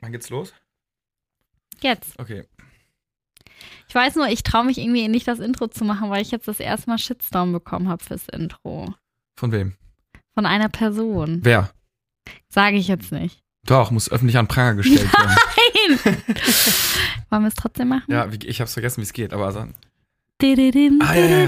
Wann 0.00 0.12
geht's 0.12 0.30
los? 0.30 0.52
Jetzt. 1.80 2.18
Okay. 2.18 2.44
Ich 3.88 3.94
weiß 3.94 4.16
nur, 4.16 4.28
ich 4.28 4.42
traue 4.42 4.64
mich 4.64 4.78
irgendwie 4.78 5.08
nicht, 5.08 5.26
das 5.26 5.38
Intro 5.38 5.66
zu 5.68 5.84
machen, 5.84 6.10
weil 6.10 6.22
ich 6.22 6.30
jetzt 6.30 6.46
das 6.48 6.60
erste 6.60 6.90
Mal 6.90 6.98
Shitstorm 6.98 7.52
bekommen 7.52 7.88
habe 7.88 8.04
fürs 8.04 8.28
Intro. 8.28 8.94
Von 9.36 9.52
wem? 9.52 9.74
Von 10.34 10.46
einer 10.46 10.68
Person. 10.68 11.40
Wer? 11.42 11.70
Sage 12.48 12.76
ich 12.76 12.88
jetzt 12.88 13.10
nicht. 13.12 13.40
Doch, 13.64 13.90
muss 13.90 14.10
öffentlich 14.10 14.36
an 14.38 14.46
Pranger 14.48 14.76
gestellt 14.76 15.12
werden. 15.12 15.36
Nein! 15.88 15.98
Wollen 17.30 17.42
wir 17.42 17.48
es 17.48 17.54
trotzdem 17.54 17.88
machen? 17.88 18.04
ja, 18.12 18.28
ich 18.44 18.60
hab's 18.60 18.72
vergessen, 18.74 18.98
wie 18.98 19.04
es 19.04 19.12
geht, 19.12 19.32
aber 19.32 19.46
also. 19.46 19.66
Dididim, 20.40 21.00
Ah, 21.02 21.14
ja, 21.14 21.26
ja. 21.26 21.46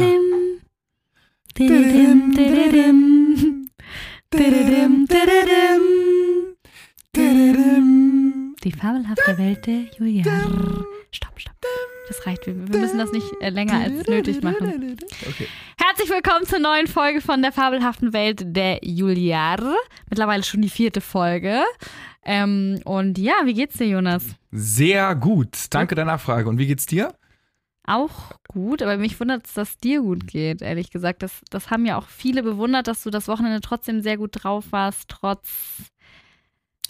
dididim, 1.59 2.33
dididim, 2.35 3.69
dididim, 4.33 5.07
dididim, 5.07 6.57
dididim. 7.15 7.90
Die 8.63 8.73
fabelhafte 8.73 9.39
Welt 9.39 9.67
der 9.67 9.85
Julian. 9.97 10.85
Stopp, 11.13 11.41
stopp. 11.41 11.57
Das 12.09 12.27
reicht. 12.27 12.47
Wir, 12.47 12.55
wir 12.69 12.81
müssen 12.81 12.99
das 12.99 13.11
nicht 13.11 13.27
äh, 13.41 13.49
länger 13.49 13.81
als 13.81 14.07
nötig 14.07 14.43
machen. 14.43 14.99
Okay. 15.27 15.47
Herzlich 15.79 16.11
willkommen 16.11 16.45
zur 16.45 16.59
neuen 16.59 16.87
Folge 16.87 17.23
von 17.23 17.41
der 17.41 17.53
fabelhaften 17.53 18.13
Welt 18.13 18.43
der 18.45 18.81
Juliar. 18.83 19.77
Mittlerweile 20.11 20.43
schon 20.43 20.61
die 20.61 20.69
vierte 20.69 21.01
Folge. 21.01 21.63
Ähm, 22.23 22.81
und 22.85 23.17
ja, 23.17 23.33
wie 23.45 23.55
geht's 23.55 23.79
dir, 23.79 23.87
Jonas? 23.87 24.27
Sehr 24.51 25.15
gut. 25.15 25.57
Danke 25.71 25.95
der 25.95 26.05
Nachfrage. 26.05 26.47
Und 26.47 26.59
wie 26.59 26.67
geht's 26.67 26.85
dir? 26.85 27.15
Auch 27.85 28.33
gut, 28.47 28.83
aber 28.83 28.99
mich 28.99 29.19
wundert 29.21 29.47
es, 29.47 29.55
dass 29.55 29.79
dir 29.79 30.03
gut 30.03 30.27
geht, 30.27 30.61
ehrlich 30.61 30.91
gesagt. 30.91 31.23
Das, 31.23 31.41
das 31.49 31.71
haben 31.71 31.87
ja 31.87 31.97
auch 31.97 32.09
viele 32.09 32.43
bewundert, 32.43 32.89
dass 32.89 33.05
du 33.05 33.09
das 33.09 33.27
Wochenende 33.27 33.63
trotzdem 33.63 34.03
sehr 34.03 34.19
gut 34.19 34.33
drauf 34.35 34.67
warst, 34.71 35.09
trotz. 35.09 35.49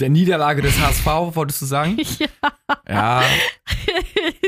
Der 0.00 0.08
Niederlage 0.08 0.62
des 0.62 0.78
HSV, 0.80 1.06
wolltest 1.36 1.62
du 1.62 1.66
sagen? 1.66 1.98
ja. 2.88 3.22
Ja, 3.22 3.22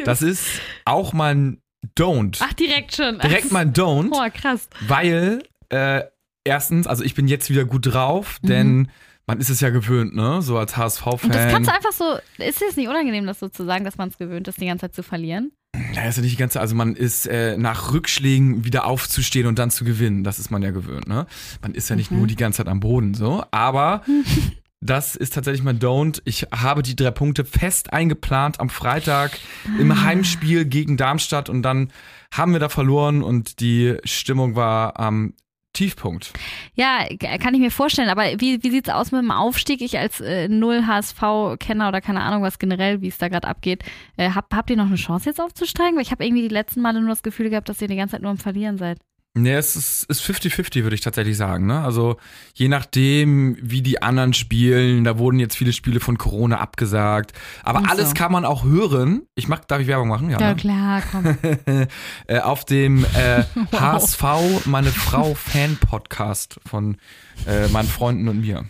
das 0.04 0.22
ist 0.22 0.46
auch 0.84 1.12
mal 1.12 1.34
ein 1.34 1.62
Don't. 1.98 2.38
Ach, 2.40 2.52
direkt 2.54 2.94
schon. 2.96 3.18
Direkt 3.18 3.52
mal 3.52 3.60
ein 3.60 3.72
Don't, 3.72 4.10
Boah, 4.10 4.30
krass. 4.30 4.68
weil 4.86 5.42
äh, 5.68 6.02
erstens, 6.44 6.86
also 6.86 7.02
ich 7.04 7.14
bin 7.14 7.28
jetzt 7.28 7.50
wieder 7.50 7.64
gut 7.64 7.92
drauf, 7.92 8.38
denn 8.42 8.90
man 9.26 9.38
ist 9.40 9.50
es 9.50 9.60
ja 9.60 9.70
gewöhnt, 9.70 10.14
ne? 10.14 10.42
So 10.42 10.58
als 10.58 10.72
Und 10.76 10.80
das 10.84 10.98
kannst 11.00 11.22
HSV-Fan. 11.30 11.62
du 11.64 11.72
einfach 11.72 11.92
so. 11.92 12.18
Ist 12.42 12.62
es 12.62 12.76
nicht 12.76 12.88
unangenehm, 12.88 13.26
das 13.26 13.38
so 13.40 13.48
zu 13.48 13.64
sagen, 13.64 13.84
dass 13.84 13.96
man 13.98 14.08
es 14.08 14.18
gewöhnt 14.18 14.48
ist, 14.48 14.60
die 14.60 14.66
ganze 14.66 14.82
Zeit 14.86 14.94
zu 14.94 15.02
verlieren? 15.02 15.52
Ja, 15.94 16.04
ist 16.04 16.16
ja 16.16 16.22
nicht 16.22 16.32
die 16.32 16.38
ganze, 16.38 16.60
also 16.60 16.74
man 16.74 16.94
ist 16.96 17.26
äh, 17.26 17.56
nach 17.56 17.92
Rückschlägen 17.92 18.64
wieder 18.64 18.84
aufzustehen 18.86 19.46
und 19.46 19.58
dann 19.58 19.70
zu 19.70 19.84
gewinnen. 19.84 20.22
Das 20.24 20.38
ist 20.38 20.50
man 20.50 20.62
ja 20.62 20.70
gewöhnt, 20.70 21.06
ne? 21.08 21.26
Man 21.62 21.74
ist 21.74 21.88
ja 21.88 21.96
nicht 21.96 22.10
Mhm. 22.10 22.18
nur 22.18 22.26
die 22.26 22.36
ganze 22.36 22.58
Zeit 22.58 22.68
am 22.68 22.80
Boden, 22.80 23.14
so. 23.14 23.44
Aber 23.50 24.02
das 24.82 25.16
ist 25.16 25.32
tatsächlich 25.34 25.62
mein 25.62 25.78
Don't. 25.78 26.20
Ich 26.24 26.46
habe 26.54 26.82
die 26.82 26.96
drei 26.96 27.10
Punkte 27.12 27.44
fest 27.44 27.92
eingeplant 27.92 28.60
am 28.60 28.68
Freitag 28.68 29.38
Ah. 29.66 29.80
im 29.80 30.02
Heimspiel 30.04 30.64
gegen 30.64 30.96
Darmstadt 30.96 31.48
und 31.48 31.62
dann 31.62 31.90
haben 32.32 32.52
wir 32.52 32.60
da 32.60 32.68
verloren 32.68 33.22
und 33.22 33.60
die 33.60 33.96
Stimmung 34.04 34.56
war 34.56 34.98
am 34.98 35.34
Tiefpunkt. 35.74 36.32
Ja, 36.74 37.06
kann 37.38 37.54
ich 37.54 37.60
mir 37.60 37.70
vorstellen, 37.70 38.10
aber 38.10 38.24
wie, 38.38 38.62
wie 38.62 38.70
sieht's 38.70 38.90
aus 38.90 39.10
mit 39.10 39.22
dem 39.22 39.30
Aufstieg? 39.30 39.80
Ich 39.80 39.98
als 39.98 40.20
äh, 40.20 40.46
Null 40.48 40.86
HSV-Kenner 40.86 41.88
oder 41.88 42.02
keine 42.02 42.20
Ahnung, 42.20 42.42
was 42.42 42.58
generell, 42.58 43.00
wie 43.00 43.08
es 43.08 43.16
da 43.16 43.28
gerade 43.28 43.48
abgeht, 43.48 43.82
äh, 44.18 44.30
hab, 44.30 44.54
habt 44.54 44.68
ihr 44.68 44.76
noch 44.76 44.86
eine 44.86 44.96
Chance 44.96 45.30
jetzt 45.30 45.40
aufzusteigen? 45.40 45.96
Weil 45.96 46.02
ich 46.02 46.10
habe 46.10 46.26
irgendwie 46.26 46.42
die 46.42 46.48
letzten 46.54 46.82
Male 46.82 47.00
nur 47.00 47.08
das 47.08 47.22
Gefühl 47.22 47.48
gehabt, 47.48 47.70
dass 47.70 47.80
ihr 47.80 47.88
die 47.88 47.96
ganze 47.96 48.12
Zeit 48.12 48.22
nur 48.22 48.30
am 48.32 48.36
Verlieren 48.38 48.76
seid. 48.76 48.98
Nee, 49.34 49.54
es 49.54 49.76
ist 49.76 50.04
ist 50.10 50.20
50-50, 50.22 50.82
würde 50.82 50.94
ich 50.94 51.00
tatsächlich 51.00 51.38
sagen. 51.38 51.64
Ne? 51.66 51.82
Also 51.82 52.18
je 52.54 52.68
nachdem, 52.68 53.56
wie 53.62 53.80
die 53.80 54.02
anderen 54.02 54.34
spielen, 54.34 55.04
da 55.04 55.16
wurden 55.16 55.38
jetzt 55.38 55.56
viele 55.56 55.72
Spiele 55.72 56.00
von 56.00 56.18
Corona 56.18 56.58
abgesagt. 56.58 57.32
Aber 57.62 57.78
Ach 57.78 57.84
so. 57.84 57.90
alles 57.90 58.12
kann 58.12 58.30
man 58.30 58.44
auch 58.44 58.62
hören. 58.64 59.22
Ich 59.34 59.48
mach, 59.48 59.60
darf 59.60 59.80
ich 59.80 59.86
Werbung 59.86 60.08
machen? 60.08 60.28
Ja. 60.28 60.38
ne? 60.38 60.54
klar, 60.54 61.02
komm. 61.10 61.38
äh, 62.26 62.40
auf 62.40 62.66
dem 62.66 63.04
äh, 63.04 63.44
Wow. 63.70 63.80
HSV, 63.80 64.66
meine 64.66 64.90
Frau 64.90 65.34
Fan-Podcast 65.34 66.60
von 66.66 66.98
äh, 67.46 67.68
meinen 67.68 67.88
Freunden 67.88 68.28
und 68.28 68.42
mir. 68.42 68.66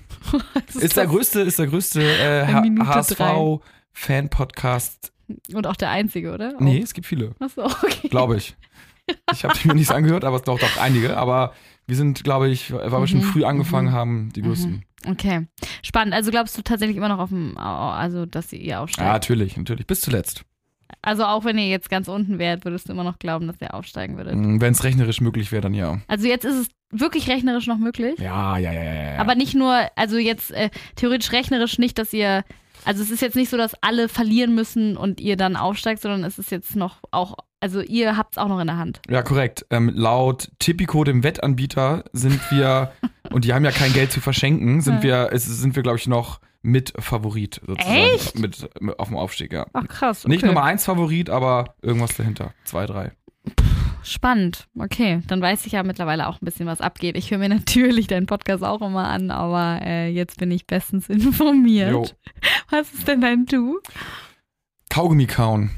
Das 0.54 0.76
Ist 0.76 0.96
der 0.96 1.08
größte, 1.08 1.40
ist 1.40 1.58
der 1.58 1.66
größte 1.66 2.00
äh, 2.00 2.48
In 2.48 2.60
Minute 2.60 2.86
HSV-Fan-Podcast. 2.86 5.10
Und 5.52 5.66
auch 5.66 5.74
der 5.76 5.90
einzige, 5.90 6.32
oder? 6.32 6.54
Nee, 6.60 6.78
es 6.78 6.94
gibt 6.94 7.08
viele. 7.08 7.34
Achso, 7.40 7.64
okay. 7.64 8.06
glaube 8.08 8.36
ich. 8.36 8.54
Ich 9.32 9.44
habe 9.44 9.54
mir 9.64 9.74
nichts 9.74 9.90
angehört, 9.90 10.24
aber 10.24 10.36
es 10.36 10.42
doch 10.42 10.58
doch 10.58 10.76
einige. 10.80 11.16
Aber 11.16 11.52
wir 11.86 11.96
sind, 11.96 12.22
glaube 12.24 12.48
ich, 12.48 12.72
weil 12.72 12.90
wir 12.92 13.06
schon 13.06 13.20
Mhm, 13.20 13.24
früh 13.24 13.44
angefangen 13.44 13.88
mhm, 13.88 13.92
haben, 13.92 14.32
die 14.34 14.42
größten. 14.42 14.84
Okay. 15.08 15.46
Spannend. 15.82 16.14
Also 16.14 16.30
glaubst 16.30 16.56
du 16.56 16.62
tatsächlich 16.62 16.96
immer 16.96 17.08
noch 17.08 17.18
auf 17.18 17.30
dem, 17.30 17.56
also 17.58 18.24
dass 18.26 18.52
ihr 18.52 18.60
Ja, 18.62 18.82
aufsteigt? 18.82 19.08
natürlich, 19.10 19.56
natürlich. 19.56 19.86
Bis 19.86 20.00
zuletzt. 20.00 20.44
Also 21.00 21.24
auch 21.24 21.44
wenn 21.44 21.58
ihr 21.58 21.68
jetzt 21.68 21.90
ganz 21.90 22.06
unten 22.06 22.38
wärt, 22.38 22.64
würdest 22.64 22.88
du 22.88 22.92
immer 22.92 23.02
noch 23.02 23.18
glauben, 23.18 23.46
dass 23.48 23.60
ihr 23.60 23.74
aufsteigen 23.74 24.16
würdet. 24.16 24.34
Wenn 24.36 24.72
es 24.72 24.84
rechnerisch 24.84 25.20
möglich 25.20 25.50
wäre, 25.50 25.62
dann 25.62 25.74
ja. 25.74 25.98
Also 26.06 26.28
jetzt 26.28 26.44
ist 26.44 26.54
es 26.54 26.68
wirklich 26.90 27.28
rechnerisch 27.28 27.66
noch 27.66 27.78
möglich? 27.78 28.18
Ja, 28.20 28.58
ja, 28.58 28.72
ja, 28.72 28.82
ja. 28.82 29.12
ja. 29.14 29.18
Aber 29.18 29.34
nicht 29.34 29.54
nur, 29.54 29.74
also 29.96 30.18
jetzt 30.18 30.52
äh, 30.52 30.70
theoretisch 30.94 31.32
rechnerisch 31.32 31.78
nicht, 31.78 31.98
dass 31.98 32.12
ihr, 32.12 32.44
also 32.84 33.02
es 33.02 33.10
ist 33.10 33.22
jetzt 33.22 33.36
nicht 33.36 33.50
so, 33.50 33.56
dass 33.56 33.74
alle 33.82 34.08
verlieren 34.08 34.54
müssen 34.54 34.96
und 34.96 35.20
ihr 35.20 35.36
dann 35.36 35.56
aufsteigt, 35.56 36.02
sondern 36.02 36.24
es 36.24 36.38
ist 36.38 36.50
jetzt 36.50 36.76
noch 36.76 36.98
auch, 37.10 37.36
also 37.60 37.80
ihr 37.80 38.16
habt 38.16 38.34
es 38.34 38.38
auch 38.38 38.48
noch 38.48 38.60
in 38.60 38.66
der 38.66 38.76
Hand. 38.76 39.00
Ja, 39.08 39.22
korrekt. 39.22 39.66
Ähm, 39.70 39.90
laut 39.94 40.50
Tipico, 40.58 41.04
dem 41.04 41.22
Wettanbieter, 41.22 42.04
sind 42.12 42.40
wir, 42.50 42.92
und 43.30 43.44
die 43.44 43.54
haben 43.54 43.64
ja 43.64 43.70
kein 43.70 43.92
Geld 43.92 44.12
zu 44.12 44.20
verschenken, 44.20 44.80
sind 44.80 45.02
wir, 45.02 45.30
es 45.32 45.46
sind 45.46 45.76
wir, 45.76 45.82
glaube 45.82 45.98
ich, 45.98 46.06
noch 46.06 46.40
mit 46.62 46.92
Favorit 46.98 47.60
sozusagen. 47.66 47.96
Echt? 47.96 48.38
Mit, 48.38 48.68
mit 48.80 48.98
auf 48.98 49.08
dem 49.08 49.16
Aufstieg, 49.16 49.52
ja. 49.52 49.66
Ach 49.72 49.86
krass. 49.88 50.24
Okay. 50.24 50.34
Nicht 50.34 50.44
Nummer 50.44 50.62
eins 50.62 50.84
Favorit, 50.84 51.28
aber 51.28 51.74
irgendwas 51.82 52.16
dahinter. 52.16 52.54
Zwei, 52.64 52.86
drei. 52.86 53.12
Spannend. 54.02 54.68
Okay, 54.78 55.22
dann 55.28 55.40
weiß 55.40 55.66
ich 55.66 55.72
ja 55.72 55.82
mittlerweile 55.82 56.28
auch 56.28 56.40
ein 56.40 56.44
bisschen, 56.44 56.66
was 56.66 56.80
abgeht. 56.80 57.16
Ich 57.16 57.30
höre 57.30 57.38
mir 57.38 57.48
natürlich 57.50 58.06
deinen 58.06 58.26
Podcast 58.26 58.62
auch 58.64 58.82
immer 58.82 59.08
an, 59.08 59.30
aber 59.30 59.80
äh, 59.82 60.08
jetzt 60.08 60.38
bin 60.38 60.50
ich 60.50 60.66
bestens 60.66 61.08
informiert. 61.08 61.92
Jo. 61.92 62.06
Was 62.70 62.92
ist 62.92 63.08
denn 63.08 63.20
dein 63.20 63.46
Du? 63.46 63.80
Kaugummi 64.90 65.26
kauen 65.26 65.70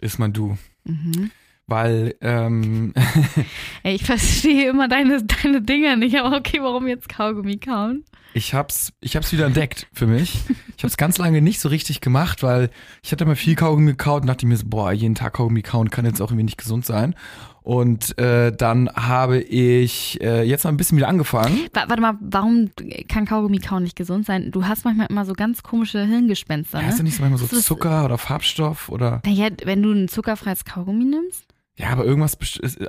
ist 0.00 0.18
mein 0.18 0.32
Du. 0.32 0.58
Mhm. 0.84 1.30
Weil, 1.68 2.14
ähm, 2.20 2.94
ich 3.82 4.04
verstehe 4.04 4.70
immer 4.70 4.86
deine, 4.88 5.24
deine 5.24 5.62
Dinger 5.62 5.96
nicht, 5.96 6.16
aber 6.16 6.36
okay, 6.36 6.58
warum 6.60 6.86
jetzt 6.86 7.08
Kaugummi 7.08 7.58
kauen? 7.58 8.04
ich 8.34 8.52
hab's, 8.52 8.92
ich 9.00 9.16
hab's 9.16 9.32
wieder 9.32 9.46
entdeckt 9.46 9.86
für 9.94 10.06
mich. 10.06 10.40
Ich 10.76 10.84
hab's 10.84 10.98
ganz 10.98 11.16
lange 11.16 11.40
nicht 11.40 11.58
so 11.58 11.70
richtig 11.70 12.02
gemacht, 12.02 12.42
weil 12.42 12.68
ich 13.02 13.10
hatte 13.10 13.24
immer 13.24 13.34
viel 13.34 13.54
Kaugummi 13.54 13.92
gekaut 13.92 14.20
und 14.22 14.26
dachte 14.28 14.46
mir 14.46 14.58
so, 14.58 14.66
boah, 14.66 14.92
jeden 14.92 15.14
Tag 15.14 15.32
Kaugummi 15.34 15.62
kauen 15.62 15.88
kann 15.88 16.04
jetzt 16.04 16.20
auch 16.20 16.26
irgendwie 16.30 16.44
nicht 16.44 16.58
gesund 16.58 16.84
sein. 16.84 17.14
Und 17.62 18.16
äh, 18.18 18.52
dann 18.54 18.90
habe 18.94 19.40
ich 19.40 20.20
äh, 20.20 20.42
jetzt 20.42 20.64
mal 20.64 20.70
ein 20.70 20.76
bisschen 20.76 20.98
wieder 20.98 21.08
angefangen. 21.08 21.66
Wa- 21.72 21.86
Warte 21.88 22.02
mal, 22.02 22.18
warum 22.20 22.70
kann 23.08 23.24
Kaugummi 23.24 23.58
kauen 23.58 23.82
nicht 23.84 23.96
gesund 23.96 24.26
sein? 24.26 24.50
Du 24.52 24.66
hast 24.66 24.84
manchmal 24.84 25.06
immer 25.08 25.24
so 25.24 25.32
ganz 25.32 25.62
komische 25.62 26.04
Hirngespenster, 26.04 26.80
Ja, 26.82 26.88
ist 26.88 26.92
ja 26.92 26.98
ne? 26.98 27.04
nicht 27.04 27.16
so 27.16 27.22
manchmal 27.22 27.48
so 27.48 27.56
Zucker 27.58 28.04
oder 28.04 28.18
Farbstoff 28.18 28.90
oder. 28.90 29.22
Naja, 29.24 29.48
wenn 29.64 29.82
du 29.82 29.92
ein 29.92 30.08
zuckerfreies 30.08 30.66
Kaugummi 30.66 31.04
nimmst? 31.06 31.45
Ja, 31.78 31.90
aber 31.90 32.04
irgendwas, 32.04 32.38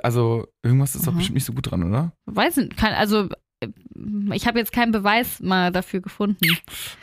also 0.02 0.46
irgendwas 0.62 0.94
ist 0.94 1.06
doch 1.06 1.12
Mhm. 1.12 1.16
bestimmt 1.18 1.34
nicht 1.34 1.44
so 1.44 1.52
gut 1.52 1.70
dran, 1.70 1.82
oder? 1.82 2.12
Weiß 2.26 2.56
nicht, 2.56 2.82
also 2.82 3.28
äh, 3.60 3.68
ich 4.32 4.46
habe 4.46 4.58
jetzt 4.58 4.72
keinen 4.72 4.92
Beweis 4.92 5.40
mal 5.40 5.70
dafür 5.72 6.00
gefunden. 6.00 6.56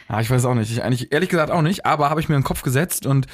Ja, 0.09 0.19
ich 0.21 0.29
weiß 0.29 0.45
auch 0.45 0.55
nicht. 0.55 0.71
Ich 0.71 0.81
eigentlich 0.83 1.11
ehrlich 1.11 1.29
gesagt 1.29 1.51
auch 1.51 1.61
nicht, 1.61 1.85
aber 1.85 2.09
habe 2.09 2.19
ich 2.21 2.29
mir 2.29 2.35
in 2.35 2.41
den 2.41 2.47
Kopf 2.47 2.61
gesetzt 2.63 3.05
und 3.05 3.27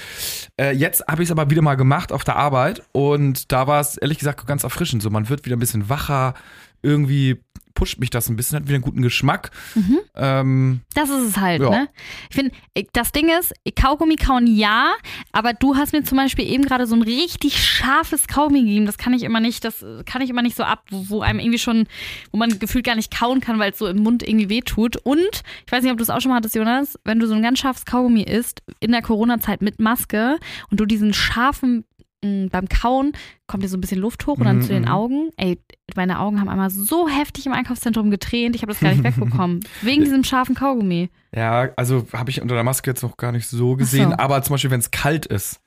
äh, 0.60 0.72
jetzt 0.76 1.06
habe 1.08 1.24
ich 1.24 1.28
es 1.28 1.32
aber 1.32 1.50
wieder 1.50 1.62
mal 1.62 1.76
gemacht 1.76 2.12
auf 2.12 2.24
der 2.24 2.36
Arbeit 2.36 2.82
und 2.92 3.52
da 3.52 3.68
war 3.68 3.80
es 3.80 3.96
ehrlich 3.98 4.18
gesagt 4.20 4.46
ganz 4.48 4.64
erfrischend. 4.64 5.02
So, 5.02 5.10
man 5.10 5.30
wird 5.30 5.46
wieder 5.46 5.56
ein 5.56 5.60
bisschen 5.60 5.88
wacher, 5.90 6.34
irgendwie 6.82 7.42
pusht 7.74 8.00
mich 8.00 8.10
das 8.10 8.30
ein 8.30 8.36
bisschen, 8.36 8.58
hat 8.58 8.64
wieder 8.66 8.76
einen 8.76 8.84
guten 8.84 9.02
Geschmack. 9.02 9.52
Mhm. 9.76 10.00
Ähm, 10.16 10.82
Das 10.94 11.10
ist 11.10 11.22
es 11.24 11.38
halt, 11.38 11.62
Ja. 11.62 11.70
ne? 11.70 11.90
Ich 12.30 12.36
finde, 12.36 12.52
das 12.94 13.12
Ding 13.12 13.30
ist, 13.40 13.54
Kaugummi 13.76 14.16
kauen 14.16 14.48
ja, 14.48 14.94
aber 15.32 15.54
du 15.54 15.76
hast 15.76 15.94
mir 15.94 16.04
zum 16.04 16.18
Beispiel 16.18 16.46
eben 16.50 16.64
gerade 16.66 16.86
so 16.88 16.96
ein 16.96 17.02
richtig 17.02 17.64
scharfes 17.64 18.28
Kaugummi 18.28 18.62
gegeben. 18.62 18.86
Das 18.86 18.98
kann 18.98 19.14
ich 19.14 19.24
immer 19.24 19.40
nicht, 19.40 19.64
das 19.64 19.86
kann 20.06 20.22
ich 20.22 20.30
immer 20.30 20.42
nicht 20.42 20.56
so 20.56 20.64
ab, 20.64 20.84
wo, 20.90 21.10
wo 21.10 21.22
einem 21.22 21.40
irgendwie 21.40 21.60
schon, 21.60 21.88
wo 22.32 22.38
man 22.38 22.60
gefühlt 22.60 22.86
gar 22.86 22.96
nicht 22.96 23.16
kauen 23.18 23.42
kann, 23.42 23.60
weil 23.60 23.72
es 23.72 23.78
so 23.78 23.88
im 23.88 23.98
Mund 24.04 24.24
irgendwie 24.28 24.50
wehtut. 24.50 24.98
Und, 24.98 25.44
ich 25.66 25.72
weiß 25.72 25.84
nicht, 25.84 25.92
ob 25.92 25.98
du 25.98 26.04
es 26.04 26.10
auch 26.10 26.22
schon 26.22 26.30
mal 26.30 26.38
hattest, 26.38 26.56
Jonas, 26.56 26.98
wenn 27.06 27.20
du 27.20 27.28
so 27.28 27.34
ein 27.34 27.42
ganz 27.42 27.60
scharfes 27.60 27.86
Kaugummi 27.86 28.24
isst, 28.24 28.62
in 28.80 28.92
der 28.92 29.02
Corona-Zeit 29.02 29.62
mit 29.62 29.80
Maske 29.80 30.38
und 30.70 30.80
du 30.80 30.86
diesen 30.86 31.14
scharfen 31.14 31.86
mh, 32.24 32.48
beim 32.52 32.68
Kauen 32.70 33.14
kommt 33.48 33.64
dir 33.64 33.68
so 33.68 33.78
ein 33.78 33.82
bisschen 33.82 34.00
Luft 34.00 34.26
hoch 34.28 34.38
und 34.38 34.46
dann 34.46 34.58
Mhm, 34.58 34.62
zu 34.62 34.70
den 34.70 34.84
mhm. 34.84 34.88
Augen. 34.90 35.30
Ey, 35.38 35.60
meine 35.96 36.20
Augen 36.20 36.40
haben 36.40 36.50
einmal 36.50 36.70
so 36.70 37.08
heftig 37.10 37.46
im 37.46 37.54
Einkaufszentrum 37.54 38.10
getränt, 38.12 38.56
ich 38.56 38.62
habe 38.62 38.72
das 38.72 38.80
gar 38.82 38.92
nicht 38.92 39.04
wegbekommen. 39.04 39.60
Wegen 39.82 40.04
diesem 40.04 40.24
scharfen 40.24 40.56
Kaugummi. 40.56 41.10
ja, 41.36 41.70
also 41.76 42.06
habe 42.14 42.30
ich 42.30 42.42
unter 42.42 42.56
der 42.56 42.64
Maske 42.64 42.90
jetzt 42.92 43.04
noch 43.04 43.18
gar 43.18 43.32
nicht 43.32 43.48
so 43.48 43.76
gesehen, 43.76 44.12
so. 44.12 44.18
aber 44.18 44.42
zum 44.44 44.54
Beispiel, 44.54 44.72
wenn 44.72 44.80
es 44.80 44.92
kalt 44.92 45.26
ist 45.26 45.60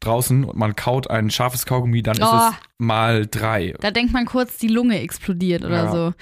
draußen 0.00 0.44
und 0.44 0.56
man 0.56 0.76
kaut 0.76 1.10
ein 1.10 1.28
scharfes 1.28 1.66
Kaugummi, 1.66 2.02
dann 2.04 2.16
Oh. 2.20 2.24
ist 2.24 2.30
es 2.50 2.54
mal 2.78 3.26
drei. 3.26 3.74
Da 3.80 3.90
denkt 3.90 4.12
man 4.12 4.26
kurz, 4.26 4.56
die 4.56 4.68
Lunge 4.68 5.00
explodiert 5.00 5.64
oder 5.64 5.84
Ja. 5.86 5.90
so. 5.92 6.12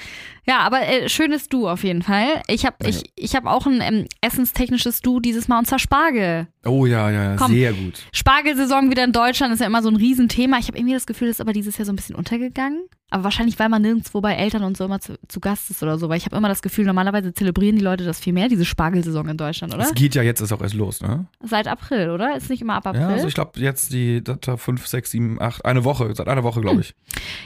Ja, 0.48 0.60
aber 0.60 0.82
äh, 0.82 1.08
schönes 1.08 1.48
Du 1.48 1.68
auf 1.68 1.82
jeden 1.82 2.02
Fall. 2.02 2.42
Ich 2.46 2.64
habe 2.64 2.76
ich, 2.86 3.02
ich 3.16 3.34
hab 3.34 3.46
auch 3.46 3.66
ein 3.66 3.80
ähm, 3.80 4.06
essenstechnisches 4.20 5.00
Du 5.00 5.18
dieses 5.20 5.48
Mal 5.48 5.58
und 5.58 5.66
zwar 5.66 5.78
Spargel. 5.78 6.46
Oh 6.64 6.86
ja, 6.86 7.10
ja, 7.10 7.22
ja, 7.32 7.36
Komm. 7.36 7.52
sehr 7.52 7.72
gut. 7.72 8.00
Spargelsaison 8.12 8.90
wieder 8.90 9.04
in 9.04 9.12
Deutschland 9.12 9.52
ist 9.52 9.60
ja 9.60 9.66
immer 9.66 9.82
so 9.82 9.88
ein 9.88 9.96
Riesenthema. 9.96 10.58
Ich 10.58 10.68
habe 10.68 10.78
irgendwie 10.78 10.94
das 10.94 11.06
Gefühl, 11.06 11.28
das 11.28 11.36
ist 11.36 11.40
aber 11.40 11.52
dieses 11.52 11.78
Jahr 11.78 11.86
so 11.86 11.92
ein 11.92 11.96
bisschen 11.96 12.14
untergegangen. 12.16 12.88
Aber 13.08 13.22
wahrscheinlich, 13.22 13.56
weil 13.60 13.68
man 13.68 13.82
nirgendwo 13.82 14.20
bei 14.20 14.34
Eltern 14.34 14.64
und 14.64 14.76
so 14.76 14.84
immer 14.84 14.98
zu, 14.98 15.16
zu 15.28 15.38
Gast 15.38 15.70
ist 15.70 15.80
oder 15.80 15.96
so. 15.96 16.08
Weil 16.08 16.18
ich 16.18 16.24
habe 16.24 16.36
immer 16.36 16.48
das 16.48 16.60
Gefühl, 16.60 16.84
normalerweise 16.86 17.32
zelebrieren 17.32 17.76
die 17.76 17.82
Leute 17.82 18.04
das 18.04 18.18
viel 18.18 18.32
mehr, 18.32 18.48
diese 18.48 18.64
Spargelsaison 18.64 19.28
in 19.28 19.36
Deutschland, 19.36 19.72
oder? 19.72 19.84
Es 19.84 19.94
geht 19.94 20.16
ja 20.16 20.22
jetzt 20.22 20.40
ist 20.40 20.52
auch 20.52 20.60
erst 20.60 20.74
los, 20.74 21.00
ne? 21.00 21.26
Seit 21.40 21.68
April, 21.68 22.10
oder? 22.10 22.36
Ist 22.36 22.50
nicht 22.50 22.62
immer 22.62 22.74
ab 22.74 22.88
April? 22.88 23.02
Ja, 23.02 23.08
also 23.08 23.28
ich 23.28 23.34
glaube 23.34 23.60
jetzt 23.60 23.92
die 23.92 24.24
Data 24.24 24.56
5, 24.56 24.84
6, 24.84 25.10
7, 25.12 25.40
8, 25.40 25.64
eine 25.64 25.84
Woche, 25.84 26.12
seit 26.16 26.26
einer 26.26 26.42
Woche, 26.42 26.60
glaube 26.60 26.80
ich. 26.80 26.94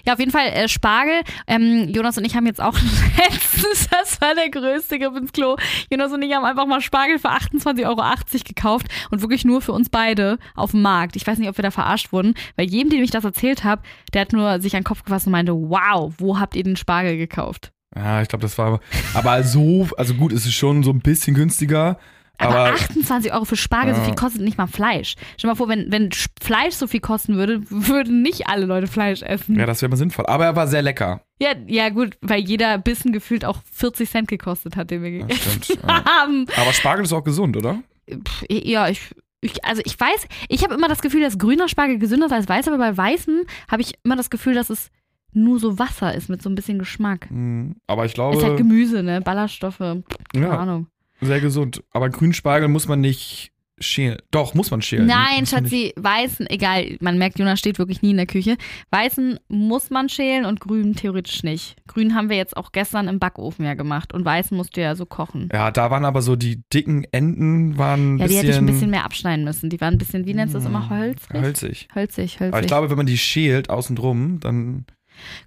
Ja, 0.07 0.15
auf 0.15 0.19
jeden 0.19 0.33
Fall 0.33 0.47
äh, 0.47 0.67
Spargel. 0.67 1.21
Ähm, 1.47 1.91
Jonas 1.91 2.17
und 2.17 2.25
ich 2.25 2.35
haben 2.35 2.47
jetzt 2.47 2.63
auch 2.63 2.79
letztens, 3.17 3.89
das 3.91 4.21
war 4.21 4.35
der 4.35 4.51
größte 4.51 4.99
Griff 4.99 5.17
ins 5.17 5.33
Klo. 5.33 5.57
Jonas 5.91 6.13
und 6.13 6.23
ich 6.23 6.35
haben 6.35 6.45
einfach 6.45 6.67
mal 6.67 6.81
Spargel 6.81 7.19
für 7.19 7.31
28,80 7.31 7.87
Euro 7.87 8.03
gekauft 8.45 8.87
und 9.11 9.23
wirklich 9.23 9.45
nur 9.45 9.61
für 9.63 9.73
uns 9.73 9.89
beide 9.89 10.39
auf 10.55 10.73
dem 10.73 10.83
Markt. 10.83 11.17
Ich 11.17 11.27
weiß 11.27 11.39
nicht, 11.39 11.49
ob 11.49 11.59
wir 11.59 11.63
da 11.63 11.71
verarscht 11.71 12.13
wurden, 12.13 12.35
weil 12.57 12.69
jedem, 12.69 12.91
dem 12.91 13.03
ich 13.03 13.11
das 13.11 13.25
erzählt 13.25 13.65
habe, 13.65 13.83
der 14.13 14.23
hat 14.23 14.33
nur 14.33 14.61
sich 14.61 14.75
an 14.75 14.81
den 14.81 14.85
Kopf 14.87 15.05
gefasst 15.05 15.27
und 15.27 15.33
meinte, 15.33 15.53
wow, 15.53 16.13
wo 16.19 16.39
habt 16.39 16.57
ihr 16.57 16.65
den 16.65 16.77
Spargel 16.77 17.17
gekauft? 17.17 17.73
Ja, 17.95 18.23
ich 18.23 18.29
glaube, 18.29 18.43
das 18.43 18.57
war. 18.57 18.81
Aber 19.15 19.43
so, 19.43 19.89
also 19.97 20.15
gut, 20.15 20.33
es 20.33 20.47
ist 20.47 20.55
schon 20.55 20.83
so 20.83 20.91
ein 20.91 21.01
bisschen 21.01 21.35
günstiger. 21.35 21.99
Aber, 22.41 22.57
Aber, 22.59 22.73
28 22.75 23.33
Euro 23.33 23.45
für 23.45 23.57
Spargel, 23.57 23.95
so 23.95 24.01
Ja. 24.01 24.07
viel 24.07 24.15
kostet 24.15 24.41
nicht 24.43 24.59
mal 24.59 24.67
Fleisch. 24.67 25.15
Stell 25.37 25.49
dir 25.49 25.53
mal 25.53 25.55
vor, 25.57 25.69
wenn, 25.69 25.93
wenn 25.93 26.09
Sch- 26.09 26.27
Fleisch 26.43 26.75
so 26.75 26.87
viel 26.87 27.01
kosten 27.01 27.37
würde, 27.37 27.61
würden 27.71 28.23
nicht 28.23 28.49
alle 28.49 28.67
Leute 28.67 28.87
Fleisch 28.87 29.23
essen. 29.23 29.57
ja, 29.59 29.67
das 29.67 29.83
wäre 29.83 29.91
mal 29.91 29.97
sinnvoll. 29.97 30.27
Aber 30.27 30.47
er 30.47 30.57
war 30.57 30.67
sehr 30.67 30.83
lecker. 30.83 31.21
Ja, 31.41 31.51
ja 31.67 31.89
gut, 31.91 32.17
weil 32.23 32.41
jeder 32.41 32.79
Bissen 32.79 33.13
gefühlt 33.13 33.45
auch 33.45 33.59
40 33.73 34.09
Cent 34.11 34.29
gekostet 34.29 34.77
hat, 34.77 34.91
den 34.91 35.03
wir 35.03 35.11
gegessen 35.11 35.63
stimmt. 35.63 35.81
Ja. 35.87 36.05
haben. 36.05 36.47
Aber 36.57 36.73
Spargel 36.73 37.05
ist 37.05 37.13
auch 37.13 37.25
gesund, 37.25 37.57
oder? 37.57 37.83
Pff, 38.11 38.45
ja, 38.51 38.89
ich, 38.89 39.01
ich, 39.41 39.65
also 39.65 39.83
ich 39.85 39.99
weiß, 39.99 40.27
ich 40.49 40.63
habe 40.65 40.75
immer 40.75 40.89
das 40.89 41.01
Gefühl, 41.03 41.21
dass 41.23 41.39
grüner 41.39 41.69
Spargel 41.69 41.99
gesünder 41.99 42.27
ist 42.27 42.33
als 42.33 42.49
weiß, 42.49 42.69
aber 42.69 42.79
bei 42.79 42.97
weißem 42.97 43.43
habe 43.71 43.83
ich 43.83 43.95
immer 44.03 44.17
das 44.17 44.31
Gefühl, 44.31 44.55
dass 44.55 44.71
es 44.71 44.91
nur 45.33 45.61
so 45.61 45.79
Wasser 45.79 46.15
ist 46.15 46.29
mit 46.29 46.43
so 46.43 46.51
ein 46.51 46.55
bisschen 46.57 46.79
Geschmack. 46.79 47.31
Mhm. 47.31 47.77
Aber 47.87 48.05
ich 48.05 48.13
Ist 48.15 48.19
halt 48.19 48.37
glaube, 48.39 48.57
Gemüse, 48.57 49.03
ne? 49.03 49.21
Ballaststoffe, 49.21 49.79
keine 49.79 50.05
ja, 50.35 50.59
Ahnung. 50.59 50.89
Sehr 51.21 51.41
gesund. 51.41 51.83
Aber 51.93 52.09
grünen 52.11 52.33
Spargel 52.35 52.69
muss 52.69 52.89
man 52.89 53.01
nicht 53.01 53.53
schälen. 53.83 54.19
Doch, 54.31 54.53
muss 54.53 54.71
man 54.71 54.83
schälen. 54.83 55.07
Nein, 55.07 55.41
Muss 55.41 55.51
Schatzi, 55.51 55.95
weißen, 55.97 56.47
egal, 56.51 56.99
man 57.01 57.17
merkt, 57.17 57.39
Jonas 57.39 57.59
steht 57.59 57.79
wirklich 57.79 58.03
nie 58.03 58.11
in 58.11 58.19
der 58.19 58.27
Küche. 58.27 58.59
Weißen 58.91 59.39
muss 59.49 59.89
man 59.89 60.11
schälen 60.11 60.45
und 60.45 60.61
grün 60.61 60.95
theoretisch 60.97 61.43
nicht. 61.45 61.77
Grün 61.87 62.15
haben 62.15 62.29
wir 62.29 62.37
jetzt 62.37 62.59
auch 62.59 62.73
gestern 62.73 63.09
im 63.09 63.19
Backofen 63.19 63.65
ja 63.65 63.73
gemacht 63.73 64.13
und 64.13 64.23
weißen 64.23 64.55
musst 64.55 64.77
du 64.77 64.83
ja 64.83 64.95
so 64.95 65.07
kochen. 65.07 65.49
Ja, 65.51 65.71
da 65.71 65.91
waren 65.91 66.05
aber 66.05 66.21
so 66.21 66.37
die 66.37 66.63
dicken 66.75 67.05
Enden, 67.11 67.79
waren 67.79 68.19
Ja, 68.19 68.27
die 68.27 68.35
bisschen. 68.35 68.37
hätte 68.39 68.51
ich 68.51 68.59
ein 68.59 68.67
bisschen 68.67 68.91
mehr 68.91 69.05
abschneiden 69.07 69.45
müssen. 69.47 69.71
Die 69.71 69.81
waren 69.81 69.95
ein 69.95 69.99
bisschen, 69.99 70.27
wie 70.27 70.35
nennst 70.35 70.55
du 70.55 70.59
das 70.59 70.67
immer, 70.67 70.91
holzig? 70.91 71.29
Hölzig. 71.33 71.89
Hölzig, 71.95 72.39
Aber 72.43 72.61
ich 72.61 72.67
glaube, 72.67 72.91
wenn 72.91 72.99
man 72.99 73.07
die 73.07 73.17
schält 73.19 73.71
außen 73.71 73.97
drum, 73.97 74.41
dann. 74.41 74.85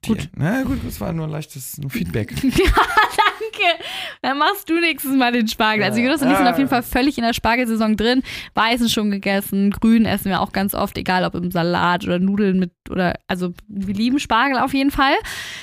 Gut. 0.05 0.23
Die, 0.23 0.27
na 0.35 0.63
gut, 0.63 0.79
das 0.85 0.99
war 1.01 1.13
nur 1.13 1.25
ein 1.27 1.31
leichtes 1.31 1.79
Feedback. 1.89 2.33
Ja, 2.43 2.49
danke. 2.49 3.83
Dann 4.23 4.37
machst 4.37 4.69
du 4.69 4.79
nächstes 4.79 5.11
Mal 5.11 5.33
den 5.33 5.49
Spargel. 5.49 5.83
Also 5.83 5.99
Jonas 5.99 6.21
und 6.21 6.31
ich 6.31 6.37
sind 6.37 6.47
auf 6.47 6.57
jeden 6.57 6.69
Fall 6.69 6.81
völlig 6.81 7.17
in 7.17 7.25
der 7.25 7.33
Spargelsaison 7.33 7.97
drin. 7.97 8.23
Weißen 8.53 8.87
schon 8.87 9.11
gegessen, 9.11 9.71
grün 9.71 10.05
essen 10.05 10.29
wir 10.29 10.39
auch 10.39 10.53
ganz 10.53 10.73
oft, 10.73 10.97
egal 10.97 11.25
ob 11.25 11.35
im 11.35 11.51
Salat 11.51 12.05
oder 12.05 12.19
Nudeln 12.19 12.57
mit 12.57 12.71
oder 12.89 13.19
also 13.27 13.53
wir 13.67 13.93
lieben 13.93 14.19
Spargel 14.19 14.59
auf 14.59 14.73
jeden 14.73 14.91
Fall. 14.91 15.13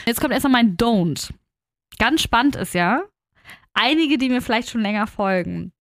Jetzt 0.05 0.21
kommt 0.21 0.35
erstmal 0.35 0.53
mein 0.53 0.77
Don't. 0.77 1.31
Ganz 1.99 2.21
spannend 2.21 2.55
ist 2.55 2.75
ja, 2.75 3.03
einige, 3.73 4.19
die 4.19 4.29
mir 4.29 4.43
vielleicht 4.43 4.69
schon 4.69 4.83
länger 4.83 5.07
folgen, 5.07 5.73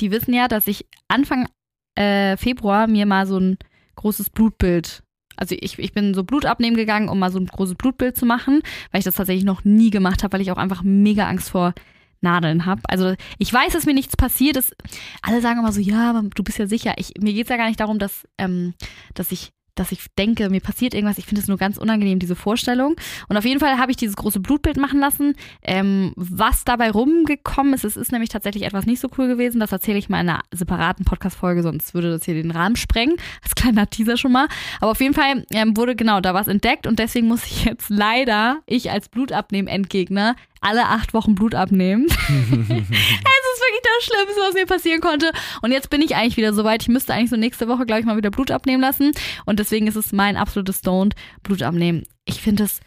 die 0.00 0.12
wissen 0.12 0.32
ja, 0.32 0.46
dass 0.46 0.68
ich 0.68 0.86
Anfang 1.08 1.48
äh, 1.96 2.36
Februar 2.36 2.86
mir 2.86 3.04
mal 3.04 3.26
so 3.26 3.38
ein 3.38 3.58
großes 3.96 4.30
Blutbild 4.30 5.02
also 5.36 5.56
ich, 5.58 5.78
ich 5.78 5.92
bin 5.92 6.14
so 6.14 6.22
Blut 6.22 6.44
abnehmen 6.44 6.76
gegangen, 6.76 7.08
um 7.08 7.18
mal 7.18 7.32
so 7.32 7.38
ein 7.38 7.46
großes 7.46 7.74
Blutbild 7.74 8.16
zu 8.16 8.26
machen, 8.26 8.60
weil 8.90 9.00
ich 9.00 9.04
das 9.04 9.16
tatsächlich 9.16 9.44
noch 9.44 9.64
nie 9.64 9.90
gemacht 9.90 10.22
habe, 10.22 10.34
weil 10.34 10.40
ich 10.40 10.52
auch 10.52 10.56
einfach 10.58 10.82
mega 10.84 11.26
Angst 11.26 11.50
vor 11.50 11.74
Nadeln 12.22 12.66
habe. 12.66 12.82
Also 12.88 13.14
ich 13.38 13.52
weiß, 13.52 13.72
dass 13.72 13.86
mir 13.86 13.94
nichts 13.94 14.16
passiert 14.16 14.56
ist. 14.56 14.74
Alle 15.22 15.40
sagen 15.40 15.60
immer 15.60 15.72
so, 15.72 15.80
ja, 15.80 16.20
du 16.34 16.42
bist 16.42 16.58
ja 16.58 16.66
sicher. 16.66 16.94
Ich, 16.96 17.14
mir 17.20 17.32
geht 17.32 17.44
es 17.44 17.50
ja 17.50 17.56
gar 17.56 17.68
nicht 17.68 17.80
darum, 17.80 17.98
dass, 17.98 18.26
ähm, 18.38 18.74
dass 19.14 19.32
ich 19.32 19.52
dass 19.74 19.92
ich 19.92 20.06
denke, 20.18 20.50
mir 20.50 20.60
passiert 20.60 20.94
irgendwas. 20.94 21.18
Ich 21.18 21.26
finde 21.26 21.40
es 21.40 21.48
nur 21.48 21.56
ganz 21.56 21.78
unangenehm, 21.78 22.18
diese 22.18 22.36
Vorstellung. 22.36 22.96
Und 23.28 23.36
auf 23.36 23.44
jeden 23.44 23.60
Fall 23.60 23.78
habe 23.78 23.90
ich 23.90 23.96
dieses 23.96 24.16
große 24.16 24.40
Blutbild 24.40 24.76
machen 24.76 25.00
lassen. 25.00 25.34
Ähm, 25.62 26.12
was 26.16 26.64
dabei 26.64 26.90
rumgekommen 26.90 27.72
ist, 27.72 27.84
es 27.84 27.96
ist 27.96 28.12
nämlich 28.12 28.30
tatsächlich 28.30 28.64
etwas 28.64 28.86
nicht 28.86 29.00
so 29.00 29.08
cool 29.16 29.28
gewesen. 29.28 29.60
Das 29.60 29.72
erzähle 29.72 29.98
ich 29.98 30.08
mal 30.08 30.20
in 30.20 30.28
einer 30.28 30.42
separaten 30.52 31.04
Podcast-Folge, 31.04 31.62
sonst 31.62 31.94
würde 31.94 32.10
das 32.10 32.24
hier 32.24 32.34
den 32.34 32.50
Rahmen 32.50 32.76
sprengen. 32.76 33.16
Als 33.42 33.54
kleiner 33.54 33.88
Teaser 33.88 34.16
schon 34.16 34.32
mal. 34.32 34.46
Aber 34.80 34.90
auf 34.90 35.00
jeden 35.00 35.14
Fall 35.14 35.44
ähm, 35.52 35.76
wurde 35.76 35.96
genau 35.96 36.20
da 36.20 36.34
was 36.34 36.48
entdeckt 36.48 36.86
und 36.86 36.98
deswegen 36.98 37.28
muss 37.28 37.46
ich 37.46 37.64
jetzt 37.64 37.88
leider, 37.88 38.60
ich 38.66 38.90
als 38.90 39.08
Blutabnehmen-Endgegner, 39.08 40.36
alle 40.62 40.86
acht 40.86 41.14
Wochen 41.14 41.34
Blut 41.34 41.54
abnehmen. 41.54 42.06
es 42.08 42.14
ist 42.18 42.28
wirklich 42.28 43.82
das 43.84 44.04
Schlimmste, 44.04 44.40
was 44.40 44.54
mir 44.54 44.66
passieren 44.66 45.00
konnte. 45.00 45.32
Und 45.60 45.72
jetzt 45.72 45.90
bin 45.90 46.02
ich 46.02 46.16
eigentlich 46.16 46.36
wieder 46.36 46.54
soweit. 46.54 46.82
Ich 46.82 46.88
müsste 46.88 47.12
eigentlich 47.14 47.30
so 47.30 47.36
nächste 47.36 47.68
Woche, 47.68 47.86
glaube 47.86 48.00
ich, 48.00 48.06
mal 48.06 48.16
wieder 48.16 48.30
Blut 48.30 48.50
abnehmen 48.50 48.80
lassen. 48.80 49.12
Und 49.44 49.58
deswegen 49.58 49.86
ist 49.86 49.96
es 49.96 50.12
mein 50.12 50.36
absolutes 50.36 50.78
Stoned, 50.78 51.14
Blut 51.42 51.62
abnehmen. 51.62 52.04
Ich 52.24 52.40
finde 52.40 52.64
es. 52.64 52.80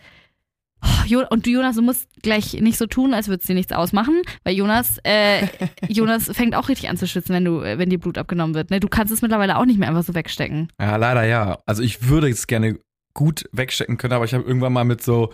Oh, 0.83 1.23
Und 1.29 1.45
du, 1.45 1.49
Jonas, 1.49 1.75
du 1.75 1.81
musst 1.81 2.07
gleich 2.21 2.53
nicht 2.53 2.77
so 2.77 2.85
tun, 2.85 3.13
als 3.13 3.27
würde 3.27 3.41
es 3.41 3.47
dir 3.47 3.55
nichts 3.55 3.71
ausmachen, 3.71 4.21
weil 4.43 4.55
Jonas, 4.55 4.99
äh, 5.03 5.47
Jonas 5.87 6.29
fängt 6.31 6.55
auch 6.55 6.69
richtig 6.69 6.89
an 6.89 6.97
zu 6.97 7.07
schwitzen, 7.07 7.33
wenn 7.33 7.45
du, 7.45 7.61
wenn 7.61 7.89
dir 7.89 7.99
Blut 7.99 8.17
abgenommen 8.17 8.53
wird. 8.53 8.69
Ne? 8.69 8.79
Du 8.79 8.87
kannst 8.87 9.11
es 9.11 9.21
mittlerweile 9.21 9.57
auch 9.57 9.65
nicht 9.65 9.79
mehr 9.79 9.89
einfach 9.89 10.03
so 10.03 10.13
wegstecken. 10.13 10.71
Ja, 10.79 10.95
leider 10.97 11.23
ja. 11.23 11.59
Also 11.65 11.81
ich 11.81 12.07
würde 12.07 12.29
es 12.29 12.45
gerne 12.45 12.79
gut 13.15 13.45
wegstecken 13.51 13.97
können, 13.97 14.13
aber 14.13 14.25
ich 14.25 14.33
habe 14.33 14.43
irgendwann 14.43 14.73
mal 14.73 14.83
mit 14.83 15.01
so 15.01 15.33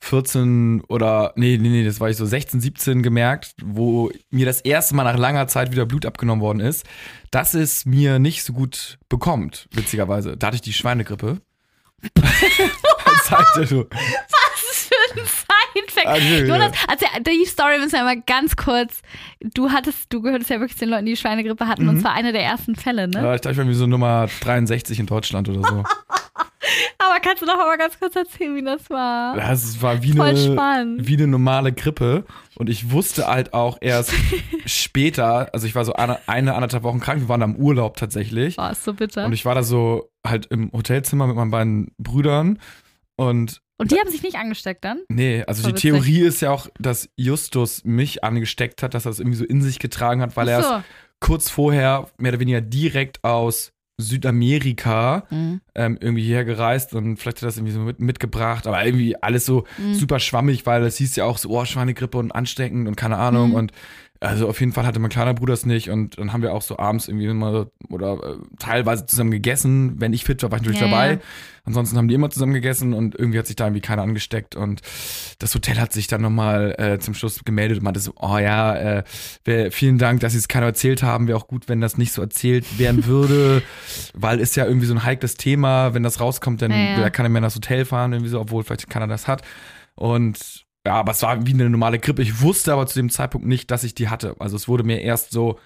14 0.00 0.82
oder, 0.88 1.32
nee, 1.36 1.58
nee, 1.60 1.68
nee, 1.68 1.84
das 1.84 2.00
war 2.00 2.10
ich 2.10 2.16
so 2.16 2.26
16, 2.26 2.60
17 2.60 3.02
gemerkt, 3.02 3.52
wo 3.62 4.10
mir 4.30 4.46
das 4.46 4.60
erste 4.60 4.94
Mal 4.94 5.04
nach 5.04 5.18
langer 5.18 5.48
Zeit 5.48 5.72
wieder 5.72 5.86
Blut 5.86 6.06
abgenommen 6.06 6.42
worden 6.42 6.60
ist, 6.60 6.86
dass 7.30 7.54
es 7.54 7.86
mir 7.86 8.18
nicht 8.18 8.44
so 8.44 8.52
gut 8.52 8.98
bekommt, 9.08 9.68
witzigerweise. 9.72 10.36
Da 10.36 10.48
hatte 10.48 10.56
ich 10.56 10.62
die 10.62 10.72
Schweinegrippe. 10.72 11.40
Zeigte 13.24 13.66
du. 13.66 13.86
Was 13.90 14.88
für 14.88 15.20
ein 15.20 15.26
Sidefact. 15.26 16.06
Ah, 16.06 16.18
nö, 16.18 16.46
Jonas, 16.46 16.72
also 16.88 17.06
die 17.26 17.44
Story 17.46 17.78
müssen 17.78 17.92
wir 17.92 18.04
mal 18.04 18.20
ganz 18.22 18.56
kurz. 18.56 19.02
Du 19.40 19.70
hattest, 19.70 20.12
du 20.12 20.22
gehörtest 20.22 20.50
ja 20.50 20.60
wirklich 20.60 20.78
zu 20.78 20.84
den 20.84 20.90
Leuten, 20.90 21.06
die 21.06 21.16
Schweinegrippe 21.16 21.66
hatten, 21.66 21.88
und 21.88 22.00
zwar 22.00 22.12
einer 22.12 22.32
der 22.32 22.42
ersten 22.42 22.76
Fälle, 22.76 23.08
ne? 23.08 23.22
Ja, 23.22 23.34
ich 23.34 23.40
dachte, 23.40 23.52
ich 23.52 23.58
war 23.58 23.68
wie 23.68 23.74
so 23.74 23.86
Nummer 23.86 24.28
63 24.40 25.00
in 25.00 25.06
Deutschland 25.06 25.48
oder 25.48 25.66
so. 25.66 25.84
Aber 26.98 27.20
kannst 27.20 27.42
du 27.42 27.46
noch 27.46 27.56
mal 27.56 27.76
ganz 27.76 27.98
kurz 27.98 28.16
erzählen, 28.16 28.54
wie 28.56 28.64
das 28.64 28.88
war? 28.90 29.36
Das 29.36 29.80
war 29.82 30.02
wie 30.02 30.12
Voll 30.12 30.26
eine, 30.26 30.38
spannend. 30.38 31.06
wie 31.08 31.14
eine 31.14 31.26
normale 31.26 31.72
Grippe. 31.72 32.24
Und 32.56 32.70
ich 32.70 32.90
wusste 32.90 33.26
halt 33.26 33.54
auch 33.54 33.78
erst 33.80 34.12
später, 34.66 35.52
also 35.52 35.66
ich 35.66 35.74
war 35.74 35.84
so 35.84 35.92
eine, 35.94 36.18
eine, 36.28 36.54
anderthalb 36.54 36.82
Wochen 36.82 37.00
krank, 37.00 37.20
wir 37.20 37.28
waren 37.28 37.42
am 37.42 37.56
Urlaub 37.56 37.96
tatsächlich. 37.96 38.56
Boah, 38.56 38.70
ist 38.70 38.84
so 38.84 38.94
bitter. 38.94 39.22
Und 39.22 39.26
Und, 39.26 39.32
ich 39.32 39.44
war 39.44 39.54
da 39.54 39.62
so 39.62 40.10
halt 40.26 40.46
im 40.46 40.72
Hotelzimmer 40.72 41.26
mit 41.26 41.36
meinen 41.36 41.50
beiden 41.50 41.92
Brüdern. 41.98 42.58
Und 43.16 43.60
die 43.82 43.98
haben 43.98 44.10
sich 44.10 44.22
nicht 44.22 44.36
angesteckt 44.36 44.84
dann? 44.84 45.02
nee, 45.08 45.44
also 45.46 45.62
die 45.62 45.68
witzig. 45.68 45.90
Theorie 45.90 46.20
ist 46.20 46.40
ja 46.40 46.50
auch, 46.50 46.68
dass 46.78 47.10
Justus 47.16 47.84
mich 47.84 48.24
angesteckt 48.24 48.82
hat, 48.82 48.94
dass 48.94 49.04
er 49.04 49.10
es 49.10 49.18
irgendwie 49.20 49.36
so 49.36 49.44
in 49.44 49.60
sich 49.60 49.78
getragen 49.78 50.22
hat, 50.22 50.34
weil 50.36 50.48
er 50.48 50.60
es 50.60 50.84
kurz 51.20 51.50
vorher 51.50 52.08
mehr 52.18 52.32
oder 52.32 52.40
weniger 52.40 52.60
direkt 52.62 53.22
aus 53.22 53.72
Südamerika. 53.98 55.24
Mhm. 55.30 55.60
ähm, 55.74 55.98
irgendwie 56.00 56.22
hierher 56.22 56.44
gereist 56.44 56.94
und 56.94 57.16
vielleicht 57.18 57.38
hat 57.38 57.42
er 57.44 57.46
das 57.46 57.56
irgendwie 57.58 57.72
so 57.74 57.80
mit, 57.80 58.00
mitgebracht, 58.00 58.66
aber 58.66 58.84
irgendwie 58.84 59.14
alles 59.22 59.44
so 59.46 59.64
Mhm. 59.78 59.94
super 59.94 60.18
schwammig, 60.20 60.64
weil 60.66 60.82
es 60.84 60.96
hieß 60.96 61.16
ja 61.16 61.24
auch 61.24 61.38
so, 61.38 61.50
oh, 61.50 61.64
Schweinegrippe 61.64 62.16
und 62.18 62.32
ansteckend 62.32 62.88
und 62.88 62.96
keine 62.96 63.16
Ahnung 63.18 63.50
Mhm. 63.50 63.54
und 63.54 63.72
also 64.20 64.48
auf 64.48 64.60
jeden 64.60 64.72
Fall 64.72 64.86
hatte 64.86 64.98
mein 64.98 65.10
kleiner 65.10 65.34
Bruder 65.34 65.54
es 65.54 65.66
nicht 65.66 65.90
und 65.90 66.18
dann 66.18 66.32
haben 66.32 66.42
wir 66.42 66.52
auch 66.54 66.62
so 66.62 66.78
abends 66.78 67.08
irgendwie 67.08 67.26
immer 67.26 67.66
oder 67.90 68.14
äh, 68.14 68.36
teilweise 68.58 69.06
zusammen 69.06 69.30
gegessen. 69.30 70.00
Wenn 70.00 70.12
ich 70.12 70.24
fit 70.24 70.42
war, 70.42 70.50
war 70.50 70.58
ich 70.58 70.62
natürlich 70.62 70.80
Ja, 70.80 70.88
dabei. 70.88 71.12
ja. 71.14 71.18
Ansonsten 71.64 71.96
haben 71.98 72.06
die 72.08 72.14
immer 72.14 72.30
zusammen 72.30 72.54
gegessen 72.54 72.92
und 72.94 73.16
irgendwie 73.16 73.38
hat 73.40 73.46
sich 73.48 73.56
da 73.56 73.64
irgendwie 73.66 73.80
keiner 73.80 74.02
angesteckt 74.02 74.54
und 74.54 74.82
das 75.40 75.52
Hotel 75.54 75.80
hat 75.80 75.92
sich 75.92 76.06
dann 76.06 76.22
nochmal 76.22 76.74
äh, 76.78 76.98
zum 77.00 77.12
Schluss 77.14 77.44
gemeldet 77.44 77.78
und 77.78 77.84
meinte 77.84 77.98
so, 78.00 78.12
oh 78.20 78.38
ja, 78.38 78.74
äh, 78.76 79.04
wär, 79.44 79.72
vielen 79.72 79.98
Dank, 79.98 80.20
dass 80.20 80.32
Sie 80.32 80.38
es 80.38 80.46
keiner 80.48 80.66
erzählt 80.66 81.02
haben. 81.02 81.26
Wäre 81.26 81.36
auch 81.38 81.48
gut, 81.48 81.68
wenn 81.68 81.80
das 81.80 81.98
nicht 81.98 82.12
so 82.12 82.22
erzählt 82.22 82.78
werden 82.78 83.04
würde, 83.06 83.62
weil 84.14 84.38
ist 84.40 84.54
ja 84.56 84.64
irgendwie 84.64 84.86
so 84.86 84.94
ein 84.94 85.02
heikles 85.04 85.34
Thema. 85.34 85.92
Wenn 85.94 86.02
das 86.04 86.20
rauskommt, 86.20 86.62
dann 86.62 86.70
Ja, 86.70 86.96
will 86.96 87.10
keiner 87.10 87.28
mehr 87.28 87.42
ins 87.42 87.56
Hotel 87.56 87.84
fahren, 87.84 88.12
irgendwie 88.12 88.30
so, 88.30 88.40
obwohl 88.40 88.62
vielleicht 88.62 88.88
keiner 88.88 89.08
das 89.08 89.26
hat. 89.26 89.42
Und 89.96 90.65
ja, 90.86 90.94
aber 90.94 91.12
es 91.12 91.22
war 91.22 91.46
wie 91.46 91.52
eine 91.52 91.68
normale 91.68 91.98
Grippe. 91.98 92.22
Ich 92.22 92.40
wusste 92.40 92.72
aber 92.72 92.86
zu 92.86 92.98
dem 92.98 93.10
Zeitpunkt 93.10 93.46
nicht, 93.46 93.70
dass 93.70 93.84
ich 93.84 93.94
die 93.94 94.08
hatte. 94.08 94.36
Also 94.38 94.56
es 94.56 94.68
wurde 94.68 94.84
mir 94.84 95.00
erst 95.00 95.32
so, 95.32 95.58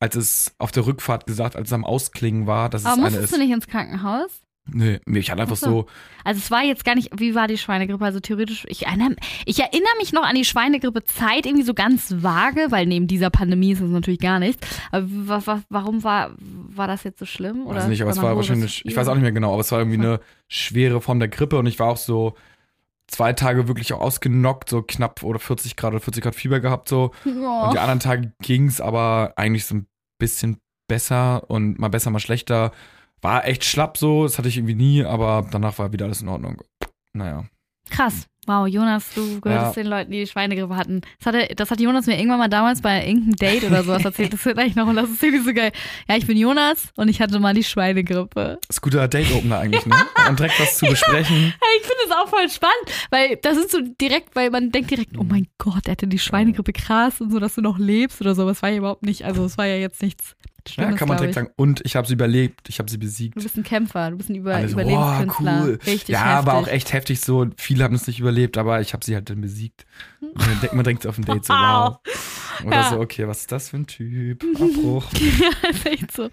als 0.00 0.16
es 0.16 0.54
auf 0.58 0.72
der 0.72 0.86
Rückfahrt 0.86 1.26
gesagt, 1.26 1.56
als 1.56 1.68
es 1.68 1.72
am 1.72 1.84
Ausklingen 1.84 2.46
war, 2.46 2.68
dass 2.68 2.84
Aber 2.84 2.94
es 2.94 2.98
eine 2.98 3.04
musstest 3.04 3.24
ist. 3.32 3.34
du 3.34 3.38
nicht 3.42 3.52
ins 3.52 3.66
Krankenhaus? 3.66 4.42
Nee, 4.68 4.98
ich 5.06 5.30
hatte 5.30 5.42
einfach 5.42 5.54
Ach 5.54 5.60
so. 5.60 5.70
so, 5.70 5.86
Also 6.24 6.38
es 6.38 6.50
war 6.50 6.64
jetzt 6.64 6.84
gar 6.84 6.96
nicht, 6.96 7.10
wie 7.16 7.36
war 7.36 7.46
die 7.46 7.56
Schweinegrippe? 7.56 8.04
Also 8.04 8.18
theoretisch, 8.18 8.64
ich 8.68 8.86
erinnere, 8.86 9.14
ich 9.44 9.60
erinnere 9.60 9.92
mich 10.00 10.12
noch 10.12 10.24
an 10.24 10.34
die 10.34 10.44
Schweinegrippe-Zeit 10.44 11.46
irgendwie 11.46 11.64
so 11.64 11.72
ganz 11.72 12.20
vage, 12.20 12.66
weil 12.70 12.86
neben 12.86 13.06
dieser 13.06 13.30
Pandemie 13.30 13.70
ist 13.70 13.80
es 13.80 13.90
natürlich 13.90 14.18
gar 14.18 14.40
nichts. 14.40 14.66
Aber 14.90 15.06
wa, 15.08 15.42
wa, 15.44 15.62
warum 15.68 16.02
war, 16.02 16.32
war 16.40 16.88
das 16.88 17.04
jetzt 17.04 17.20
so 17.20 17.26
schlimm? 17.26 17.64
Oder 17.64 17.78
weiß 17.78 17.86
nicht, 17.86 18.02
aber 18.02 18.10
es 18.10 18.20
war 18.20 18.34
wahrscheinlich, 18.34 18.82
das 18.82 18.90
ich 18.90 18.96
weiß 18.96 19.06
auch 19.06 19.14
nicht 19.14 19.22
mehr 19.22 19.30
genau, 19.30 19.52
aber 19.52 19.60
es 19.60 19.70
war 19.70 19.78
irgendwie 19.78 19.98
eine 19.98 20.18
schwere 20.48 21.00
Form 21.00 21.20
der 21.20 21.28
Grippe 21.28 21.58
und 21.60 21.66
ich 21.66 21.78
war 21.78 21.86
auch 21.86 21.96
so 21.96 22.34
zwei 23.08 23.32
Tage 23.32 23.68
wirklich 23.68 23.92
auch 23.92 24.00
ausgenockt, 24.00 24.70
so 24.70 24.82
knapp 24.82 25.22
oder 25.22 25.38
40 25.38 25.76
Grad 25.76 25.92
oder 25.92 26.00
40 26.00 26.22
Grad 26.22 26.34
Fieber 26.34 26.60
gehabt 26.60 26.88
so. 26.88 27.12
Oh. 27.24 27.64
Und 27.64 27.74
die 27.74 27.78
anderen 27.78 28.00
Tage 28.00 28.32
ging 28.42 28.66
es 28.66 28.80
aber 28.80 29.32
eigentlich 29.36 29.66
so 29.66 29.76
ein 29.76 29.86
bisschen 30.18 30.58
besser 30.88 31.48
und 31.50 31.78
mal 31.78 31.88
besser, 31.88 32.10
mal 32.10 32.20
schlechter. 32.20 32.72
War 33.22 33.46
echt 33.46 33.64
schlapp 33.64 33.96
so, 33.96 34.24
das 34.24 34.38
hatte 34.38 34.48
ich 34.48 34.56
irgendwie 34.56 34.74
nie, 34.74 35.04
aber 35.04 35.46
danach 35.50 35.78
war 35.78 35.92
wieder 35.92 36.06
alles 36.06 36.22
in 36.22 36.28
Ordnung. 36.28 36.62
Naja. 37.12 37.44
Krass. 37.90 38.26
Wow, 38.46 38.66
Jonas, 38.68 39.04
du 39.14 39.40
gehörst 39.40 39.76
Ja. 39.76 39.82
den 39.82 39.90
Leuten, 39.90 40.10
die 40.12 40.20
die 40.20 40.26
Schweinegrippe 40.26 40.76
hatten. 40.76 41.00
Das, 41.18 41.26
hatte, 41.34 41.54
das 41.54 41.70
hat 41.70 41.80
Jonas 41.80 42.06
mir 42.06 42.16
irgendwann 42.16 42.38
mal 42.38 42.48
damals 42.48 42.80
bei 42.80 43.06
irgendeinem 43.06 43.36
Date 43.36 43.64
oder 43.64 43.82
sowas 43.82 44.04
erzählt. 44.04 44.32
Das 44.32 44.44
wird 44.44 44.58
eigentlich 44.58 44.76
noch 44.76 44.86
und 44.86 44.96
das 44.96 45.10
ist 45.10 45.22
irgendwie 45.22 45.44
so 45.44 45.52
geil. 45.52 45.72
Ja, 46.08 46.16
ich 46.16 46.26
bin 46.26 46.36
Jonas 46.36 46.88
und 46.96 47.08
ich 47.08 47.20
hatte 47.20 47.38
mal 47.40 47.54
die 47.54 47.64
Schweinegrippe. 47.64 48.58
Ist 48.68 48.80
guter 48.82 49.08
Date-Opener 49.08 49.58
eigentlich, 49.58 49.84
ne? 49.86 49.96
Und 50.28 50.38
direkt 50.38 50.60
was 50.60 50.78
zu 50.78 50.86
besprechen. 50.86 51.36
Hey, 51.36 51.80
ich 51.80 51.82
finde 51.86 52.02
es 52.06 52.12
auch 52.12 52.28
voll 52.28 52.48
spannend, 52.48 52.86
weil 53.10 53.36
das 53.42 53.56
ist 53.56 53.70
so 53.72 53.78
direkt, 54.00 54.36
weil 54.36 54.50
man 54.50 54.70
denkt 54.70 54.90
direkt, 54.90 55.18
oh 55.18 55.24
mein 55.24 55.46
Gott, 55.58 55.86
er 55.86 55.92
hatte 55.92 56.06
die 56.06 56.18
Schweinegrippe 56.18 56.72
krass 56.72 57.20
und 57.20 57.30
so, 57.32 57.38
dass 57.40 57.54
du 57.56 57.60
noch 57.62 57.78
lebst 57.78 58.20
oder 58.20 58.34
so. 58.34 58.48
Es 58.48 58.62
war 58.62 58.70
ja 58.70 58.76
überhaupt 58.78 59.02
nicht, 59.04 59.24
also 59.24 59.44
es 59.44 59.58
war 59.58 59.66
ja 59.66 59.76
jetzt 59.76 60.02
nichts 60.02 60.36
Ja, 60.68 60.74
Schlimmes, 60.84 60.98
kann 60.98 61.08
man 61.08 61.16
direkt 61.18 61.34
sagen. 61.34 61.48
Und 61.56 61.80
ich 61.84 61.96
habe 61.96 62.06
sie 62.06 62.14
überlebt, 62.14 62.68
ich 62.68 62.78
habe 62.78 62.90
sie 62.90 62.96
Du 62.98 63.06
besiegt. 63.06 63.34
bist 63.34 63.56
ein 63.56 63.62
Kämpfer, 63.62 64.10
du 64.10 64.16
bist 64.16 64.28
ein 64.30 64.34
Über 64.36 64.54
Alle 64.54 64.68
so, 64.68 64.74
Überlebenskünstler. 64.74 65.60
cool. 65.62 65.78
Richtig 65.86 66.08
ja, 66.08 66.18
heftig. 66.20 66.36
aber 66.36 66.54
auch 66.54 66.68
echt 66.68 66.92
heftig 66.92 67.20
so. 67.20 67.46
Viele 67.56 67.84
haben 67.84 67.94
es 67.94 68.06
nicht 68.06 68.18
überlebt, 68.20 68.58
aber 68.58 68.80
ich 68.80 68.92
habe 68.92 69.04
sie 69.04 69.14
halt 69.14 69.30
dann 69.30 69.40
besiegt. 69.40 69.86
Und 70.20 70.34
denkt 70.62 70.74
man 70.74 70.84
direkt 70.84 71.06
auf 71.06 71.18
ein 71.18 71.24
Date 71.24 71.44
so, 71.44 71.52
wow. 71.54 71.98
Oder 72.64 72.76
Ja. 72.76 72.90
so, 72.90 73.00
okay, 73.00 73.26
was 73.28 73.40
ist 73.40 73.52
das 73.52 73.68
für 73.70 73.76
ein 73.76 73.86
Typ? 73.86 74.42
Abbruch. 74.54 75.04
Ja, 75.20 75.68
ist 75.70 75.86
echt 75.86 76.12
so. 76.12 76.28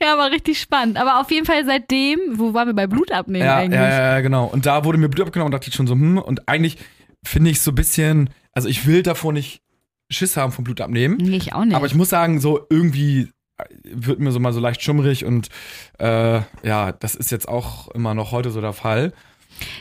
Ja, 0.00 0.12
aber 0.12 0.30
richtig 0.30 0.60
spannend. 0.60 0.96
Aber 0.98 1.20
auf 1.20 1.30
jeden 1.30 1.46
Fall 1.46 1.64
seitdem, 1.64 2.18
wo 2.34 2.52
waren 2.54 2.68
wir 2.68 2.74
bei 2.74 2.86
Blutabnehmen 2.86 3.46
ja, 3.46 3.56
eigentlich? 3.56 3.80
ja, 3.80 4.14
ja, 4.16 4.20
genau. 4.20 4.46
Und 4.46 4.66
da 4.66 4.84
wurde 4.84 4.98
mir 4.98 5.08
Blut 5.08 5.26
abgenommen 5.26 5.46
und 5.46 5.52
dachte 5.58 5.68
ich 5.70 5.74
schon 5.74 5.86
so, 5.86 5.94
hm, 5.94 6.18
und 6.18 6.48
eigentlich 6.48 6.78
finde 7.24 7.50
ich 7.50 7.60
so 7.60 7.70
ein 7.70 7.74
bisschen, 7.74 8.30
also 8.52 8.68
ich 8.68 8.86
will 8.86 9.02
davor 9.02 9.32
nicht 9.32 9.62
Schiss 10.10 10.36
haben 10.36 10.52
vom 10.52 10.64
Blut 10.64 10.80
abnehmen. 10.82 11.16
Nee, 11.16 11.36
ich 11.38 11.54
auch 11.54 11.64
nicht. 11.64 11.74
Aber 11.74 11.86
ich 11.86 11.94
muss 11.94 12.10
sagen, 12.10 12.38
so 12.40 12.66
irgendwie 12.68 13.30
wird 13.84 14.18
mir 14.18 14.32
so 14.32 14.40
mal 14.40 14.52
so 14.52 14.60
leicht 14.60 14.82
schummrig 14.82 15.24
und 15.24 15.48
äh, 15.98 16.40
ja, 16.62 16.92
das 16.92 17.14
ist 17.14 17.30
jetzt 17.30 17.48
auch 17.48 17.88
immer 17.88 18.14
noch 18.14 18.32
heute 18.32 18.50
so 18.50 18.60
der 18.60 18.72
Fall. 18.72 19.12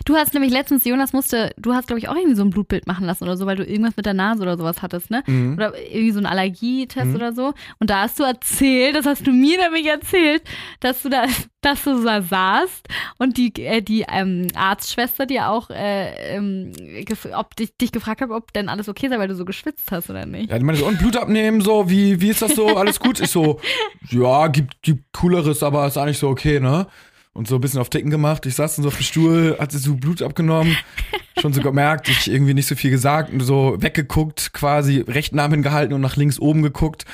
Du 0.06 0.16
hast 0.16 0.34
nämlich 0.34 0.52
letztens, 0.52 0.86
Jonas 0.86 1.14
musste, 1.14 1.54
du 1.58 1.74
hast, 1.74 1.88
glaube 1.88 2.00
ich, 2.00 2.08
auch 2.10 2.16
irgendwie 2.16 2.36
so 2.36 2.44
ein 2.44 2.50
Blutbild 2.50 2.88
machen 2.88 3.06
lassen 3.06 3.24
oder 3.24 3.38
so, 3.38 3.46
weil 3.46 3.56
du 3.56 3.64
irgendwas 3.64 3.98
mit 3.98 4.06
der 4.06 4.14
Nase 4.14 4.42
oder 4.42 4.58
sowas 4.58 4.82
hattest, 4.82 5.10
ne? 5.12 5.24
Mhm. 5.28 5.54
Oder 5.56 5.74
irgendwie 5.78 6.12
so 6.12 6.20
einen 6.20 6.26
Allergietest 6.26 7.08
Mhm. 7.08 7.16
oder 7.16 7.34
so. 7.34 7.54
Und 7.80 7.90
da 7.90 8.02
hast 8.02 8.20
du 8.20 8.24
erzählt, 8.24 8.96
das 8.96 9.06
hast 9.06 9.26
du 9.26 9.32
mir 9.32 9.58
nämlich 9.60 9.86
erzählt, 9.88 10.44
dass 10.80 11.02
du 11.04 11.10
da, 11.10 11.26
dass 11.62 11.84
du 11.84 12.04
da 12.04 12.22
saßt 12.22 12.88
und 13.18 13.38
die, 13.38 13.54
äh, 13.64 13.82
die 13.82 14.06
ähm, 14.12 14.48
Arztschwester 14.56 15.26
dir 15.26 15.50
auch 15.50 15.70
äh, 15.70 16.36
ähm, 16.36 16.72
ob 17.34 17.56
dich, 17.56 17.76
dich 17.78 17.92
gefragt 17.92 18.22
hat, 18.22 18.30
ob 18.30 18.54
denn 18.54 18.70
alles 18.70 18.90
okay 18.90 19.10
sei, 19.10 19.20
weil 19.20 19.28
du 19.28 19.36
so 19.36 19.46
geschwitzt 19.46 19.92
hast 19.92 20.10
oder 20.10 20.26
nicht. 20.26 20.50
Ja, 20.50 20.58
die 20.58 20.66
meinte 20.66 20.82
so, 20.82 20.88
und 20.88 20.98
Blut 21.00 21.18
abnehmen, 21.18 21.62
so, 21.62 21.90
wie, 21.90 22.20
wie 22.22 22.30
ist 22.30 22.42
das 22.42 22.56
so? 22.56 22.68
Alles 22.78 23.00
gut? 23.00 23.20
Ich 23.20 23.30
so, 23.30 23.60
ja, 24.10 24.48
gibt, 24.48 24.82
gibt 24.82 25.14
cooleres, 25.14 25.62
aber 25.64 25.86
ist 25.88 25.98
eigentlich 25.98 26.18
so 26.18 26.30
okay, 26.30 26.60
ne? 26.60 26.88
Und 27.34 27.48
so 27.48 27.56
ein 27.56 27.62
bisschen 27.62 27.80
auf 27.80 27.90
Ticken 27.90 28.12
gemacht. 28.12 28.46
Ich 28.46 28.56
saß 28.56 28.76
dann 28.76 28.84
so 28.84 28.90
auf 28.90 28.98
dem 28.98 29.04
Stuhl, 29.04 29.56
hat 29.58 29.72
sie 29.72 29.78
so 29.78 29.96
Blut 29.96 30.22
abgenommen, 30.22 30.76
schon 31.40 31.54
so 31.54 31.62
gemerkt, 31.62 32.10
ich 32.10 32.30
irgendwie 32.30 32.54
nicht 32.54 32.68
so 32.68 32.76
viel 32.76 32.92
gesagt 32.92 33.32
und 33.32 33.40
so 33.40 33.78
weggeguckt, 33.80 34.52
quasi 34.52 35.00
rechten 35.00 35.40
Arm 35.40 35.52
hingehalten 35.52 35.94
und 35.94 36.02
nach 36.02 36.18
links 36.18 36.40
oben 36.40 36.62
geguckt. 36.62 37.06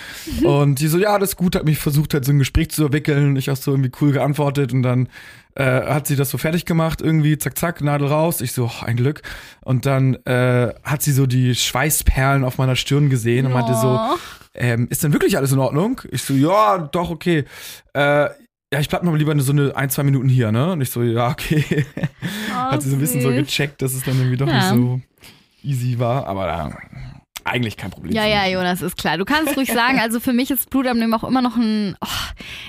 Und 0.44 0.80
die 0.80 0.88
so, 0.88 0.98
ja, 0.98 1.20
das 1.20 1.30
ist 1.30 1.36
gut, 1.36 1.56
hat 1.56 1.66
mich 1.66 1.78
versucht, 1.78 2.16
halt 2.16 2.26
so 2.26 2.32
ein 2.32 2.40
Gespräch 2.40 2.72
zu 2.72 2.86
entwickeln. 2.86 3.36
Ich 3.36 3.52
auch 3.52 3.56
so 3.58 3.72
irgendwie 3.72 3.92
cool 4.02 4.12
geantwortet 4.12 4.74
und 4.74 4.82
dann 4.82 5.08
äh, 5.54 5.64
hat 5.64 6.08
sie 6.08 6.16
das 6.16 6.32
so 6.32 6.40
fertig 6.40 6.66
gemacht, 6.66 7.00
irgendwie, 7.00 7.38
zack, 7.38 7.56
zack, 7.56 7.82
Nadel 7.82 8.08
raus. 8.08 8.42
Ich 8.42 8.54
so, 8.54 8.66
oh, 8.66 8.86
ein 8.86 8.96
Glück. 8.96 9.22
Und 9.62 9.86
dann 9.86 10.16
äh, 10.26 10.74
hat 10.84 11.04
sie 11.04 11.12
so 11.12 11.28
die 11.28 11.54
Schweißperlen 11.54 12.44
auf 12.44 12.58
meiner 12.58 12.76
Stirn 12.76 13.12
gesehen 13.12 13.46
und 13.46 13.54
meinte 13.54 13.76
so, 13.76 14.00
ähm, 14.56 14.88
ist 14.90 15.04
denn 15.04 15.14
wirklich 15.14 15.38
alles 15.38 15.52
in 15.52 15.60
Ordnung? 15.60 16.02
Ich 16.10 16.24
so, 16.24 16.34
ja, 16.34 16.78
doch, 16.80 17.12
okay. 17.12 17.46
Äh, 17.94 18.30
ja, 18.74 18.80
ich 18.80 18.90
bleib 18.90 19.04
mal 19.04 19.16
lieber 19.16 19.38
so 19.40 19.52
eine 19.52 19.76
ein, 19.76 19.90
zwei 19.90 20.04
Minuten 20.04 20.28
hier, 20.28 20.52
ne? 20.52 20.74
Und 20.74 20.82
ich 20.82 20.90
so, 20.90 21.02
ja, 21.02 21.30
okay. 21.30 21.86
Hat 22.54 22.82
sie 22.82 22.90
so 22.90 22.96
ein 22.96 23.00
bisschen 23.00 23.22
so 23.22 23.30
gecheckt, 23.30 23.82
dass 23.82 23.94
es 23.94 24.04
dann 24.04 24.18
irgendwie 24.18 24.38
doch 24.38 24.48
Ja. 24.48 24.74
nicht 24.74 24.82
so 24.84 25.02
easy 25.64 26.00
war, 26.00 26.28
aber 26.28 26.74
äh, 26.74 27.08
eigentlich 27.46 27.78
kein 27.78 27.92
Problem. 27.92 28.14
Ja, 28.14 28.26
ja. 28.26 28.46
Jonas, 28.48 28.82
ist 28.82 28.98
klar. 28.98 29.18
Du 29.18 29.24
kannst 29.24 29.56
ruhig 29.56 29.72
sagen, 29.72 30.00
also 30.00 30.20
für 30.20 30.34
mich 30.34 30.52
ist 30.52 30.70
Blutabnehmen 30.70 31.14
auch 31.14 31.24
immer 31.24 31.42
noch 31.42 31.56
ein, 31.56 31.96
oh, 32.02 32.08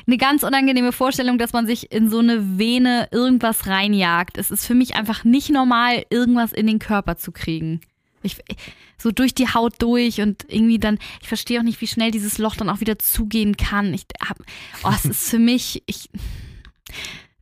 eine 0.06 0.16
ganz 0.18 0.44
unangenehme 0.44 0.92
Vorstellung, 0.92 1.36
dass 1.38 1.52
man 1.52 1.66
sich 1.66 1.90
in 1.90 2.08
so 2.08 2.20
eine 2.20 2.58
Vene 2.58 3.08
irgendwas 3.10 3.66
reinjagt. 3.66 4.38
Es 4.38 4.52
ist 4.52 4.66
für 4.66 4.74
mich 4.74 4.94
einfach 4.94 5.24
nicht 5.24 5.50
normal, 5.50 6.04
irgendwas 6.10 6.52
in 6.52 6.68
den 6.68 6.78
Körper 6.78 7.16
zu 7.16 7.32
kriegen. 7.32 7.80
Ich, 8.28 8.56
so 8.98 9.10
durch 9.10 9.34
die 9.34 9.48
Haut 9.48 9.74
durch 9.78 10.20
und 10.20 10.44
irgendwie 10.48 10.78
dann, 10.78 10.98
ich 11.22 11.28
verstehe 11.28 11.60
auch 11.60 11.64
nicht, 11.64 11.80
wie 11.80 11.86
schnell 11.86 12.10
dieses 12.10 12.38
Loch 12.38 12.56
dann 12.56 12.68
auch 12.68 12.80
wieder 12.80 12.98
zugehen 12.98 13.56
kann. 13.56 13.94
Ich 13.94 14.06
hab, 14.26 14.38
oh, 14.84 14.92
es 14.94 15.04
ist 15.04 15.30
für 15.30 15.38
mich, 15.38 15.82
ich, 15.86 16.10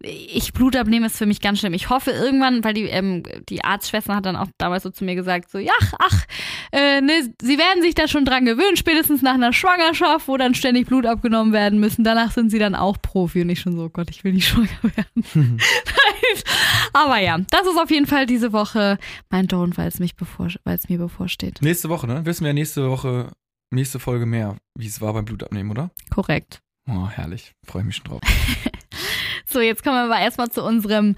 ich 0.03 0.53
Blut 0.53 0.77
abnehmen 0.77 1.07
ist 1.07 1.17
für 1.17 1.27
mich 1.27 1.41
ganz 1.41 1.59
schlimm. 1.61 1.73
Ich 1.73 1.89
hoffe 1.89 2.11
irgendwann, 2.11 2.63
weil 2.63 2.75
die, 2.75 2.85
ähm, 2.85 3.23
die 3.49 3.65
Arztschwester 3.65 4.15
hat 4.15 4.27
dann 4.27 4.37
auch 4.37 4.49
damals 4.59 4.83
so 4.83 4.91
zu 4.91 5.05
mir 5.05 5.15
gesagt, 5.15 5.51
so, 5.51 5.59
ja, 5.59 5.73
ach, 5.99 6.27
äh, 6.73 7.01
ne, 7.01 7.35
sie 7.41 7.59
werden 7.59 7.83
sich 7.83 7.95
da 7.95 8.07
schon 8.07 8.27
dran 8.27 8.45
gewöhnen, 8.45 8.77
spätestens 8.77 9.23
nach 9.23 9.35
einer 9.35 9.55
Schwangerschaft, 9.55 10.29
wo 10.29 10.37
dann 10.37 10.55
ständig 10.55 10.87
Blut 10.87 11.07
abgenommen 11.07 11.53
werden 11.53 11.81
müssen. 11.81 12.05
Danach 12.05 12.33
sind 12.33 12.51
sie 12.51 12.59
dann 12.59 12.75
auch 12.75 12.99
Profi 13.01 13.43
und 13.43 13.49
ich 13.49 13.61
schon 13.61 13.77
so, 13.77 13.85
oh 13.85 13.89
Gott, 13.89 14.11
ich 14.11 14.23
will 14.23 14.35
nicht 14.35 14.49
schwanger 14.49 14.69
werden. 14.83 15.59
Aber 16.93 17.19
ja, 17.19 17.39
das 17.51 17.67
ist 17.67 17.79
auf 17.79 17.91
jeden 17.91 18.07
Fall 18.07 18.27
diese 18.27 18.53
Woche 18.53 18.99
mein 19.31 19.47
Don't, 19.47 19.77
weil 19.77 19.89
es 19.89 19.99
mich 19.99 20.17
bevor, 20.17 20.49
weil 20.65 20.77
es 20.77 20.89
mir 20.89 20.99
bevorsteht. 20.99 21.61
Nächste 21.63 21.89
Woche, 21.89 22.07
ne? 22.07 22.25
Wissen 22.25 22.45
wir 22.45 22.53
nächste 22.53 22.91
Woche, 22.91 23.31
nächste 23.71 23.99
Folge 23.99 24.27
mehr, 24.27 24.57
wie 24.79 24.87
es 24.87 25.01
war 25.01 25.13
beim 25.13 25.25
Blutabnehmen, 25.25 25.71
oder? 25.71 25.91
Korrekt. 26.11 26.61
Oh, 26.89 27.09
herrlich. 27.09 27.53
Freue 27.67 27.85
mich 27.85 27.97
schon 27.97 28.07
drauf. 28.07 28.21
So, 29.49 29.61
jetzt 29.61 29.85
kommen 29.85 29.97
wir 29.97 30.13
aber 30.13 30.19
erstmal 30.19 30.51
zu 30.51 30.63
unserem 30.63 31.15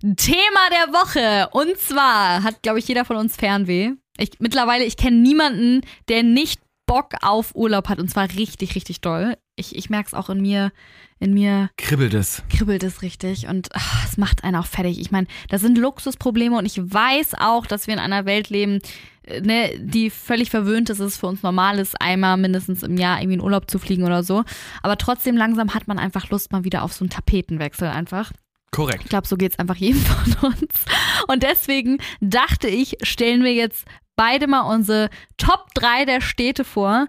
Thema 0.00 0.60
der 0.70 0.92
Woche. 0.92 1.48
Und 1.52 1.78
zwar 1.78 2.42
hat, 2.42 2.62
glaube 2.62 2.78
ich, 2.78 2.86
jeder 2.86 3.06
von 3.06 3.16
uns 3.16 3.36
Fernweh. 3.36 3.92
Ich, 4.18 4.32
mittlerweile, 4.38 4.84
ich 4.84 4.98
kenne 4.98 5.16
niemanden, 5.16 5.80
der 6.08 6.22
nicht 6.22 6.60
Bock 6.90 7.14
auf 7.22 7.54
Urlaub 7.54 7.88
hat. 7.88 8.00
Und 8.00 8.10
zwar 8.10 8.28
richtig, 8.32 8.74
richtig 8.74 9.00
doll. 9.00 9.36
Ich, 9.54 9.76
ich 9.76 9.90
merke 9.90 10.08
es 10.08 10.14
auch 10.14 10.28
in 10.28 10.42
mir. 10.42 10.72
In 11.20 11.34
mir 11.34 11.70
Kribbelt 11.76 12.14
es. 12.14 12.42
kribbelt 12.48 12.82
es 12.82 13.02
richtig 13.02 13.46
und 13.46 13.68
ach, 13.74 14.08
es 14.08 14.16
macht 14.16 14.42
einen 14.42 14.56
auch 14.56 14.66
fertig. 14.66 14.98
Ich 14.98 15.10
meine, 15.10 15.26
das 15.50 15.60
sind 15.60 15.76
Luxusprobleme 15.76 16.56
und 16.56 16.64
ich 16.64 16.78
weiß 16.78 17.34
auch, 17.38 17.66
dass 17.66 17.86
wir 17.86 17.92
in 17.92 18.00
einer 18.00 18.24
Welt 18.24 18.48
leben, 18.48 18.80
äh, 19.24 19.42
ne, 19.42 19.78
die 19.78 20.08
völlig 20.08 20.48
verwöhnt 20.48 20.88
ist, 20.88 20.98
es 20.98 21.18
für 21.18 21.26
uns 21.26 21.42
normal 21.42 21.78
ist, 21.78 22.00
einmal 22.00 22.38
mindestens 22.38 22.82
im 22.82 22.96
Jahr 22.96 23.20
irgendwie 23.20 23.34
in 23.34 23.42
Urlaub 23.42 23.70
zu 23.70 23.78
fliegen 23.78 24.04
oder 24.04 24.22
so. 24.22 24.44
Aber 24.82 24.96
trotzdem 24.96 25.36
langsam 25.36 25.74
hat 25.74 25.86
man 25.88 25.98
einfach 25.98 26.30
Lust 26.30 26.52
mal 26.52 26.64
wieder 26.64 26.82
auf 26.82 26.94
so 26.94 27.04
einen 27.04 27.10
Tapetenwechsel 27.10 27.88
einfach. 27.88 28.32
Korrekt. 28.70 29.02
Ich 29.04 29.10
glaube, 29.10 29.28
so 29.28 29.36
geht's 29.36 29.58
einfach 29.58 29.76
jedem 29.76 30.00
von 30.02 30.52
uns. 30.52 30.86
Und 31.28 31.42
deswegen 31.42 31.98
dachte 32.22 32.68
ich, 32.68 32.96
stellen 33.02 33.44
wir 33.44 33.52
jetzt 33.52 33.84
beide 34.20 34.46
mal 34.46 34.60
unsere 34.60 35.08
Top 35.38 35.72
3 35.72 36.04
der 36.04 36.20
Städte 36.20 36.64
vor, 36.64 37.06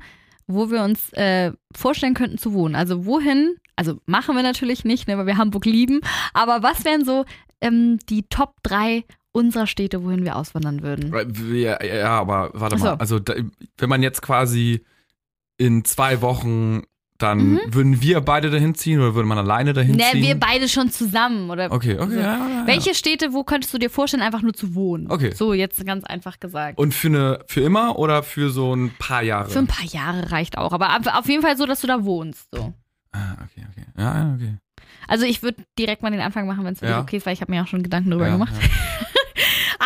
wo 0.48 0.72
wir 0.72 0.82
uns 0.82 1.12
äh, 1.12 1.52
vorstellen 1.76 2.14
könnten 2.14 2.38
zu 2.38 2.54
wohnen. 2.54 2.74
Also 2.74 3.06
wohin, 3.06 3.58
also 3.76 4.00
machen 4.06 4.34
wir 4.34 4.44
natürlich 4.44 4.86
nicht, 4.86 5.10
ne, 5.10 5.18
weil 5.18 5.26
wir 5.26 5.38
Hamburg 5.38 5.66
lieben, 5.66 6.00
aber 6.32 6.64
was 6.64 6.86
wären 6.86 7.04
so 7.04 7.26
ähm, 7.60 8.00
die 8.08 8.24
Top 8.30 8.56
3 8.64 9.04
unserer 9.34 9.68
Städte, 9.68 10.06
wohin 10.06 10.24
wir 10.24 10.38
auswandern 10.38 10.84
würden? 10.84 11.14
Ja, 11.54 11.84
ja, 11.84 12.18
aber 12.18 12.52
warte 12.54 12.78
so. 12.78 12.86
mal. 12.86 12.94
Also, 12.94 13.20
da, 13.20 13.34
wenn 13.78 13.90
man 13.90 14.04
jetzt 14.04 14.22
quasi 14.22 14.86
in 15.58 15.84
zwei 15.84 16.22
Wochen, 16.22 16.84
dann 17.22 17.54
Mhm. 17.54 17.60
würden 17.68 18.02
wir 18.02 18.22
beide 18.22 18.50
dahin 18.50 18.76
ziehen 18.76 19.00
oder 19.00 19.16
würde 19.16 19.28
man 19.28 19.38
alleine 19.38 19.74
dahin 19.74 19.96
Ne, 19.96 20.04
ziehen? 20.12 20.22
wir 20.24 20.36
beide 20.40 20.68
schon 20.70 20.90
zusammen, 20.90 21.50
oder? 21.50 21.72
Okay, 21.72 21.98
okay. 22.00 22.14
So. 22.14 22.20
Ja, 22.20 22.48
ja. 22.48 22.64
Welche 22.68 22.94
Städte, 22.96 23.34
wo 23.34 23.44
könntest 23.44 23.74
du 23.74 23.78
dir 23.78 23.90
vorstellen, 23.90 24.24
einfach 24.24 24.42
nur 24.42 24.54
zu 24.54 24.76
wohnen? 24.76 25.10
Okay. 25.12 25.32
So, 25.34 25.54
jetzt 25.54 25.86
ganz 25.86 26.04
einfach 26.06 26.40
gesagt. 26.40 26.78
Und 26.78 26.94
für 26.94 27.08
eine, 27.08 27.40
für 27.48 27.62
immer 27.62 27.98
oder 28.00 28.24
für 28.24 28.50
so 28.50 28.74
ein 28.76 28.92
paar 28.98 29.22
Jahre? 29.24 29.50
Für 29.50 29.60
ein 29.60 29.68
paar 29.68 29.86
Jahre 29.86 30.32
reicht 30.32 30.58
auch, 30.58 30.72
aber 30.74 30.96
auf- 31.18 31.28
jeden 31.30 31.42
Fall 31.42 31.58
so, 31.58 31.66
dass 31.66 31.82
du 31.82 31.88
da 31.88 32.04
wohnst. 32.04 32.48
So. 32.54 32.74
Ah, 33.12 33.34
okay, 33.44 33.66
okay. 33.72 33.86
Ja, 33.98 34.34
okay. 34.36 34.58
Also 35.08 35.26
ich 35.26 35.44
würde 35.44 35.64
direkt 35.78 36.02
mal 36.04 36.12
den 36.12 36.22
Anfang 36.22 36.48
machen, 36.48 36.64
wenn 36.64 36.74
es 36.74 36.80
für 36.80 36.86
Ja. 36.88 37.02
okay 37.02 37.18
ist, 37.18 37.26
weil 37.26 37.34
ich 37.34 37.42
habe 37.42 37.52
mir 37.52 37.62
auch 37.64 37.68
schon 37.68 37.84
Gedanken 37.84 38.12
drüber 38.12 38.28
ja, 38.28 38.34
gemacht. 38.34 38.54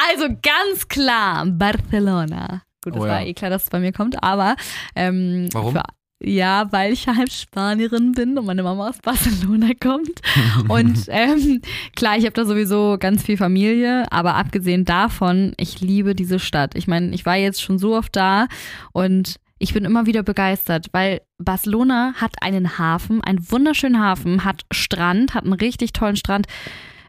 Also 0.10 0.28
ganz 0.42 0.88
klar, 0.90 1.46
Barcelona. 1.46 2.64
Gut, 2.84 2.96
das 2.96 3.02
Oh 3.02 3.08
war 3.08 3.22
eh 3.22 3.34
klar, 3.34 3.50
dass 3.50 3.64
es 3.64 3.70
bei 3.70 3.80
mir 3.80 3.94
kommt, 3.94 4.22
aber 4.22 4.56
ähm, 4.96 5.48
Warum? 5.54 5.74
Für, 5.74 5.84
Ja, 6.28 6.72
weil 6.72 6.92
ich 6.92 7.08
halb 7.08 7.32
Spanierin 7.32 8.14
bin 8.14 8.36
und 8.36 8.48
meine 8.48 8.64
Mama 8.64 8.90
aus 8.90 8.98
Barcelona 8.98 9.70
kommt. 9.80 10.22
Und 10.68 11.06
ähm, 11.10 11.62
klar, 11.96 12.18
ich 12.18 12.26
habe 12.26 12.34
da 12.34 12.46
sowieso 12.46 12.98
ganz 13.00 13.22
viel 13.22 13.38
Familie, 13.38 14.12
aber 14.12 14.34
abgesehen 14.34 14.86
davon, 14.86 15.54
ich 15.58 15.82
liebe 15.82 16.16
diese 16.16 16.40
Stadt. 16.40 16.74
Ich 16.74 16.88
meine, 16.88 17.14
ich 17.14 17.28
war 17.28 17.36
jetzt 17.36 17.62
schon 17.62 17.78
so 17.78 17.96
oft 17.96 18.16
da 18.16 18.48
und 18.92 19.36
ich 19.60 19.76
bin 19.76 19.86
immer 19.86 20.08
wieder 20.08 20.24
begeistert, 20.24 20.88
weil 20.94 21.22
Barcelona 21.38 22.14
hat 22.16 22.34
einen 22.42 22.80
Hafen, 22.80 23.24
einen 23.24 23.52
wunderschönen 23.52 24.02
Hafen, 24.02 24.44
hat 24.44 24.64
Strand, 24.72 25.36
hat 25.36 25.44
einen 25.44 25.54
richtig 25.54 25.94
tollen 25.94 26.16
Strand, 26.16 26.48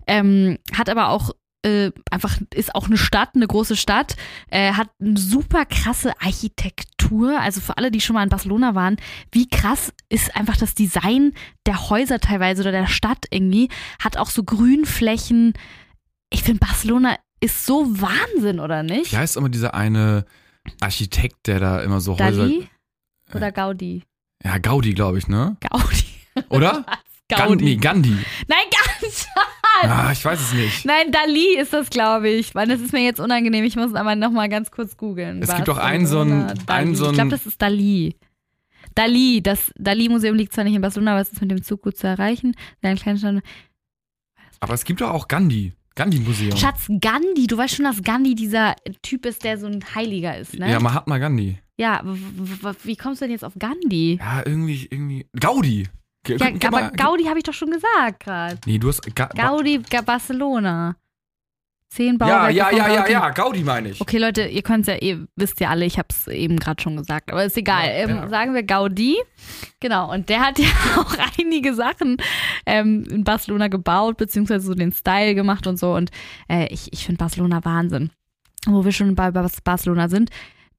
ähm, 0.06 0.58
hat 0.75 0.90
aber 0.90 1.08
auch 1.08 1.30
äh, 1.62 1.90
einfach 2.10 2.38
ist 2.54 2.75
auch 2.75 2.86
eine 2.86 2.96
Stadt, 2.96 3.30
eine 3.34 3.46
große 3.46 3.76
Stadt, 3.76 4.16
äh, 4.50 4.72
hat 4.72 4.88
eine 5.00 5.16
super 5.16 5.64
krasse 5.64 6.12
Architektur. 6.20 7.40
Also 7.40 7.60
für 7.60 7.76
alle, 7.76 7.90
die 7.90 8.00
schon 8.00 8.14
mal 8.14 8.22
in 8.22 8.28
Barcelona 8.28 8.75
waren, 8.75 8.96
wie 9.32 9.48
krass 9.48 9.92
ist 10.08 10.36
einfach 10.36 10.56
das 10.56 10.75
Design 10.75 11.32
der 11.66 11.90
Häuser 11.90 12.20
teilweise 12.20 12.62
oder 12.62 12.72
der 12.72 12.86
Stadt 12.86 13.26
irgendwie, 13.30 13.68
hat 13.98 14.16
auch 14.16 14.30
so 14.30 14.44
Grünflächen. 14.44 15.54
Ich 16.30 16.42
finde, 16.42 16.60
Barcelona 16.60 17.16
ist 17.40 17.66
so 17.66 17.86
Wahnsinn, 18.00 18.60
oder 18.60 18.82
nicht? 18.82 19.12
Wie 19.12 19.16
heißt 19.16 19.36
immer 19.36 19.48
dieser 19.48 19.75
eine 19.75 20.25
Architekt, 20.80 21.46
der 21.46 21.60
da 21.60 21.80
immer 21.80 22.00
so 22.00 22.18
Häuser. 22.18 22.42
Dali 22.42 22.68
oder 23.34 23.52
Gaudi? 23.52 24.04
Ja, 24.44 24.58
Gaudi, 24.58 24.94
glaube 24.94 25.18
ich, 25.18 25.28
ne? 25.28 25.56
Gaudi. 25.60 26.04
Oder? 26.48 26.84
Gaudi. 27.28 27.64
nee, 27.64 27.76
Gandhi. 27.76 28.16
Nein, 28.46 28.66
ganz. 29.00 29.26
Ah, 29.83 30.11
ich 30.12 30.25
weiß 30.25 30.40
es 30.40 30.52
nicht. 30.52 30.85
Nein, 30.85 31.12
Dali 31.12 31.59
ist 31.59 31.73
das, 31.73 31.90
glaube 31.90 32.28
ich. 32.28 32.54
Weil 32.54 32.66
das 32.68 32.80
ist 32.80 32.92
mir 32.92 33.02
jetzt 33.04 33.21
unangenehm. 33.21 33.64
Ich 33.64 33.76
muss 33.76 33.95
aber 33.95 34.14
nochmal 34.16 34.49
ganz 34.49 34.71
kurz 34.71 34.97
googeln. 34.97 35.42
Es 35.42 35.54
gibt 35.54 35.68
doch 35.68 35.78
einen 35.78 36.06
so 36.06 36.21
einen, 36.21 36.49
Ich 36.56 36.64
glaube, 36.66 37.28
das 37.28 37.47
ist 37.47 37.61
Dali. 37.61 38.16
Dali, 38.95 39.42
das 39.42 39.73
Dali-Museum 39.76 40.35
liegt 40.37 40.54
zwar 40.54 40.64
nicht 40.64 40.75
in 40.75 40.80
Barcelona, 40.80 41.12
aber 41.12 41.21
es 41.21 41.30
ist 41.30 41.40
mit 41.42 41.50
dem 41.50 41.62
Zug 41.62 41.83
gut 41.83 41.99
zu 41.99 42.06
erreichen. 42.06 42.54
Ein 42.83 42.97
kleiner 42.97 43.18
Stand. 43.18 43.42
aber 44.61 44.75
es 44.75 44.85
gibt 44.85 45.00
doch 45.02 45.11
auch 45.11 45.28
Gandhi. 45.28 45.75
Gandhi-Museum. 45.97 46.56
Schatz, 46.56 46.87
Gandhi, 47.00 47.47
du 47.47 47.56
weißt 47.56 47.76
schon, 47.76 47.85
dass 47.87 48.02
Gandhi 48.02 48.35
dieser 48.35 48.75
Typ 49.02 49.25
ist, 49.26 49.45
der 49.45 49.59
so 49.59 49.66
ein 49.66 49.83
Heiliger 49.95 50.37
ist, 50.38 50.59
ne? 50.59 50.71
Ja, 50.71 50.78
Mahatma 50.78 51.18
Gandhi. 51.18 51.59
Ja, 51.78 52.02
wie 52.04 52.97
kommst 52.97 53.21
du 53.21 53.25
denn 53.26 53.33
jetzt 53.33 53.45
auf 53.45 53.54
Gandhi? 53.59 54.18
Ja, 54.21 54.42
irgendwie, 54.47 54.87
irgendwie. 54.90 55.26
Gaudi. 55.38 55.88
Ja, 56.28 56.50
gib 56.50 56.64
aber 56.66 56.90
Gaudi 56.90 57.25
habe 57.25 57.38
ich 57.38 57.45
doch 57.45 57.54
schon 57.54 57.71
gesagt 57.71 58.21
gerade. 58.21 58.59
Nee, 58.66 58.78
du 58.78 58.88
hast. 58.88 59.02
Ga 59.14 59.26
Gaudi, 59.26 59.83
Ga 59.90 60.00
Barcelona. 60.00 60.97
Zehn 61.88 62.12
ja, 62.12 62.16
Bauwerke 62.18 62.54
ja, 62.54 62.71
ja, 62.71 62.88
ja, 62.88 62.97
Gaudi. 62.97 63.12
ja, 63.12 63.30
Gaudi 63.30 63.62
meine 63.62 63.90
ich. 63.90 64.00
Okay, 64.00 64.18
Leute, 64.18 64.42
ihr 64.42 64.62
könnt 64.62 64.87
ja, 64.87 64.97
ihr 64.97 65.26
wisst 65.37 65.61
ja 65.61 65.71
alle, 65.71 65.85
ich 65.87 65.99
habe 65.99 66.09
es 66.11 66.26
eben 66.26 66.59
gerade 66.59 66.83
schon 66.83 66.97
gesagt, 66.97 67.30
aber 67.30 67.45
ist 67.45 67.56
egal. 67.56 67.87
Ja, 67.87 67.92
ähm, 67.92 68.11
ja. 68.11 68.28
Sagen 68.28 68.54
wir 68.54 68.64
Gaudi. 68.64 69.16
Genau, 69.80 70.12
und 70.12 70.28
der 70.28 70.40
hat 70.40 70.59
ja 70.59 70.66
auch 70.97 71.14
einige 71.38 71.75
Sachen 71.75 72.16
ähm, 72.66 73.04
in 73.11 73.25
Barcelona 73.25 73.68
gebaut, 73.68 74.16
beziehungsweise 74.16 74.66
so 74.66 74.75
den 74.75 74.92
Style 74.92 75.35
gemacht 75.35 75.66
und 75.66 75.78
so. 75.78 75.95
Und 75.95 76.11
äh, 76.49 76.66
ich, 76.73 76.92
ich 76.92 77.06
finde 77.06 77.18
Barcelona 77.18 77.64
Wahnsinn. 77.64 78.11
Wo 78.66 78.85
wir 78.85 78.90
schon 78.90 79.14
bei 79.14 79.30
Barcelona 79.30 80.09
sind, 80.09 80.30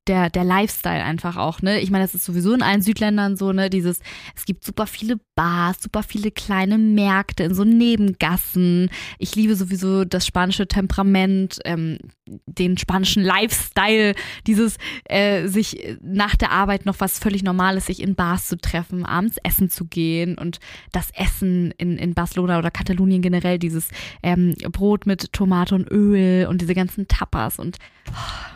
der, 0.08 0.30
der 0.30 0.44
Lifestyle 0.44 1.04
einfach 1.04 1.38
auch, 1.38 1.62
ne? 1.62 1.80
Ich 1.80 1.92
meine, 1.92 2.04
das 2.04 2.16
ist 2.16 2.26
sowieso 2.26 2.54
in 2.54 2.62
allen 2.62 2.82
Südländern 2.82 3.38
so, 3.38 3.52
ne? 3.52 3.70
Dieses, 3.70 4.00
es 4.36 4.46
gibt 4.46 4.64
super 4.64 4.88
viele 4.88 5.20
Bars, 5.36 5.82
super 5.82 6.04
viele 6.04 6.32
kleine 6.32 6.78
Märkte 6.78 7.44
in 7.44 7.54
so 7.54 7.64
Nebengassen. 7.64 8.90
Ich 9.20 9.36
liebe 9.36 9.56
sowieso 9.56 10.06
das 10.06 10.26
spanische 10.26 10.68
Temperament, 10.68 11.60
ähm, 11.66 12.00
den 12.46 12.78
spanischen 12.78 13.24
Lifestyle, 13.24 14.16
dieses 14.46 14.78
äh, 15.06 15.48
sich 15.48 15.98
nach 16.02 16.36
der 16.36 16.52
Arbeit 16.52 16.86
noch 16.86 17.00
was 17.00 17.20
völlig 17.20 17.44
Normales, 17.44 17.88
sich 17.88 18.02
in 18.02 18.16
Bars 18.16 18.48
zu 18.48 18.58
treffen, 18.58 19.06
abends 19.06 19.38
essen 19.44 19.70
zu 19.70 19.86
gehen 19.86 20.38
und 20.38 20.60
das 20.92 21.12
Essen 21.12 21.72
in, 21.78 21.98
in 21.98 22.14
Barcelona 22.14 22.60
oder 22.60 22.72
Katalonien 22.72 23.22
generell, 23.22 23.60
dieses 23.60 23.90
ähm, 24.24 24.56
Brot 24.72 25.06
mit 25.06 25.34
Tomate 25.34 25.76
und 25.76 25.90
Öl 25.92 26.48
und 26.48 26.62
diese 26.62 26.76
ganzen 26.76 27.08
Tapas 27.08 27.60
und 27.60 27.78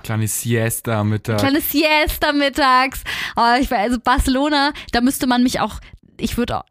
Kleine 0.03 0.27
Siesta 0.27 1.03
mit 1.03 1.27
der. 1.27 1.35
kleine 1.37 1.61
Siesta 1.61 2.31
mittags. 2.31 3.03
Oh, 3.35 3.59
ich 3.59 3.69
war 3.69 3.79
also 3.79 3.99
Barcelona, 3.99 4.71
da 4.91 5.01
müsste 5.01 5.27
man 5.27 5.43
mich 5.43 5.59
auch, 5.59 5.79
ich 6.17 6.37
würde 6.37 6.59
auch, 6.59 6.63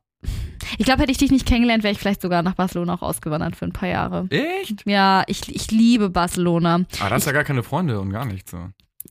ich 0.79 0.85
glaube, 0.85 1.03
hätte 1.03 1.12
ich 1.12 1.19
dich 1.19 1.31
nicht 1.31 1.47
kennengelernt, 1.47 1.83
wäre 1.83 1.93
ich 1.93 1.99
vielleicht 1.99 2.23
sogar 2.23 2.43
nach 2.43 2.55
Barcelona 2.55 2.95
auch 2.95 3.03
ausgewandert 3.03 3.57
für 3.57 3.65
ein 3.65 3.73
paar 3.73 3.89
Jahre. 3.89 4.26
Echt? 4.30 4.87
Ja, 4.87 5.25
ich, 5.26 5.54
ich 5.54 5.71
liebe 5.71 6.11
Barcelona. 6.11 6.80
Ah, 7.00 7.09
da 7.09 7.11
hast 7.11 7.26
ja 7.26 7.33
gar 7.33 7.45
keine 7.45 7.63
Freunde 7.63 8.00
und 8.00 8.11
gar 8.11 8.25
nichts 8.25 8.50
so. 8.50 8.59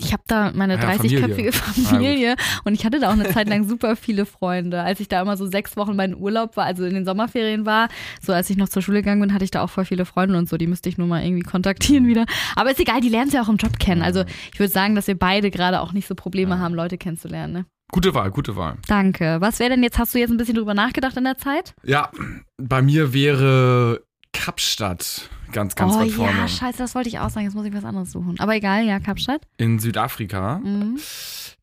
Ich 0.02 0.14
habe 0.14 0.24
da 0.28 0.52
meine 0.56 0.80
Ah 0.80 0.82
ja, 0.82 0.90
30-köpfige 0.92 1.52
Familie. 1.52 1.52
Familie, 1.90 2.36
und 2.64 2.74
ich 2.74 2.86
hatte 2.86 3.00
da 3.00 3.10
auch 3.10 3.14
eine 3.14 3.30
Zeit 3.30 3.50
lang 3.50 3.68
super 3.68 3.98
viele 3.98 4.26
Freunde. 4.26 4.82
Als 4.82 5.02
ich 5.02 5.10
da 5.10 5.22
immer 5.22 5.36
so 5.36 5.46
sechs 5.46 5.76
Wochen 5.76 5.96
meinen 5.96 6.16
Urlaub 6.16 6.56
war, 6.56 6.66
also 6.66 6.86
in 6.86 6.94
den 6.94 7.04
Sommerferien 7.04 7.66
war, 7.66 7.90
so 8.22 8.32
als 8.32 8.50
ich 8.50 8.56
noch 8.56 8.70
zur 8.70 8.82
Schule 8.82 9.00
gegangen 9.00 9.20
bin, 9.20 9.34
hatte 9.34 9.44
ich 9.44 9.52
da 9.52 9.62
auch 9.62 9.70
voll 9.70 9.84
viele 9.84 10.06
Freunde 10.06 10.38
und 10.38 10.48
so. 10.48 10.56
Die 10.56 10.68
müsste 10.68 10.88
ich 10.88 10.98
nur 10.98 11.08
mal 11.08 11.24
irgendwie 11.26 11.44
kontaktieren 11.44 12.08
wieder. 12.08 12.26
Aber 12.56 12.72
ist 12.72 12.80
egal, 12.80 13.02
die 13.02 13.10
lernen 13.10 13.30
sie 13.30 13.36
ja 13.36 13.44
auch 13.44 13.50
im 13.50 13.58
Job 13.58 13.78
kennen. 13.78 14.02
Also 14.02 14.24
ich 14.54 14.60
würde 14.60 14.72
sagen, 14.72 14.96
dass 14.96 15.08
wir 15.08 15.20
beide 15.20 15.52
gerade 15.52 15.82
auch 15.82 15.92
nicht 15.92 16.08
so 16.08 16.16
Probleme 16.16 16.60
haben, 16.60 16.76
Leute 16.76 16.98
kennenzulernen. 16.98 17.54
Ne? 17.54 17.66
Gute 17.92 18.14
Wahl, 18.14 18.30
gute 18.32 18.56
Wahl. 18.56 18.78
Danke. 18.88 19.38
Was 19.40 19.60
wäre 19.60 19.72
denn 19.72 19.82
jetzt, 19.84 19.98
hast 19.98 20.14
du 20.14 20.20
jetzt 20.20 20.30
ein 20.30 20.38
bisschen 20.38 20.56
drüber 20.56 20.74
nachgedacht 20.74 21.18
in 21.18 21.24
der 21.24 21.38
Zeit? 21.38 21.74
Ja, 21.84 22.12
bei 22.58 22.82
mir 22.82 23.14
wäre 23.14 24.04
Kapstadt 24.32 25.30
ganz, 25.52 25.74
ganz 25.76 25.96
oh 25.96 26.00
weit 26.00 26.12
vorne. 26.12 26.38
ja, 26.38 26.48
scheiße, 26.48 26.78
das 26.78 26.94
wollte 26.94 27.10
ich 27.10 27.18
auch 27.20 27.30
sagen. 27.32 27.46
Jetzt 27.46 27.56
muss 27.56 27.66
ich 27.66 27.74
was 27.74 27.84
anderes 27.84 28.12
suchen. 28.12 28.36
Aber 28.40 28.56
egal, 28.56 28.86
ja, 28.86 29.00
Kapstadt. 29.00 29.42
in 29.58 29.80
Südafrika. 29.80 30.60
Mhm. 30.60 31.00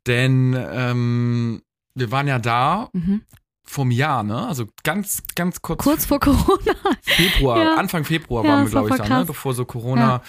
Denn 0.06 0.56
ähm, 0.72 1.62
wir 1.94 2.10
waren 2.10 2.26
ja 2.26 2.38
da 2.40 2.88
Mhm. 2.92 3.22
vom 3.64 3.90
Jahr, 3.92 4.22
ne? 4.24 4.46
Also 4.48 4.66
ganz, 4.82 5.22
ganz 5.36 5.62
kurz, 5.62 5.82
Kurz 5.82 6.06
vor 6.06 6.18
Corona. 6.20 6.74
Februar, 7.02 7.58
Ja. 7.62 7.74
Anfang 7.76 8.04
Februar 8.04 8.44
Ja, 8.44 8.50
waren 8.50 8.64
wir, 8.64 8.70
glaube 8.70 8.90
ich, 8.90 8.96
da, 8.96 9.18
ne? 9.20 9.24
Bevor 9.24 9.54
so 9.54 9.64
Corona 9.64 10.22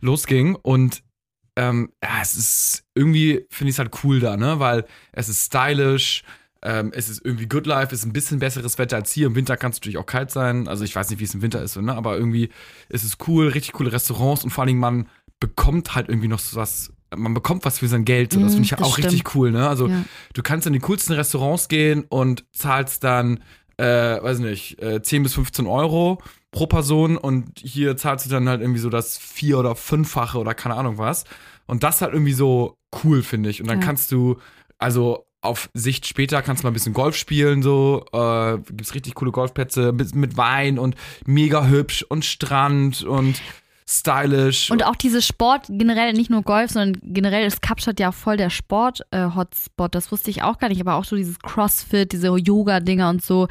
losging. 0.00 0.54
Und 0.56 1.02
ähm, 1.58 1.90
ja, 2.02 2.20
es 2.22 2.34
ist 2.36 2.84
irgendwie, 2.94 3.44
finde 3.50 3.70
ich 3.70 3.74
es 3.74 3.78
halt 3.80 3.90
cool 4.04 4.20
da, 4.20 4.36
ne? 4.36 4.60
Weil 4.60 4.84
es 5.12 5.28
ist 5.28 5.46
stylisch, 5.46 6.22
ähm, 6.62 6.92
es 6.94 7.08
ist 7.08 7.24
irgendwie 7.24 7.46
Good 7.48 7.66
Life, 7.66 7.92
es 7.94 8.00
ist 8.00 8.06
ein 8.06 8.12
bisschen 8.12 8.38
besseres 8.38 8.78
Wetter 8.78 8.96
als 8.96 9.12
hier. 9.12 9.26
Im 9.26 9.34
Winter 9.34 9.56
kann 9.56 9.70
es 9.72 9.78
natürlich 9.78 9.98
auch 9.98 10.06
kalt 10.06 10.30
sein. 10.30 10.68
Also 10.68 10.84
ich 10.84 10.94
weiß 10.94 11.10
nicht, 11.10 11.18
wie 11.20 11.24
es 11.24 11.34
im 11.34 11.42
Winter 11.42 11.62
ist, 11.62 11.72
so, 11.74 11.80
ne? 11.80 11.94
Aber 11.96 12.16
irgendwie 12.16 12.50
ist 12.88 13.04
es 13.04 13.16
cool, 13.26 13.48
richtig 13.48 13.72
coole 13.72 13.92
Restaurants 13.92 14.44
und 14.44 14.50
vor 14.50 14.62
allen 14.62 14.68
Dingen 14.68 14.80
man 14.80 15.08
bekommt 15.40 15.94
halt 15.94 16.08
irgendwie 16.08 16.28
noch 16.28 16.38
so 16.40 16.56
was. 16.58 16.92
Man 17.16 17.32
bekommt 17.32 17.64
was 17.64 17.78
für 17.78 17.88
sein 17.88 18.04
Geld. 18.04 18.34
So. 18.34 18.40
Das 18.40 18.52
Mm, 18.52 18.56
finde 18.56 18.66
ich 18.66 18.72
halt 18.72 18.80
das 18.82 18.88
auch 18.88 18.98
richtig 18.98 19.34
cool, 19.34 19.50
ne? 19.50 19.68
Also 19.68 19.88
Ja. 19.88 20.04
du 20.34 20.42
kannst 20.42 20.66
in 20.66 20.74
die 20.74 20.78
coolsten 20.80 21.14
Restaurants 21.14 21.68
gehen 21.68 22.04
und 22.08 22.44
zahlst 22.52 23.02
dann, 23.02 23.40
äh, 23.78 24.22
weiß 24.22 24.40
nicht, 24.40 24.80
äh, 24.82 25.00
10 25.02 25.22
bis 25.22 25.34
15 25.34 25.66
Euro 25.66 26.20
pro 26.50 26.66
Person 26.66 27.16
und 27.16 27.58
hier 27.58 27.96
zahlst 27.96 28.26
du 28.26 28.30
dann 28.30 28.48
halt 28.48 28.60
irgendwie 28.60 28.80
so 28.80 28.90
das 28.90 29.16
vier- 29.18 29.58
oder 29.58 29.74
fünffache 29.76 30.38
oder 30.38 30.54
keine 30.54 30.74
Ahnung 30.74 30.98
was. 30.98 31.24
Und 31.66 31.82
das 31.82 32.00
halt 32.00 32.12
irgendwie 32.12 32.32
so 32.32 32.76
cool, 33.04 33.22
finde 33.22 33.50
ich. 33.50 33.60
Und 33.60 33.68
dann 33.68 33.80
Ja. 33.80 33.86
kannst 33.86 34.10
du, 34.12 34.38
also 34.78 35.26
auf 35.40 35.70
Sicht 35.74 36.06
später 36.06 36.42
kannst 36.42 36.62
du 36.62 36.66
mal 36.66 36.70
ein 36.70 36.74
bisschen 36.74 36.94
Golf 36.94 37.14
spielen, 37.14 37.62
so, 37.62 38.04
äh, 38.12 38.58
gibt's 38.58 38.94
richtig 38.94 39.14
coole 39.14 39.30
Golfplätze 39.30 39.92
mit, 39.92 40.14
mit 40.14 40.36
Wein 40.36 40.78
und 40.78 40.96
mega 41.26 41.66
hübsch 41.66 42.02
und 42.08 42.24
Strand 42.24 43.04
und 43.04 43.40
stylisch. 43.88 44.70
Und 44.70 44.84
auch 44.84 44.96
diese 44.96 45.22
Sport, 45.22 45.66
generell 45.70 46.12
nicht 46.12 46.28
nur 46.30 46.42
Golf, 46.42 46.72
sondern 46.72 47.00
generell 47.02 47.46
ist 47.46 47.62
Kapstadt 47.62 47.98
ja 47.98 48.12
voll 48.12 48.36
der 48.36 48.50
Sport-Hotspot. 48.50 49.94
das 49.94 50.12
wusste 50.12 50.30
ich 50.30 50.42
auch 50.42 50.58
gar 50.58 50.68
nicht, 50.68 50.80
aber 50.80 50.94
auch 50.96 51.04
so 51.04 51.16
dieses 51.16 51.38
Crossfit, 51.38 52.12
diese 52.12 52.28
Yoga-Dinger 52.36 53.08
und 53.08 53.22
so. 53.24 53.48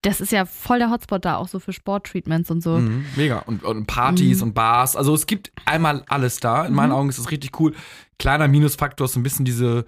Das 0.00 0.20
ist 0.20 0.32
ja 0.32 0.44
voll 0.46 0.78
der 0.78 0.90
Hotspot 0.90 1.24
da, 1.24 1.36
auch 1.36 1.48
so 1.48 1.58
für 1.58 1.72
Sporttreatments 1.72 2.50
und 2.50 2.62
so. 2.62 2.78
Mhm, 2.78 3.04
mega. 3.16 3.38
Und, 3.40 3.62
und 3.64 3.86
Partys 3.86 4.38
Mhm. 4.38 4.48
und 4.48 4.54
Bars. 4.54 4.96
Also 4.96 5.14
es 5.14 5.26
gibt 5.26 5.50
einmal 5.64 6.02
alles 6.08 6.40
da. 6.40 6.64
In 6.66 6.74
meinen 6.74 6.92
Augen 6.92 7.08
ist 7.08 7.18
es 7.18 7.30
richtig 7.30 7.58
cool. 7.60 7.74
Kleiner 8.18 8.48
Minusfaktor 8.48 9.06
ist 9.06 9.14
so 9.14 9.20
ein 9.20 9.22
bisschen 9.22 9.44
diese 9.46 9.86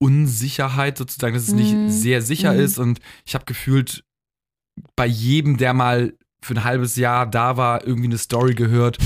Unsicherheit 0.00 0.98
sozusagen, 0.98 1.34
dass 1.34 1.44
es 1.48 1.52
Mhm. 1.54 1.56
nicht 1.86 1.92
sehr 1.94 2.20
sicher 2.22 2.52
Mhm. 2.54 2.60
ist. 2.60 2.78
Und 2.78 3.00
ich 3.24 3.34
habe 3.34 3.44
gefühlt, 3.44 4.04
bei 4.96 5.06
jedem, 5.06 5.56
der 5.56 5.72
mal 5.72 6.14
für 6.44 6.54
ein 6.54 6.64
halbes 6.64 6.96
Jahr 6.96 7.26
da 7.26 7.56
war, 7.56 7.86
irgendwie 7.86 8.08
eine 8.08 8.18
Story 8.18 8.54
gehört. 8.54 8.98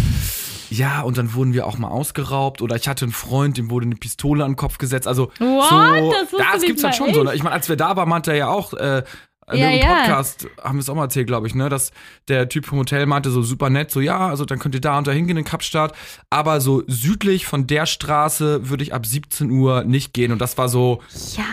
Ja, 0.70 1.01
und 1.01 1.16
dann 1.16 1.33
wurden 1.33 1.55
wir 1.55 1.66
auch 1.66 1.79
mal 1.79 1.88
ausgeraubt. 1.88 2.61
Oder 2.61 2.77
ich 2.77 2.88
hatte 2.88 3.05
einen 3.07 3.12
Freund, 3.12 3.57
dem 3.57 3.70
wurde 3.70 3.87
eine 3.87 3.94
Pistole 3.96 4.44
an 4.44 4.51
den 4.53 4.57
Kopf 4.57 4.77
gesetzt. 4.79 5.07
Also 5.09 5.31
What? 5.38 5.68
so, 5.70 6.12
Das 6.12 6.33
ja, 6.38 6.53
das 6.53 6.62
ich 6.62 6.66
gibt's 6.68 6.85
halt 6.85 6.94
schon 6.94 7.14
so. 7.14 7.20
echt. 7.20 7.31
Ne? 7.31 7.35
Ich 7.37 7.42
meine, 7.42 7.55
als 7.55 7.68
wir 7.70 7.77
da 7.77 7.96
waren, 7.96 8.09
meinte 8.09 8.33
er 8.33 8.37
ja 8.37 8.48
auch, 8.48 8.74
äh, 8.74 9.03
in 9.51 9.59
Ja, 9.61 9.70
ja. 9.70 10.01
Podcast 10.03 10.46
haben 10.62 10.77
wir 10.77 10.81
es 10.83 10.90
auch 10.90 10.94
mal 10.94 11.05
erzählt, 11.05 11.27
glaube 11.27 11.46
ich, 11.46 11.55
ne, 11.55 11.70
dass 11.70 11.90
der 12.29 12.51
Typ 12.51 12.66
vom 12.66 12.81
Hotel 12.81 13.07
meinte, 13.07 13.31
so 13.31 13.40
super 13.40 13.70
nett, 13.70 13.90
so 13.90 14.01
ja, 14.03 14.29
also 14.29 14.44
dann 14.44 14.59
könnt 14.59 14.74
ihr 14.74 14.83
da 14.83 14.98
und 14.98 15.07
da 15.07 15.12
hingehen 15.12 15.38
in 15.38 15.44
Kapstadt, 15.44 15.94
aber 16.29 16.61
so 16.61 16.83
südlich 16.87 17.46
von 17.46 17.66
der 17.66 17.87
Straße 17.87 18.68
würde 18.68 18.83
ich 18.83 18.92
ab 18.92 19.07
17 19.07 19.51
Uhr 19.51 19.85
nicht 19.85 20.12
gehen 20.12 20.33
und 20.33 20.38
das 20.42 20.59
war 20.59 20.68
so, 20.68 21.01
Ja. 21.35 21.44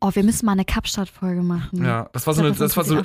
Oh, 0.00 0.10
wir 0.14 0.22
müssen 0.24 0.46
mal 0.46 0.52
eine 0.52 0.64
Kapstadt-Folge 0.64 1.42
machen. 1.42 1.84
ja, 1.84 2.08
das 2.14 2.26
war 2.26 2.32
Ich 2.32 2.38
so 2.38 2.44
eine, 2.44 2.54
das 2.54 2.76
war 2.78 2.84
so, 2.84 3.02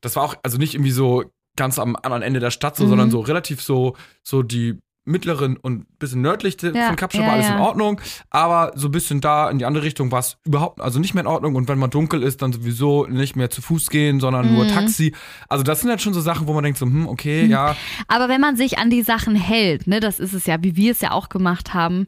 das 0.00 0.14
war 0.14 0.22
auch, 0.22 0.36
also 0.44 0.58
nicht 0.58 0.74
irgendwie 0.74 0.92
so 0.92 1.24
ganz 1.56 1.78
am 1.78 1.96
anderen 1.96 2.22
Ende 2.22 2.40
der 2.40 2.50
Stadt 2.50 2.76
so, 2.76 2.84
Mhm. 2.84 2.88
sondern 2.88 3.10
so 3.10 3.20
relativ 3.20 3.62
so, 3.62 3.96
so 4.22 4.42
die 4.42 4.78
mittleren 5.08 5.56
und 5.56 5.86
bisschen 6.00 6.20
nördlich 6.20 6.56
Ja, 6.62 6.88
von 6.88 6.96
Kapstadt 6.96 7.22
ja, 7.22 7.26
war 7.28 7.34
alles 7.34 7.46
in 7.46 7.52
ja. 7.54 7.60
Ordnung, 7.60 8.00
aber 8.28 8.72
so 8.74 8.88
ein 8.88 8.90
bisschen 8.90 9.20
da 9.20 9.48
in 9.48 9.58
die 9.60 9.64
andere 9.64 9.84
Richtung 9.84 10.10
war 10.10 10.18
es 10.18 10.36
überhaupt, 10.44 10.80
also 10.80 10.98
nicht 10.98 11.14
mehr 11.14 11.20
in 11.22 11.28
Ordnung 11.28 11.54
und 11.54 11.68
wenn 11.68 11.78
man 11.78 11.90
dunkel 11.90 12.24
ist, 12.24 12.42
dann 12.42 12.52
sowieso 12.52 13.06
nicht 13.06 13.36
mehr 13.36 13.48
zu 13.48 13.62
Fuß 13.62 13.88
gehen, 13.90 14.18
sondern 14.18 14.52
nur 14.52 14.64
Mhm. 14.64 14.68
Taxi. 14.68 15.14
Also 15.48 15.62
das 15.62 15.80
sind 15.80 15.90
halt 15.90 16.02
schon 16.02 16.12
so 16.12 16.20
Sachen, 16.20 16.48
wo 16.48 16.54
man 16.54 16.64
denkt 16.64 16.80
so, 16.80 16.86
hm, 16.86 17.06
okay, 17.06 17.46
ja, 17.46 17.76
Aber 18.08 18.28
wenn 18.28 18.40
man 18.40 18.56
sich 18.56 18.78
an 18.78 18.90
die 18.90 19.02
Sachen 19.02 19.36
hält, 19.36 19.86
ne, 19.86 20.00
das 20.00 20.18
ist 20.18 20.32
es 20.32 20.44
ja, 20.46 20.56
wie 20.64 20.74
wir 20.74 20.90
es 20.90 21.00
ja 21.00 21.12
auch 21.12 21.28
gemacht 21.28 21.72
haben. 21.72 22.06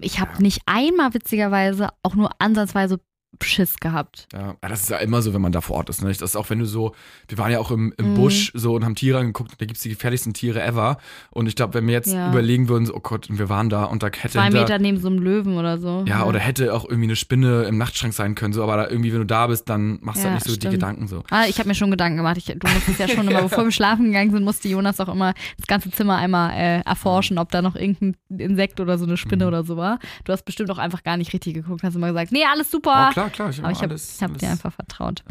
Ich 0.00 0.18
habe 0.18 0.42
nicht 0.42 0.62
einmal 0.64 1.12
witzigerweise 1.12 1.90
auch 2.02 2.14
nur 2.14 2.30
ansatzweise 2.38 2.98
Schiss 3.44 3.76
gehabt. 3.80 4.26
Ja, 4.32 4.56
das 4.60 4.82
ist 4.82 4.90
ja 4.90 4.98
immer 4.98 5.22
so, 5.22 5.34
wenn 5.34 5.40
man 5.40 5.52
da 5.52 5.60
vor 5.60 5.76
Ort 5.76 5.88
ist. 5.90 6.02
Ne? 6.02 6.08
Das 6.08 6.20
ist 6.22 6.36
auch, 6.36 6.50
wenn 6.50 6.58
du 6.58 6.64
so, 6.66 6.94
wir 7.28 7.38
waren 7.38 7.50
ja 7.52 7.58
auch 7.58 7.70
im, 7.70 7.92
im 7.98 8.10
Mhm. 8.10 8.14
Busch 8.14 8.52
so 8.54 8.74
und 8.74 8.84
haben 8.84 8.94
Tiere 8.94 9.18
angeguckt, 9.18 9.52
da 9.58 9.66
gibt's 9.66 9.82
die 9.82 9.88
gefährlichsten 9.90 10.32
Tiere 10.34 10.62
ever. 10.62 10.98
Und 11.30 11.46
ich 11.46 11.56
glaube, 11.56 11.74
wenn 11.74 11.86
wir 11.86 11.94
jetzt 11.94 12.12
Ja. 12.12 12.28
überlegen 12.28 12.68
würden, 12.68 12.86
so, 12.86 12.94
oh 12.94 13.00
Gott, 13.00 13.26
wir 13.30 13.48
waren 13.48 13.68
da 13.68 13.84
und 13.84 14.02
da 14.02 14.06
hätte 14.08 14.34
Zwei 14.38 14.50
Meter 14.50 14.78
neben 14.78 14.98
so 14.98 15.08
einem 15.08 15.18
Löwen 15.18 15.56
oder 15.56 15.78
so. 15.78 16.04
ja, 16.06 16.24
oder 16.24 16.38
hätte 16.38 16.72
auch 16.74 16.84
irgendwie 16.84 17.04
eine 17.04 17.16
Spinne 17.16 17.64
im 17.64 17.78
Nachtschrank 17.78 18.12
sein 18.14 18.34
können, 18.34 18.52
so, 18.52 18.62
aber 18.62 18.76
da 18.76 18.88
irgendwie, 18.88 19.12
wenn 19.12 19.20
du 19.20 19.26
da 19.26 19.46
bist, 19.46 19.68
dann 19.68 19.98
machst 20.02 20.20
du 20.22 20.26
Ja, 20.28 20.32
halt 20.32 20.34
nicht 20.34 20.46
so 20.46 20.52
die 20.52 20.56
stimmt. 20.60 20.72
Gedanken 20.74 21.08
so. 21.08 21.22
Ah, 21.30 21.44
ich 21.48 21.58
habe 21.58 21.68
mir 21.68 21.74
schon 21.74 21.90
Gedanken 21.90 22.16
gemacht. 22.16 22.36
Ich, 22.38 22.46
du 22.46 22.66
musstest 22.68 22.98
ja 23.00 23.08
schon 23.08 23.26
immer, 23.28 23.42
bevor 23.42 23.64
wir 23.64 23.72
schlafen 23.72 24.06
gegangen 24.06 24.30
sind, 24.30 24.44
musste 24.44 24.68
Jonas 24.68 25.00
auch 25.00 25.08
immer 25.08 25.34
das 25.58 25.66
ganze 25.66 25.90
Zimmer 25.90 26.16
einmal 26.16 26.52
äh, 26.52 26.80
erforschen, 26.82 27.38
ob 27.38 27.50
da 27.50 27.62
noch 27.62 27.74
irgendein 27.76 28.16
Insekt 28.38 28.80
oder 28.80 28.98
so 28.98 29.04
eine 29.04 29.16
Spinne 29.16 29.44
Mhm. 29.44 29.48
oder 29.48 29.64
so 29.64 29.76
war. 29.76 29.98
Du 30.24 30.32
hast 30.32 30.44
bestimmt 30.44 30.70
auch 30.70 30.78
einfach 30.78 31.02
gar 31.02 31.16
nicht 31.16 31.32
richtig 31.32 31.54
geguckt, 31.54 31.82
hast 31.82 31.94
immer 31.96 32.08
gesagt, 32.08 32.32
nee, 32.32 32.44
alles 32.50 32.70
super. 32.70 33.08
Oh, 33.10 33.12
klar, 33.12 33.25
klar, 33.30 33.50
ich 33.50 33.58
habe 33.62 33.68
alles. 33.68 34.20
hab 34.20 34.30
alles- 34.30 34.40
dir 34.40 34.50
einfach 34.50 34.72
vertraut. 34.72 35.22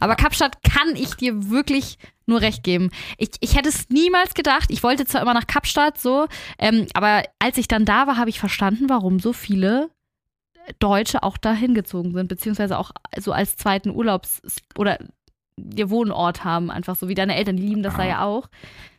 Aber 0.00 0.16
Kapstadt 0.16 0.58
kann 0.62 0.94
ich 0.96 1.14
dir 1.14 1.50
wirklich 1.50 1.98
nur 2.26 2.40
recht 2.40 2.62
geben. 2.62 2.90
Ich, 3.18 3.30
ich 3.40 3.56
hätte 3.56 3.68
es 3.68 3.88
niemals 3.90 4.34
gedacht. 4.34 4.66
Ich 4.70 4.82
wollte 4.82 5.04
zwar 5.06 5.22
immer 5.22 5.34
nach 5.34 5.46
Kapstadt 5.46 5.98
so, 5.98 6.26
ähm, 6.58 6.86
aber 6.94 7.22
als 7.38 7.58
ich 7.58 7.68
dann 7.68 7.84
da 7.84 8.06
war, 8.06 8.16
habe 8.16 8.30
ich 8.30 8.38
verstanden, 8.40 8.88
warum 8.88 9.18
so 9.18 9.32
viele 9.32 9.90
Deutsche 10.78 11.22
auch 11.24 11.36
da 11.36 11.52
hingezogen 11.52 12.12
sind, 12.14 12.28
beziehungsweise 12.28 12.78
auch 12.78 12.92
so 13.18 13.32
als 13.32 13.56
zweiten 13.56 13.90
Urlaubs- 13.90 14.40
oder 14.78 14.98
ihr 15.56 15.90
Wohnort 15.90 16.44
haben, 16.44 16.70
einfach 16.70 16.94
so 16.96 17.08
wie 17.08 17.14
deine 17.14 17.34
Eltern, 17.34 17.56
die 17.56 17.66
lieben 17.66 17.82
das 17.82 17.96
da 17.96 18.02
Ah. 18.02 18.06
ja 18.06 18.24
auch. 18.24 18.48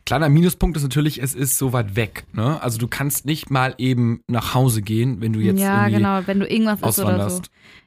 Kleiner 0.06 0.28
Minuspunkt 0.28 0.76
ist 0.76 0.82
natürlich, 0.82 1.22
es 1.22 1.34
ist 1.34 1.56
so 1.56 1.72
weit 1.72 1.96
weg. 1.96 2.26
Ne? 2.32 2.60
Also 2.62 2.78
du 2.78 2.88
kannst 2.88 3.24
nicht 3.24 3.50
mal 3.50 3.74
eben 3.78 4.22
nach 4.26 4.54
Hause 4.54 4.82
gehen, 4.82 5.20
wenn 5.20 5.32
du 5.32 5.40
jetzt 5.40 5.60
ja, 5.60 5.88
genau, 5.88 6.20
wenn 6.26 6.40
du 6.40 6.46
irgendwas 6.46 6.80
ist 6.82 7.04
oder 7.04 7.30
so. 7.30 7.40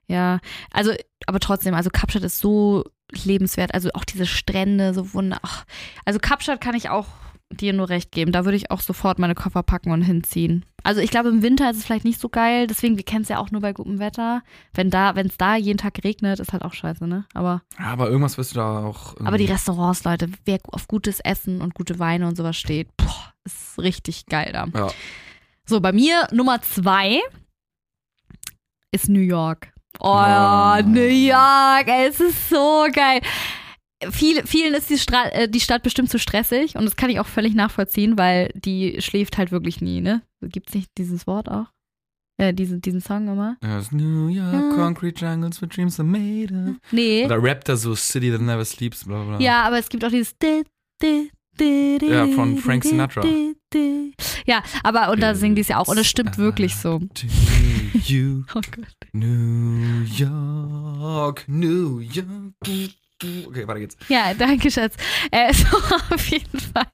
Ja, 0.07 0.39
also, 0.71 0.93
aber 1.27 1.39
trotzdem, 1.39 1.73
also 1.73 1.89
Kapstadt 1.91 2.23
ist 2.23 2.39
so 2.39 2.85
lebenswert. 3.11 3.73
Also 3.73 3.89
auch 3.93 4.03
diese 4.03 4.25
Strände, 4.25 4.93
so 4.93 5.13
wunder. 5.13 5.39
Ach, 5.43 5.65
also 6.05 6.19
Kapstadt 6.19 6.61
kann 6.61 6.75
ich 6.75 6.89
auch 6.89 7.07
dir 7.49 7.73
nur 7.73 7.89
recht 7.89 8.11
geben. 8.11 8.31
Da 8.31 8.43
würde 8.45 8.57
ich 8.57 8.71
auch 8.71 8.81
sofort 8.81 9.19
meine 9.19 9.33
Koffer 9.35 9.63
packen 9.63 9.91
und 9.91 10.01
hinziehen. 10.01 10.65
Also 10.83 10.99
ich 11.01 11.09
glaube, 11.11 11.29
im 11.29 11.41
Winter 11.41 11.69
ist 11.71 11.77
es 11.77 11.85
vielleicht 11.85 12.03
nicht 12.05 12.19
so 12.19 12.29
geil. 12.29 12.67
Deswegen, 12.67 12.97
wir 12.97 13.03
kennen 13.05 13.23
es 13.23 13.29
ja 13.29 13.39
auch 13.39 13.51
nur 13.51 13.61
bei 13.61 13.73
gutem 13.73 13.99
Wetter. 13.99 14.41
Wenn 14.73 14.89
da, 14.89 15.15
wenn 15.15 15.27
es 15.27 15.37
da 15.37 15.55
jeden 15.55 15.77
Tag 15.77 15.99
regnet, 16.03 16.39
ist 16.39 16.53
halt 16.53 16.63
auch 16.63 16.73
scheiße, 16.73 17.07
ne? 17.07 17.25
Aber, 17.33 17.61
Ja, 17.79 17.85
aber 17.85 18.07
irgendwas 18.09 18.37
wirst 18.37 18.51
du 18.51 18.55
da 18.57 18.83
auch. 18.85 19.15
aber 19.23 19.37
die 19.37 19.45
Restaurants, 19.45 20.03
Leute, 20.03 20.29
wer 20.45 20.59
auf 20.71 20.87
gutes 20.87 21.19
Essen 21.21 21.61
und 21.61 21.73
gute 21.73 21.99
Weine 21.99 22.27
und 22.27 22.35
sowas 22.35 22.57
steht, 22.57 22.89
boah, 22.97 23.33
ist 23.45 23.79
richtig 23.79 24.25
geil 24.27 24.51
da. 24.53 24.67
Ja. 24.77 24.87
So, 25.65 25.79
bei 25.81 25.91
mir 25.93 26.27
Nummer 26.31 26.61
zwei 26.61 27.19
ist 28.91 29.09
New 29.09 29.19
York. 29.21 29.73
Oh, 29.99 30.07
Oh. 30.09 30.81
New 30.85 31.01
York, 31.01 31.87
ey, 31.87 32.07
es 32.09 32.19
ist 32.19 32.49
so 32.49 32.87
geil. 32.93 33.21
Viele, 34.11 34.45
vielen 34.45 34.75
ist 34.75 34.89
die, 34.91 34.97
Stra 34.99 35.25
äh, 35.29 35.49
die 35.49 35.59
Stadt 35.59 35.81
bestimmt 35.81 36.09
zu 36.11 36.19
stressig 36.19 36.75
und 36.75 36.85
das 36.85 36.95
kann 36.95 37.09
ich 37.09 37.19
auch 37.19 37.25
völlig 37.25 37.55
nachvollziehen, 37.55 38.17
weil 38.17 38.51
die 38.53 39.01
schläft 39.01 39.37
halt 39.39 39.51
wirklich 39.51 39.81
nie, 39.81 40.01
ne? 40.01 40.21
Gibt's 40.41 40.75
nicht 40.75 40.91
dieses 40.99 41.25
Wort 41.25 41.49
auch? 41.49 41.65
Äh, 42.39 42.53
diesen, 42.53 42.79
diesen 42.81 43.01
Song 43.01 43.27
immer? 43.27 43.57
There's 43.61 43.91
New 43.91 44.27
York, 44.27 44.53
Ja. 44.53 44.71
concrete 44.75 45.25
jungles 45.25 45.59
where 45.59 45.67
dreams 45.69 45.99
are 45.99 46.07
made 46.07 46.53
of. 46.53 46.75
Nee. 46.91 47.25
Oder 47.25 47.41
rappt 47.41 47.67
da 47.69 47.75
so 47.75 47.95
City 47.95 48.29
that 48.31 48.41
never 48.41 48.63
sleeps, 48.65 49.03
bla 49.05 49.23
bla. 49.23 49.39
Ja, 49.39 49.63
aber 49.63 49.79
es 49.79 49.89
gibt 49.89 50.05
auch 50.05 50.11
dieses 50.11 50.37
di- 50.37 50.61
di- 51.01 51.31
di- 51.59 51.97
di- 51.99 52.05
Ja, 52.07 52.27
von 52.27 52.57
Frank 52.59 52.83
Sinatra. 52.83 53.23
Ja, 54.45 54.61
aber 54.83 55.09
und 55.11 55.19
da 55.21 55.33
singen 55.33 55.55
die 55.55 55.61
es 55.61 55.69
ja 55.69 55.79
auch 55.79 55.87
und 55.87 55.97
es 55.97 56.05
stimmt 56.07 56.37
wirklich 56.37 56.75
so. 56.75 56.99
you, 58.05 58.43
Oh 58.53 58.61
Gott. 58.61 58.95
New 59.13 60.03
York, 60.15 61.45
New 61.47 61.99
York. 61.99 62.27
Okay, 63.23 63.67
weiter 63.67 63.79
geht's. 63.79 63.97
Ja, 64.09 64.33
danke, 64.33 64.69
Schatz. 64.69 64.95
Äh, 65.31 65.53
so, 65.53 65.65
auf 66.13 66.27
jeden 66.27 66.59
Fall. 66.59 66.87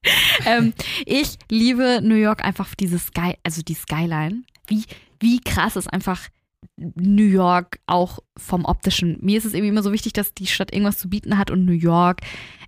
Ähm, 0.45 0.73
ich 1.05 1.37
liebe 1.49 1.99
New 2.01 2.15
York 2.15 2.43
einfach 2.43 2.73
diese 2.75 2.99
Sky, 2.99 3.35
also 3.43 3.61
die 3.61 3.73
Skyline. 3.73 4.43
Wie, 4.67 4.83
wie 5.19 5.39
krass 5.41 5.75
ist 5.75 5.91
einfach 5.91 6.29
New 6.77 7.25
York 7.25 7.79
auch 7.87 8.19
vom 8.37 8.65
optischen. 8.65 9.17
Mir 9.21 9.37
ist 9.37 9.45
es 9.45 9.53
irgendwie 9.53 9.69
immer 9.69 9.83
so 9.83 9.91
wichtig, 9.91 10.13
dass 10.13 10.33
die 10.33 10.47
Stadt 10.47 10.71
irgendwas 10.71 10.97
zu 10.97 11.09
bieten 11.09 11.37
hat 11.37 11.51
und 11.51 11.65
New 11.65 11.73
York 11.73 12.21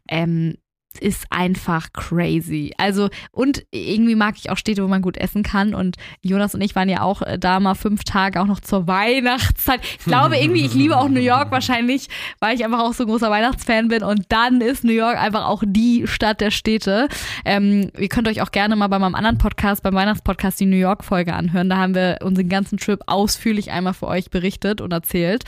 ähm, 0.09 0.57
ist 0.99 1.25
einfach 1.29 1.93
crazy. 1.93 2.73
Also, 2.77 3.09
und 3.31 3.65
irgendwie 3.71 4.15
mag 4.15 4.35
ich 4.37 4.49
auch 4.49 4.57
Städte, 4.57 4.83
wo 4.83 4.87
man 4.87 5.01
gut 5.01 5.17
essen 5.17 5.43
kann. 5.43 5.73
Und 5.73 5.97
Jonas 6.21 6.55
und 6.55 6.61
ich 6.61 6.75
waren 6.75 6.89
ja 6.89 7.01
auch 7.01 7.21
äh, 7.21 7.37
da 7.37 7.59
mal 7.59 7.75
fünf 7.75 8.03
Tage, 8.03 8.41
auch 8.41 8.45
noch 8.45 8.59
zur 8.59 8.87
Weihnachtszeit. 8.87 9.81
Ich 9.99 10.05
glaube 10.05 10.37
irgendwie, 10.37 10.65
ich 10.65 10.73
liebe 10.73 10.97
auch 10.97 11.09
New 11.09 11.19
York 11.19 11.51
wahrscheinlich, 11.51 12.07
weil 12.39 12.55
ich 12.55 12.63
einfach 12.65 12.79
auch 12.79 12.93
so 12.93 13.03
ein 13.03 13.09
großer 13.09 13.29
Weihnachtsfan 13.29 13.87
bin. 13.87 14.03
Und 14.03 14.25
dann 14.29 14.61
ist 14.61 14.83
New 14.83 14.93
York 14.93 15.17
einfach 15.17 15.45
auch 15.45 15.63
die 15.65 16.07
Stadt 16.07 16.41
der 16.41 16.51
Städte. 16.51 17.07
Ähm, 17.43 17.91
ihr 17.97 18.09
könnt 18.09 18.27
euch 18.27 18.41
auch 18.41 18.51
gerne 18.51 18.75
mal 18.75 18.87
bei 18.87 18.99
meinem 18.99 19.15
anderen 19.15 19.37
Podcast, 19.37 19.83
beim 19.83 19.93
Weihnachtspodcast, 19.93 20.59
die 20.59 20.65
New 20.65 20.77
York-Folge 20.77 21.33
anhören. 21.33 21.69
Da 21.69 21.77
haben 21.77 21.95
wir 21.95 22.19
unseren 22.23 22.49
ganzen 22.49 22.77
Trip 22.77 23.01
ausführlich 23.07 23.71
einmal 23.71 23.93
für 23.93 24.07
euch 24.07 24.29
berichtet 24.29 24.81
und 24.81 24.91
erzählt. 24.91 25.43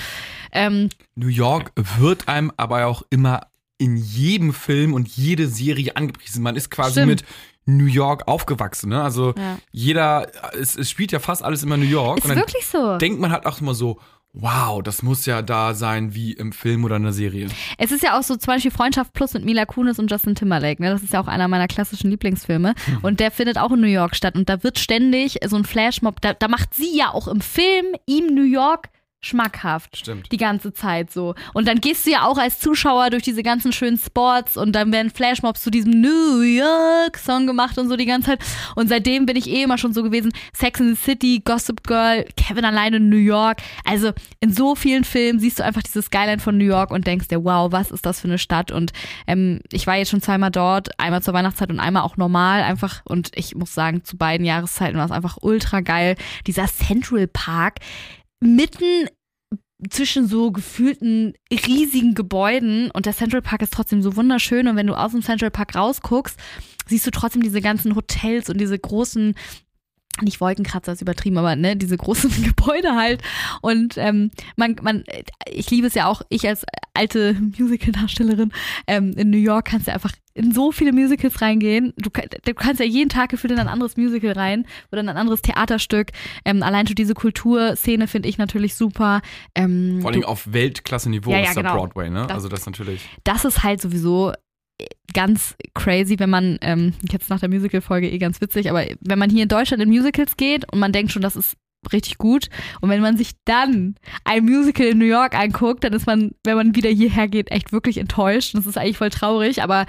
Ähm, 0.51 0.89
New 1.15 1.27
York 1.27 1.71
wird 1.97 2.27
einem 2.27 2.51
aber 2.57 2.85
auch 2.85 3.03
immer 3.09 3.41
in 3.77 3.95
jedem 3.97 4.53
Film 4.53 4.93
und 4.93 5.07
jede 5.07 5.47
Serie 5.47 5.95
angepriesen. 5.95 6.41
Man 6.43 6.55
ist 6.55 6.71
quasi 6.71 6.93
Stimmt. 6.93 7.07
mit 7.07 7.23
New 7.65 7.85
York 7.85 8.27
aufgewachsen. 8.27 8.89
Ne? 8.89 9.01
Also 9.01 9.33
Ja. 9.37 9.57
jeder, 9.71 10.27
es, 10.59 10.75
es 10.75 10.89
spielt 10.89 11.11
ja 11.11 11.19
fast 11.19 11.43
alles 11.43 11.63
immer 11.63 11.77
New 11.77 11.83
York. 11.85 12.19
ist 12.19 12.23
und 12.25 12.29
dann 12.31 12.39
wirklich 12.39 12.65
so. 12.65 12.97
denkt 12.97 13.19
man 13.19 13.31
halt 13.31 13.45
auch 13.45 13.59
immer 13.61 13.73
so, 13.75 13.99
wow, 14.33 14.81
das 14.83 15.01
muss 15.03 15.25
ja 15.25 15.41
da 15.41 15.73
sein 15.73 16.13
wie 16.13 16.31
im 16.33 16.51
Film 16.51 16.85
oder 16.85 16.95
in 16.97 17.03
der 17.03 17.11
Serie. 17.13 17.47
Es 17.77 17.91
ist 17.91 18.03
ja 18.03 18.17
auch 18.17 18.23
so 18.23 18.35
zum 18.35 18.53
Beispiel 18.53 18.71
Freundschaft 18.71 19.13
Plus 19.13 19.33
mit 19.33 19.43
Mila 19.45 19.65
Kunis 19.65 19.99
und 19.99 20.09
Justin 20.11 20.35
Timberlake. 20.35 20.81
Ne? 20.81 20.89
Das 20.91 21.01
ist 21.03 21.13
ja 21.13 21.19
auch 21.21 21.27
einer 21.27 21.47
meiner 21.47 21.67
klassischen 21.67 22.09
Lieblingsfilme. 22.11 22.73
Mhm. 22.87 22.97
Und 23.01 23.19
der 23.19 23.31
findet 23.31 23.57
auch 23.57 23.71
in 23.71 23.81
New 23.81 23.87
York 23.87 24.15
statt. 24.15 24.35
Und 24.35 24.47
da 24.49 24.63
wird 24.63 24.79
ständig 24.79 25.39
so 25.47 25.55
ein 25.55 25.65
Flashmob, 25.65 26.21
da, 26.21 26.33
da 26.33 26.47
macht 26.47 26.73
sie 26.73 26.95
ja 26.97 27.11
auch 27.13 27.27
im 27.27 27.41
Film 27.41 27.85
ihm 28.05 28.27
New 28.33 28.43
York 28.45 28.89
schmackhaft. 29.21 29.97
Stimmt. 29.97 30.31
Die 30.31 30.37
ganze 30.37 30.73
Zeit 30.73 31.11
so. 31.11 31.33
Und 31.53 31.67
dann 31.67 31.81
gehst 31.81 32.05
du 32.05 32.11
ja 32.11 32.25
auch 32.25 32.37
als 32.37 32.59
Zuschauer 32.59 33.09
durch 33.09 33.23
diese 33.23 33.43
ganzen 33.43 33.73
schönen 33.73 33.97
Spots 33.97 34.57
und 34.57 34.73
dann 34.73 34.91
werden 34.91 35.09
Flashmobs 35.09 35.63
zu 35.63 35.71
diesem 35.71 36.01
New 36.01 36.41
York 36.41 37.17
Song 37.17 37.47
gemacht 37.47 37.77
und 37.77 37.89
so 37.89 37.95
die 37.95 38.05
ganze 38.05 38.31
Zeit. 38.31 38.39
Und 38.75 38.89
seitdem 38.89 39.25
bin 39.25 39.35
ich 39.35 39.49
eh 39.49 39.63
immer 39.63 39.77
schon 39.77 39.93
so 39.93 40.03
gewesen. 40.03 40.31
Sex 40.53 40.79
in 40.79 40.95
the 40.95 41.01
City, 41.01 41.41
Gossip 41.43 41.83
Girl, 41.83 42.25
Kevin 42.37 42.63
alleine 42.63 42.97
in 42.97 43.09
New 43.09 43.17
York. 43.17 43.61
Also 43.83 44.11
in 44.39 44.53
so 44.53 44.75
vielen 44.75 45.03
Filmen 45.03 45.39
siehst 45.39 45.59
du 45.59 45.63
einfach 45.63 45.81
dieses 45.81 46.05
Skyline 46.05 46.39
von 46.39 46.57
New 46.57 46.65
York 46.65 46.91
und 46.91 47.07
denkst 47.07 47.27
dir, 47.27 47.43
wow, 47.43 47.71
was 47.71 47.91
ist 47.91 48.05
das 48.05 48.21
für 48.21 48.27
eine 48.27 48.37
Stadt? 48.37 48.71
Und 48.71 48.93
ähm, 49.25 49.61
ich 49.71 49.87
war 49.87 49.95
jetzt 49.95 50.11
schon 50.11 50.21
zweimal 50.21 50.51
dort, 50.51 50.99
einmal 50.99 51.23
zur 51.23 51.33
Weihnachtszeit 51.33 51.69
und 51.69 51.79
einmal 51.79 52.03
auch 52.03 52.17
normal 52.17 52.61
einfach. 52.61 53.01
Und 53.05 53.31
ich 53.35 53.55
muss 53.55 53.73
sagen, 53.73 54.03
zu 54.03 54.15
beiden 54.15 54.45
Jahreszeiten 54.45 54.97
war 54.97 55.05
es 55.05 55.11
einfach 55.11 55.37
ultra 55.41 55.81
geil. 55.81 56.15
Dieser 56.45 56.67
Central 56.67 57.27
Park 57.27 57.79
mitten 58.39 59.07
zwischen 59.89 60.27
so 60.27 60.51
gefühlten 60.51 61.33
riesigen 61.51 62.15
Gebäuden 62.15 62.89
und 62.91 63.05
der 63.05 63.13
Central 63.13 63.43
Park 63.43 63.61
ist 63.61 63.73
trotzdem 63.73 64.01
so 64.01 64.15
wunderschön 64.15 64.67
und 64.67 64.75
wenn 64.75 64.87
du 64.87 64.95
aus 64.95 65.11
dem 65.11 65.21
Central 65.21 65.51
Park 65.51 65.75
rausguckst, 65.75 66.39
siehst 66.87 67.05
du 67.05 67.11
trotzdem 67.11 67.43
diese 67.43 67.61
ganzen 67.61 67.95
Hotels 67.95 68.49
und 68.49 68.59
diese 68.59 68.77
großen 68.77 69.35
nicht 70.21 70.41
Wolkenkratzer 70.41 70.93
ist 70.93 71.01
übertrieben, 71.01 71.37
aber 71.37 71.55
ne, 71.55 71.75
diese 71.75 71.95
großen 71.95 72.31
Gebäude 72.43 72.95
halt. 72.95 73.21
Und 73.61 73.97
ähm, 73.97 74.31
man, 74.55 74.75
man, 74.81 75.03
ich 75.47 75.69
liebe 75.69 75.87
es 75.87 75.93
ja 75.93 76.07
auch, 76.07 76.21
ich 76.29 76.47
als 76.47 76.65
alte 76.97 77.35
Musical-Darstellerin 77.57 78.51
ähm, 78.87 79.13
in 79.15 79.29
New 79.29 79.37
York 79.37 79.65
kannst 79.65 79.87
ja 79.87 79.93
einfach 79.93 80.11
in 80.33 80.51
so 80.53 80.71
viele 80.71 80.93
Musicals 80.93 81.41
reingehen. 81.41 81.93
Du, 81.97 82.09
du 82.11 82.53
kannst 82.53 82.79
ja 82.79 82.85
jeden 82.85 83.09
Tag 83.09 83.29
gefühlt 83.29 83.53
in 83.53 83.59
ein 83.59 83.67
anderes 83.67 83.97
Musical 83.97 84.33
rein 84.33 84.65
oder 84.91 85.01
in 85.01 85.09
ein 85.09 85.17
anderes 85.17 85.41
Theaterstück. 85.41 86.11
Ähm, 86.45 86.61
allein 86.61 86.85
schon 86.85 86.95
diese 86.95 87.13
Kulturszene 87.15 88.07
finde 88.07 88.29
ich 88.29 88.37
natürlich 88.37 88.75
super. 88.75 89.21
Ähm, 89.55 89.99
Vor 90.01 90.11
allem 90.11 90.23
auf 90.25 90.51
Weltklasse-Niveau 90.53 91.31
Ja, 91.31 91.37
ja, 91.39 91.43
ist 91.45 91.55
der 91.55 91.63
genau. 91.63 91.75
Broadway, 91.77 92.09
ne? 92.09 92.23
Das- 92.27 92.35
also 92.35 92.49
das 92.49 92.65
natürlich. 92.65 93.07
das 93.23 93.45
ist 93.45 93.63
halt 93.63 93.81
sowieso 93.81 94.33
ganz 95.13 95.55
crazy, 95.73 96.19
wenn 96.19 96.29
man, 96.29 96.59
ähm, 96.61 96.93
jetzt 97.09 97.29
nach 97.31 97.39
der 97.39 97.49
Musical-Folge 97.49 98.09
eh 98.11 98.17
ganz 98.19 98.39
witzig, 98.41 98.69
aber 98.69 98.85
wenn 99.01 99.17
man 99.17 99.31
hier 99.31 99.41
in 99.43 99.49
Deutschland 99.49 99.81
in 99.81 99.89
Musicals 99.89 100.37
geht 100.37 100.71
und 100.71 100.77
man 100.79 100.91
denkt 100.91 101.11
schon, 101.11 101.23
das 101.23 101.35
ist 101.35 101.55
richtig 101.93 102.17
gut 102.17 102.47
und 102.81 102.89
wenn 102.89 103.01
man 103.01 103.17
sich 103.17 103.31
dann 103.45 103.95
ein 104.23 104.45
Musical 104.45 104.87
in 104.87 104.97
New 104.97 105.05
York 105.05 105.37
anguckt, 105.37 105.83
dann 105.83 105.93
ist 105.93 106.07
man, 106.07 106.31
wenn 106.43 106.57
man 106.57 106.75
wieder 106.75 106.89
hierher 106.89 107.27
geht, 107.27 107.51
echt 107.51 107.71
wirklich 107.71 107.97
enttäuscht. 107.97 108.55
Das 108.55 108.65
ist 108.65 108.77
eigentlich 108.77 108.97
voll 108.97 109.09
traurig, 109.09 109.61
aber 109.63 109.85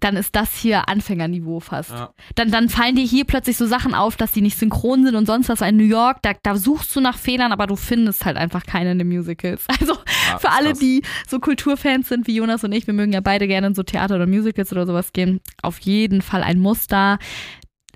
dann 0.00 0.16
ist 0.16 0.34
das 0.34 0.56
hier 0.56 0.88
Anfängerniveau 0.88 1.60
fast. 1.60 1.90
Ja. 1.90 2.12
Dann, 2.34 2.50
dann 2.50 2.68
fallen 2.68 2.96
dir 2.96 3.04
hier 3.04 3.24
plötzlich 3.24 3.56
so 3.56 3.66
Sachen 3.66 3.94
auf, 3.94 4.16
dass 4.16 4.32
die 4.32 4.40
nicht 4.40 4.58
synchron 4.58 5.04
sind 5.04 5.14
und 5.14 5.26
sonst 5.26 5.48
was. 5.48 5.60
In 5.60 5.76
New 5.76 5.84
York, 5.84 6.18
da, 6.22 6.32
da 6.42 6.56
suchst 6.56 6.96
du 6.96 7.00
nach 7.00 7.16
Fehlern, 7.18 7.52
aber 7.52 7.66
du 7.66 7.76
findest 7.76 8.24
halt 8.24 8.36
einfach 8.36 8.64
keine 8.64 8.92
in 8.92 8.98
den 8.98 9.08
Musicals. 9.08 9.66
Also 9.80 9.94
Ja, 10.28 10.38
für 10.38 10.50
alle, 10.50 10.70
krass. 10.70 10.78
die 10.78 11.02
so 11.28 11.38
Kulturfans 11.40 12.08
sind 12.08 12.26
wie 12.26 12.36
Jonas 12.36 12.64
und 12.64 12.72
ich, 12.72 12.86
wir 12.86 12.94
mögen 12.94 13.12
ja 13.12 13.20
beide 13.20 13.46
gerne 13.46 13.68
in 13.68 13.74
so 13.74 13.82
Theater 13.82 14.16
oder 14.16 14.26
Musicals 14.26 14.72
oder 14.72 14.86
sowas 14.86 15.12
gehen, 15.12 15.40
auf 15.62 15.78
jeden 15.80 16.22
Fall 16.22 16.42
ein 16.42 16.58
Muster. 16.58 17.18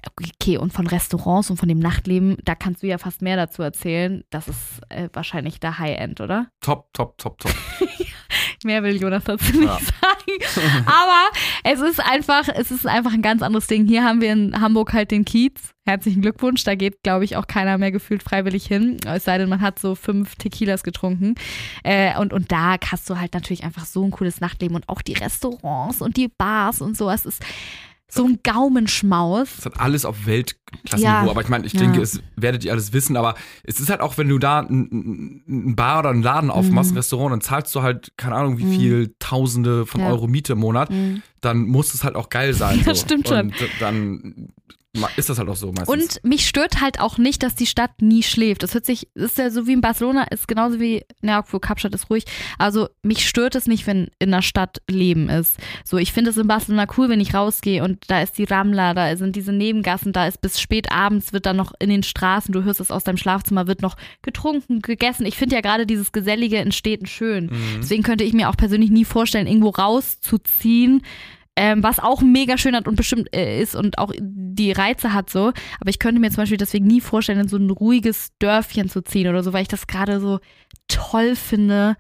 Okay, 0.09 0.57
und 0.59 0.73
von 0.73 0.87
Restaurants 0.87 1.51
und 1.51 1.57
von 1.57 1.69
dem 1.69 1.79
Nachtleben, 1.79 2.37
da 2.45 2.55
kannst 2.55 2.83
du 2.83 2.87
ja 2.87 2.99
fast 2.99 3.23
mehr 3.23 3.37
dazu 3.37 3.63
erzählen. 3.63 4.23
Das 4.31 4.49
ist 4.49 4.81
äh, 4.89 5.09
wahrscheinlich 5.13 5.61
der 5.61 5.79
High-End, 5.79 6.21
oder? 6.21 6.49
Top, 6.61 6.93
top, 6.93 7.19
top, 7.19 7.39
top. 7.39 7.55
Mehr 8.65 8.83
will 8.83 8.97
Jonas 9.01 9.25
dazu 9.25 9.45
nicht 9.53 9.63
Ja. 9.65 9.79
sagen. 9.79 10.85
Aber 10.87 11.31
es 11.65 11.81
ist 11.81 12.01
einfach, 12.01 12.49
es 12.49 12.71
ist 12.71 12.87
einfach 12.87 13.13
ein 13.13 13.23
ganz 13.23 13.43
anderes 13.43 13.67
Ding. 13.67 13.87
Hier 13.87 14.05
haben 14.05 14.21
wir 14.21 14.33
in 14.33 14.61
Hamburg 14.61 14.93
halt 14.93 15.11
den 15.11 15.25
Kiez. 15.25 15.73
Herzlichen 15.85 16.23
Glückwunsch. 16.23 16.65
Da 16.65 16.75
geht, 16.75 17.03
glaube 17.03 17.25
ich, 17.25 17.37
auch 17.37 17.47
keiner 17.47 17.79
mehr 17.79 17.93
gefühlt 17.93 18.23
freiwillig 18.23 18.67
hin. 18.67 18.97
Es 19.07 19.25
sei 19.25 19.39
denn, 19.39 19.49
man 19.49 19.61
hat 19.61 19.79
so 19.79 19.95
fünf 19.95 20.35
Tequilas 20.37 20.83
getrunken. 20.83 21.35
Äh, 21.85 22.19
und, 22.19 22.33
und 22.33 22.51
da 22.51 22.77
hast 22.91 23.09
du 23.09 23.19
halt 23.21 23.35
natürlich 23.35 23.63
einfach 23.63 23.85
so 23.85 24.03
ein 24.05 24.11
cooles 24.11 24.41
Nachtleben 24.41 24.75
und 24.75 24.89
auch 24.89 25.03
die 25.03 25.13
Restaurants 25.15 26.01
und 26.03 26.17
die 26.17 26.29
Bars 26.29 26.81
und 26.81 26.97
so. 26.97 27.09
Es 27.11 27.25
ist 27.27 27.45
so 28.09 28.25
ein 28.25 28.39
Gaumenschmaus. 28.45 29.49
Das 29.57 29.67
hat 29.67 29.81
alles 29.81 30.05
auf 30.05 30.27
Weltklassenniveau. 30.27 31.25
Ja. 31.27 31.31
Aber 31.31 31.41
ich 31.41 31.49
meine, 31.49 31.67
ich 31.67 31.73
Ja. 31.73 31.81
denke, 31.81 32.01
es 32.01 32.21
werdet 32.37 32.65
ihr 32.65 32.73
alles 32.73 32.93
wissen. 32.93 33.17
Aber 33.17 33.35
es 33.65 33.81
ist 33.81 33.91
halt 33.91 34.01
auch, 34.01 34.17
wenn 34.19 34.29
du 34.29 34.39
da 34.39 34.61
ein, 34.61 35.43
ein 35.49 35.77
Bar 35.77 35.99
oder 36.01 36.11
einen 36.11 36.23
Laden 36.23 36.51
aufmachst, 36.51 36.91
Mhm. 36.91 36.95
ein 36.95 36.99
Restaurant, 36.99 37.33
dann 37.33 37.41
zahlst 37.41 37.75
du 37.75 37.83
halt, 37.83 38.13
keine 38.17 38.37
Ahnung, 38.37 38.59
wie 38.59 38.77
viel 38.77 39.15
Tausende 39.19 39.87
von 39.87 40.01
Ja. 40.01 40.09
Euro 40.11 40.29
Miete 40.29 40.53
im 40.53 40.61
Monat. 40.61 40.91
Dann 41.41 41.67
muss 41.67 41.95
es 41.95 42.05
halt 42.05 42.15
auch 42.17 42.29
geil 42.29 42.55
sein. 42.55 42.81
Das 42.87 43.01
so. 43.01 43.07
stimmt 43.07 43.29
schon. 43.29 43.41
Und 43.41 43.61
d- 43.61 43.69
dann 43.81 44.49
ist 45.17 45.29
das 45.29 45.39
halt 45.39 45.49
auch 45.49 45.57
so 45.57 45.69
meistens. 45.69 45.89
Und 45.89 46.25
mich 46.25 46.49
stört 46.49 46.81
halt 46.81 47.01
auch 47.01 47.19
nicht, 47.19 47.43
dass 47.43 47.55
die 47.55 47.67
Stadt 47.67 48.03
nie 48.03 48.23
schläft. 48.23 48.63
Das 48.63 48.75
hört 48.75 48.87
sich, 48.87 49.09
das 49.15 49.33
ist 49.33 49.39
ja 49.39 49.51
so 49.51 49.67
wie 49.67 49.73
in 49.73 49.81
Barcelona, 49.81 50.25
ist 50.25 50.49
genauso 50.49 50.81
wie, 50.81 51.05
na, 51.21 51.41
obwohl 51.41 51.61
Kapstadt 51.61 51.95
ist 51.95 52.11
ruhig. 52.11 52.25
Also 52.59 52.89
mich 53.03 53.29
stört 53.29 53.55
es 53.55 53.67
nicht, 53.67 53.87
wenn 53.87 54.09
in 54.19 54.31
der 54.31 54.43
Stadt 54.43 54.83
Leben 54.89 55.29
ist. 55.29 55.57
So, 55.85 55.99
ich 55.99 56.13
finde 56.13 56.31
es 56.31 56.37
in 56.37 56.47
Barcelona 56.47 56.87
cool, 56.97 57.09
wenn 57.09 57.21
ich 57.21 57.35
rausgehe 57.35 57.83
und 57.83 58.05
da 58.09 58.23
ist 58.23 58.39
die 58.39 58.45
Rambla, 58.45 58.95
da 58.95 59.17
sind 59.17 59.37
diese 59.37 59.53
Nebengassen, 59.53 60.13
da 60.13 60.27
ist 60.27 60.41
bis 60.41 60.61
spät 60.61 60.91
abends 60.91 61.33
wird 61.33 61.47
dann 61.47 61.57
noch 61.57 61.73
in 61.79 61.91
den 61.91 62.03
Straßen, 62.03 62.53
du 62.53 62.65
hörst 62.65 62.81
es 62.81 62.91
aus 62.91 63.05
deinem 63.05 63.17
Schlafzimmer, 63.17 63.67
wird 63.67 63.83
noch 63.83 63.97
getrunken, 64.23 64.81
gegessen. 64.81 65.27
Ich 65.27 65.37
finde 65.37 65.57
ja 65.57 65.61
gerade 65.61 65.87
dieses 65.87 66.13
Gesellige 66.13 66.59
in 66.59 66.73
Städten 66.73 67.07
schön. 67.07 67.47
Mhm. 67.47 67.79
Deswegen 67.79 68.03
könnte 68.03 68.25
ich 68.25 68.33
mir 68.33 68.49
auch 68.49 68.57
persönlich 68.57 68.91
nie 68.91 69.05
vorstellen, 69.05 69.47
irgendwo 69.47 69.71
rauszuziehen, 69.71 71.03
ähm, 71.57 71.83
was 71.83 71.99
auch 71.99 72.21
mega 72.21 72.59
schön 72.59 72.77
hat 72.77 72.87
und 72.87 72.97
bestimmt 72.97 73.35
äh, 73.35 73.61
ist 73.61 73.75
und 73.75 73.99
auch 73.99 74.13
die 74.19 74.73
Reize 74.73 75.13
hat 75.13 75.31
so. 75.31 75.53
Aber 75.81 75.91
ich 75.91 75.99
könnte 75.99 76.21
mir 76.21 76.31
zum 76.31 76.43
Beispiel 76.43 76.59
deswegen 76.59 76.87
nie 76.87 77.01
vorstellen, 77.01 77.41
in 77.41 77.49
so 77.49 77.57
ein 77.57 77.71
ruhiges 77.71 78.33
Dörfchen 78.39 78.89
zu 78.89 79.03
ziehen 79.03 79.29
oder 79.29 79.43
so, 79.43 79.53
weil 79.53 79.63
ich 79.63 79.69
das 79.69 79.87
gerade 79.87 80.21
so 80.21 80.41
toll 80.89 81.35
finde, 81.35 81.97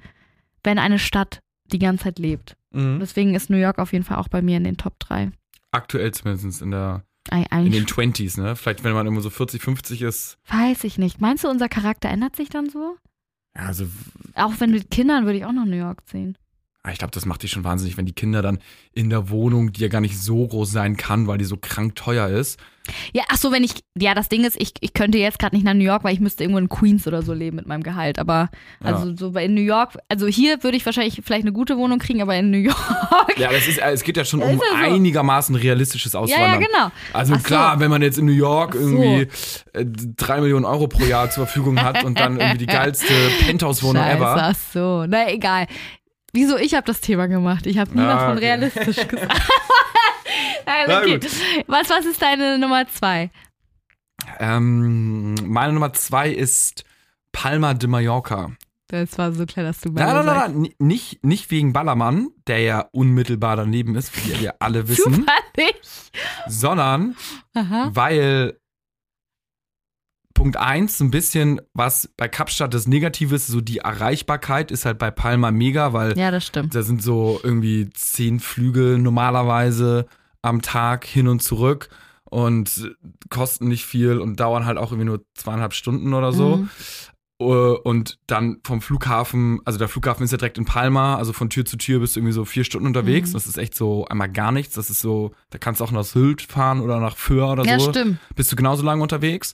wenn 0.62 0.78
eine 0.78 0.98
Stadt 0.98 1.40
die 1.72 1.78
ganze 1.78 2.04
Zeit 2.04 2.18
lebt. 2.18 2.56
Mhm. 2.72 2.98
Deswegen 3.00 3.34
ist 3.34 3.50
New 3.50 3.56
York 3.56 3.78
auf 3.78 3.92
jeden 3.92 4.04
Fall 4.04 4.18
auch 4.18 4.28
bei 4.28 4.42
mir 4.42 4.58
in 4.58 4.64
den 4.64 4.76
Top 4.76 4.98
3. 5.00 5.32
Aktuell 5.72 6.12
zumindest 6.12 6.62
in, 6.62 6.70
der, 6.70 7.04
in 7.30 7.72
den 7.72 7.86
20s, 7.86 8.40
ne? 8.40 8.56
Vielleicht, 8.56 8.84
wenn 8.84 8.92
man 8.92 9.06
immer 9.06 9.20
so 9.20 9.30
40, 9.30 9.62
50 9.62 10.02
ist. 10.02 10.38
weiß 10.48 10.84
ich 10.84 10.98
nicht. 10.98 11.20
Meinst 11.20 11.44
du, 11.44 11.48
unser 11.48 11.68
Charakter 11.68 12.08
ändert 12.08 12.36
sich 12.36 12.50
dann 12.50 12.68
so? 12.68 12.96
Also 13.54 13.86
Auch 14.34 14.52
wenn 14.58 14.70
mit 14.70 14.90
Kindern 14.90 15.24
würde 15.24 15.38
ich 15.38 15.44
auch 15.44 15.52
nach 15.52 15.64
New 15.64 15.76
York 15.76 16.06
ziehen. 16.06 16.36
Ah, 16.86 16.92
Ich 16.92 16.98
glaube, 16.98 17.10
das 17.12 17.26
macht 17.26 17.42
dich 17.42 17.50
schon 17.50 17.64
wahnsinnig, 17.64 17.96
wenn 17.96 18.06
die 18.06 18.12
Kinder 18.12 18.42
dann 18.42 18.58
in 18.92 19.10
der 19.10 19.28
Wohnung, 19.30 19.72
die 19.72 19.80
ja 19.82 19.88
gar 19.88 20.00
nicht 20.00 20.18
so 20.18 20.46
groß 20.46 20.70
sein 20.70 20.96
kann, 20.96 21.26
weil 21.26 21.38
die 21.38 21.44
so 21.44 21.56
krank 21.56 21.94
teuer 21.96 22.28
ist. 22.28 22.58
Ja, 23.12 23.24
ach 23.28 23.36
so, 23.36 23.50
wenn 23.50 23.64
ich, 23.64 23.72
ja, 23.98 24.14
das 24.14 24.28
Ding 24.28 24.44
ist, 24.44 24.54
ich, 24.60 24.70
ich 24.78 24.92
könnte 24.94 25.18
jetzt 25.18 25.40
gerade 25.40 25.56
nicht 25.56 25.64
nach 25.64 25.74
New 25.74 25.82
York, 25.82 26.04
weil 26.04 26.14
ich 26.14 26.20
müsste 26.20 26.44
irgendwo 26.44 26.60
in 26.60 26.68
Queens 26.68 27.04
oder 27.08 27.20
so 27.22 27.34
leben 27.34 27.56
mit 27.56 27.66
meinem 27.66 27.82
Gehalt. 27.82 28.20
Aber 28.20 28.48
also 28.78 29.12
so 29.16 29.32
bei 29.32 29.44
in 29.46 29.54
New 29.54 29.60
York, 29.60 29.98
also 30.08 30.28
hier 30.28 30.62
würde 30.62 30.76
ich 30.76 30.86
wahrscheinlich 30.86 31.20
vielleicht 31.24 31.42
eine 31.42 31.52
gute 31.52 31.76
Wohnung 31.78 31.98
kriegen, 31.98 32.22
aber 32.22 32.36
in 32.36 32.52
New 32.52 32.58
York. 32.58 32.78
Ja, 33.38 33.50
das 33.50 33.66
ist, 33.66 33.78
es 33.78 34.04
geht 34.04 34.16
ja 34.16 34.24
schon 34.24 34.38
Ja, 34.42 34.46
um 34.46 34.52
ja 34.52 34.58
so. 34.70 34.74
einigermaßen 34.94 35.56
realistisches 35.56 36.12
Ja, 36.12 36.20
Auswandern. 36.20 36.60
ja, 36.62 36.66
genau. 36.68 36.92
Also 37.12 37.34
Ach 37.34 37.40
so. 37.40 37.44
klar, 37.44 37.80
wenn 37.80 37.90
man 37.90 38.02
jetzt 38.02 38.18
in 38.18 38.26
New 38.26 38.30
York 38.32 38.74
so. 38.74 38.78
irgendwie 38.78 39.28
äh, 39.72 39.84
drei 40.16 40.40
Millionen 40.40 40.64
Euro 40.64 40.86
pro 40.86 41.04
Jahr 41.04 41.28
zur 41.28 41.46
Verfügung 41.46 41.82
hat 41.82 42.04
und 42.04 42.20
dann 42.20 42.36
irgendwie 42.38 42.58
die 42.58 42.66
geilste 42.66 43.12
Penthouse-Wohnung 43.46 44.00
ever. 44.04 44.36
ach 44.40 44.54
so. 44.72 45.06
Na 45.08 45.28
egal. 45.28 45.66
Wieso? 46.36 46.58
Ich 46.58 46.74
habe 46.74 46.86
das 46.86 47.00
Thema 47.00 47.26
gemacht. 47.28 47.66
Ich 47.66 47.78
habe 47.78 47.90
niemand 47.92 48.20
Ah, 48.20 48.26
von 48.28 48.36
okay. 48.36 48.46
realistisch 48.46 48.96
gesagt. 49.08 49.40
also, 50.66 50.88
Na 50.92 50.98
okay. 51.00 51.18
Was, 51.66 51.88
was 51.88 52.04
ist 52.04 52.20
deine 52.20 52.58
Nummer 52.58 52.86
zwei? 52.88 53.30
Ähm, 54.38 55.34
meine 55.44 55.72
Nummer 55.72 55.92
zwei 55.92 56.30
ist 56.30 56.84
Palma 57.32 57.74
de 57.74 57.88
Mallorca. 57.88 58.50
Das 58.88 59.18
war 59.18 59.32
so 59.32 59.46
klar, 59.46 59.64
dass 59.64 59.80
du 59.80 59.90
Nein, 59.90 60.06
nein, 60.06 60.26
nein, 60.26 60.36
nein, 60.36 60.60
ni- 60.60 60.74
nicht, 60.78 61.24
nicht 61.24 61.50
wegen 61.50 61.72
Ballermann, 61.72 62.28
der 62.46 62.60
ja 62.60 62.80
unmittelbar 62.92 63.56
daneben 63.56 63.96
ist, 63.96 64.14
wie 64.28 64.40
wir 64.40 64.54
alle 64.60 64.86
wissen, 64.88 65.26
Zufällig. 65.56 65.80
sondern 66.46 67.16
Aha. 67.54 67.90
weil 67.92 68.58
Punkt 70.36 70.58
eins 70.58 70.98
so 70.98 71.04
ein 71.04 71.10
bisschen, 71.10 71.62
was 71.72 72.08
bei 72.16 72.28
Kapstadt 72.28 72.74
das 72.74 72.86
Negative 72.86 73.34
ist, 73.34 73.46
so 73.46 73.62
die 73.62 73.78
Erreichbarkeit 73.78 74.70
ist 74.70 74.84
halt 74.84 74.98
bei 74.98 75.10
Palma 75.10 75.50
mega, 75.50 75.94
weil 75.94 76.16
Ja, 76.16 76.30
das 76.30 76.46
stimmt. 76.46 76.74
da 76.74 76.82
sind 76.82 77.02
so 77.02 77.40
irgendwie 77.42 77.88
zehn 77.94 78.38
Flüge 78.38 78.98
normalerweise 78.98 80.06
am 80.42 80.60
Tag 80.60 81.06
hin 81.06 81.26
und 81.26 81.42
zurück 81.42 81.88
und 82.24 82.90
kosten 83.30 83.68
nicht 83.68 83.86
viel 83.86 84.18
und 84.20 84.38
dauern 84.38 84.66
halt 84.66 84.76
auch 84.76 84.92
irgendwie 84.92 85.06
nur 85.06 85.24
zweieinhalb 85.34 85.72
Stunden 85.72 86.12
oder 86.12 86.32
so. 86.32 86.58
Mhm. 86.58 86.70
Äh, 87.38 87.44
Und 87.44 88.18
dann 88.26 88.60
vom 88.64 88.80
Flughafen, 88.80 89.60
also 89.66 89.78
der 89.78 89.88
Flughafen 89.88 90.24
ist 90.24 90.30
ja 90.30 90.38
direkt 90.38 90.56
in 90.56 90.64
Palma, 90.64 91.16
also 91.16 91.32
von 91.34 91.50
Tür 91.50 91.64
zu 91.66 91.76
Tür 91.76 92.00
bist 92.00 92.16
du 92.16 92.20
irgendwie 92.20 92.32
so 92.32 92.44
vier 92.46 92.64
Stunden 92.64 92.86
unterwegs. 92.86 93.30
Mhm. 93.30 93.32
Das 93.34 93.46
ist 93.46 93.58
echt 93.58 93.74
so 93.74 94.06
einmal 94.06 94.30
gar 94.30 94.52
nichts. 94.52 94.74
Das 94.74 94.88
ist 94.88 95.00
so, 95.00 95.32
da 95.50 95.58
kannst 95.58 95.80
du 95.80 95.84
auch 95.84 95.90
nach 95.92 96.04
Sylt 96.04 96.40
fahren 96.42 96.80
oder 96.80 96.98
nach 96.98 97.16
Föhr 97.16 97.48
oder 97.52 97.64
Ja, 97.64 97.78
so. 97.78 97.90
stimmt. 97.90 98.18
Bist 98.34 98.50
du 98.52 98.56
genauso 98.56 98.82
lange 98.84 99.02
unterwegs. 99.02 99.52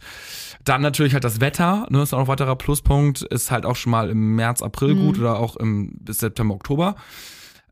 Dann 0.65 0.81
natürlich 0.81 1.13
halt 1.15 1.25
das 1.25 1.41
Wetter, 1.41 1.87
ne, 1.91 2.03
ist 2.03 2.15
auch 2.15 2.19
noch 2.19 2.27
ein 2.27 2.29
weiterer 2.29 2.55
Pluspunkt. 2.55 3.23
Ist 3.23 3.51
halt 3.51 3.67
auch 3.67 3.75
schon 3.77 3.91
mal 3.91 4.11
im 4.11 4.37
März, 4.37 4.63
April 4.63 4.95
Mhm. 4.95 4.99
gut 5.01 5.19
oder 5.19 5.39
auch 5.41 5.57
im, 5.57 5.93
bis 5.99 6.19
September, 6.21 6.55
Oktober. 6.55 6.95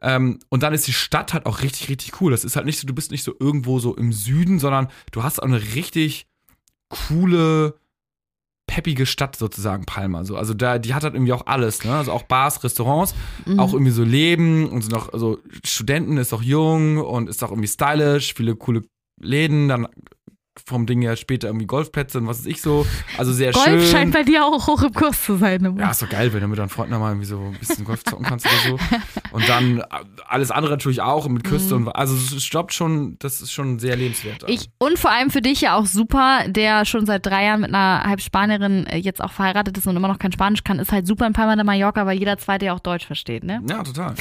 Ähm, 0.03 0.39
und 0.49 0.63
dann 0.65 0.73
ist 0.73 0.87
die 0.89 0.93
Stadt 0.95 1.35
halt 1.35 1.47
auch 1.47 1.63
richtig, 1.63 1.89
richtig 1.89 2.21
cool. 2.21 2.33
Das 2.33 2.43
ist 2.43 2.57
halt 2.57 2.67
nicht 2.67 2.81
so, 2.81 2.87
du 2.89 2.95
bist 2.95 3.11
nicht 3.13 3.23
so 3.23 3.35
irgendwo 3.39 3.79
so 3.79 3.95
im 3.95 4.13
Süden, 4.13 4.59
sondern 4.59 4.89
du 5.13 5.23
hast 5.23 5.41
auch 5.41 5.47
eine 5.47 5.61
richtig 5.75 6.27
coole, 6.89 7.75
peppige 8.71 9.05
Stadt 9.05 9.35
sozusagen, 9.35 9.85
Palma. 9.85 10.23
So, 10.25 10.37
also 10.37 10.55
da, 10.55 10.79
die 10.79 10.95
hat 10.95 11.03
halt 11.03 11.15
irgendwie 11.15 11.33
auch 11.33 11.47
alles, 11.47 11.83
ne? 11.85 11.93
Also 11.97 12.13
auch 12.13 12.23
Bars, 12.23 12.63
Restaurants, 12.63 13.17
Mhm. 13.45 13.59
auch 13.59 13.73
irgendwie 13.73 13.91
so 13.91 14.05
Leben 14.05 14.69
und 14.69 14.83
sind 14.83 14.95
auch, 14.95 15.13
also 15.13 15.39
Studenten 15.65 16.19
ist 16.19 16.33
auch 16.33 16.41
jung 16.43 16.99
und 16.99 17.29
ist 17.29 17.43
auch 17.43 17.51
irgendwie 17.51 17.67
stylisch, 17.67 18.33
viele 18.35 18.55
coole 18.55 18.83
Läden, 19.21 19.69
dann 19.69 19.89
vom 20.67 20.87
Ding 20.87 21.01
her 21.03 21.17
später 21.17 21.49
irgendwie 21.49 21.67
Golfplätze 21.67 22.19
und 22.19 22.27
was 22.27 22.41
weiß 22.41 22.47
ich 22.47 22.61
so. 22.61 22.85
Also 23.17 23.33
sehr 23.33 23.53
Golf 23.53 23.67
schön. 23.67 23.87
scheint 23.87 24.13
bei 24.13 24.25
dir 24.25 24.45
auch 24.45 24.67
hoch 24.67 24.83
im 24.83 24.93
Kurs 24.93 25.25
zu 25.25 25.37
sein. 25.37 25.77
Ja, 25.79 25.91
ist 25.91 26.03
doch 26.03 26.09
geil, 26.09 26.33
wenn 26.33 26.41
du 26.41 26.49
mit 26.49 26.59
deinen 26.59 26.69
Freunden 26.69 26.99
mal 26.99 27.11
irgendwie 27.11 27.27
so 27.27 27.39
ein 27.39 27.57
bisschen 27.59 27.85
Golf 27.85 28.03
zocken 28.05 28.27
kannst 28.27 28.47
oder 28.47 28.79
so. 28.79 28.79
Und 29.31 29.49
dann 29.49 29.79
äh, 29.79 29.85
alles 30.27 30.51
andere 30.51 30.73
natürlich 30.73 31.03
auch 31.03 31.29
mit 31.29 31.45
Küste 31.45 31.77
und 31.77 31.89
also 31.89 32.15
es 32.15 32.43
stoppt 32.45 32.75
schon, 32.75 33.17
das 33.21 33.41
ist 33.41 33.53
schon 33.53 33.79
sehr 33.79 33.97
lebenswert. 33.97 34.43
Mhm. 34.43 34.49
Ich, 34.49 34.69
und 34.79 34.99
vor 34.99 35.13
allem 35.13 35.31
für 35.31 35.41
dich 35.41 35.61
ja 35.61 35.77
auch 35.77 35.87
super, 35.87 36.45
der 36.49 36.85
schon 36.85 37.07
seit 37.07 37.25
drei 37.27 37.45
Jahren 37.45 37.61
mit 37.61 37.71
einer 37.71 38.03
Halbspanierin 38.05 38.87
äh, 38.87 38.97
jetzt 38.97 39.23
auch 39.23 39.33
verheiratet 39.33 39.79
ist 39.79 39.87
und 39.87 39.97
immer 39.97 40.09
noch 40.09 40.19
kein 40.19 40.33
Spanisch 40.33 40.65
kann, 40.65 40.81
ist 40.81 40.91
halt 40.91 41.07
super 41.07 41.27
in 41.27 41.33
Palma 41.33 41.55
de 41.55 41.65
Mallorca, 41.65 42.07
weil 42.07 42.19
jeder 42.19 42.39
Zweite 42.39 42.67
ja 42.67 42.75
auch 42.75 42.81
Deutsch 42.81 43.07
versteht, 43.07 43.45
ne? 43.45 43.63
ja, 43.69 43.85
total. 43.85 44.15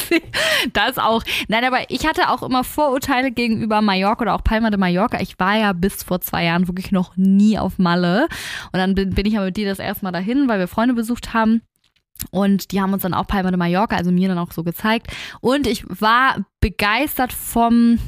das 0.72 0.98
auch. 0.98 1.22
Nein, 1.48 1.64
aber 1.64 1.90
ich 1.90 2.06
hatte 2.06 2.28
auch 2.28 2.42
immer 2.42 2.64
Vorurteile 2.64 3.30
gegenüber 3.30 3.80
Mallorca 3.82 4.22
oder 4.22 4.34
auch 4.34 4.44
Palma 4.44 4.70
de 4.70 4.78
Mallorca. 4.78 5.20
Ich 5.20 5.38
war 5.38 5.59
ja 5.60 5.72
bis 5.72 6.02
vor 6.02 6.20
zwei 6.20 6.44
Jahren 6.44 6.66
wirklich 6.68 6.92
noch 6.92 7.16
nie 7.16 7.58
auf 7.58 7.78
Malle. 7.78 8.28
Und 8.72 8.78
dann 8.78 8.94
bin, 8.94 9.10
bin 9.10 9.26
ich 9.26 9.34
ja 9.34 9.44
mit 9.44 9.56
dir 9.56 9.68
das 9.68 9.78
erste 9.78 10.04
Mal 10.04 10.12
dahin, 10.12 10.48
weil 10.48 10.58
wir 10.58 10.68
Freunde 10.68 10.94
besucht 10.94 11.32
haben. 11.32 11.62
Und 12.30 12.72
die 12.72 12.80
haben 12.80 12.92
uns 12.92 13.02
dann 13.02 13.14
auch 13.14 13.26
Palma 13.26 13.50
de 13.50 13.58
Mallorca, 13.58 13.96
also 13.96 14.12
mir 14.12 14.28
dann 14.28 14.38
auch 14.38 14.52
so 14.52 14.62
gezeigt. 14.62 15.08
Und 15.40 15.66
ich 15.66 15.84
war 15.88 16.36
begeistert 16.60 17.32
vom 17.32 17.98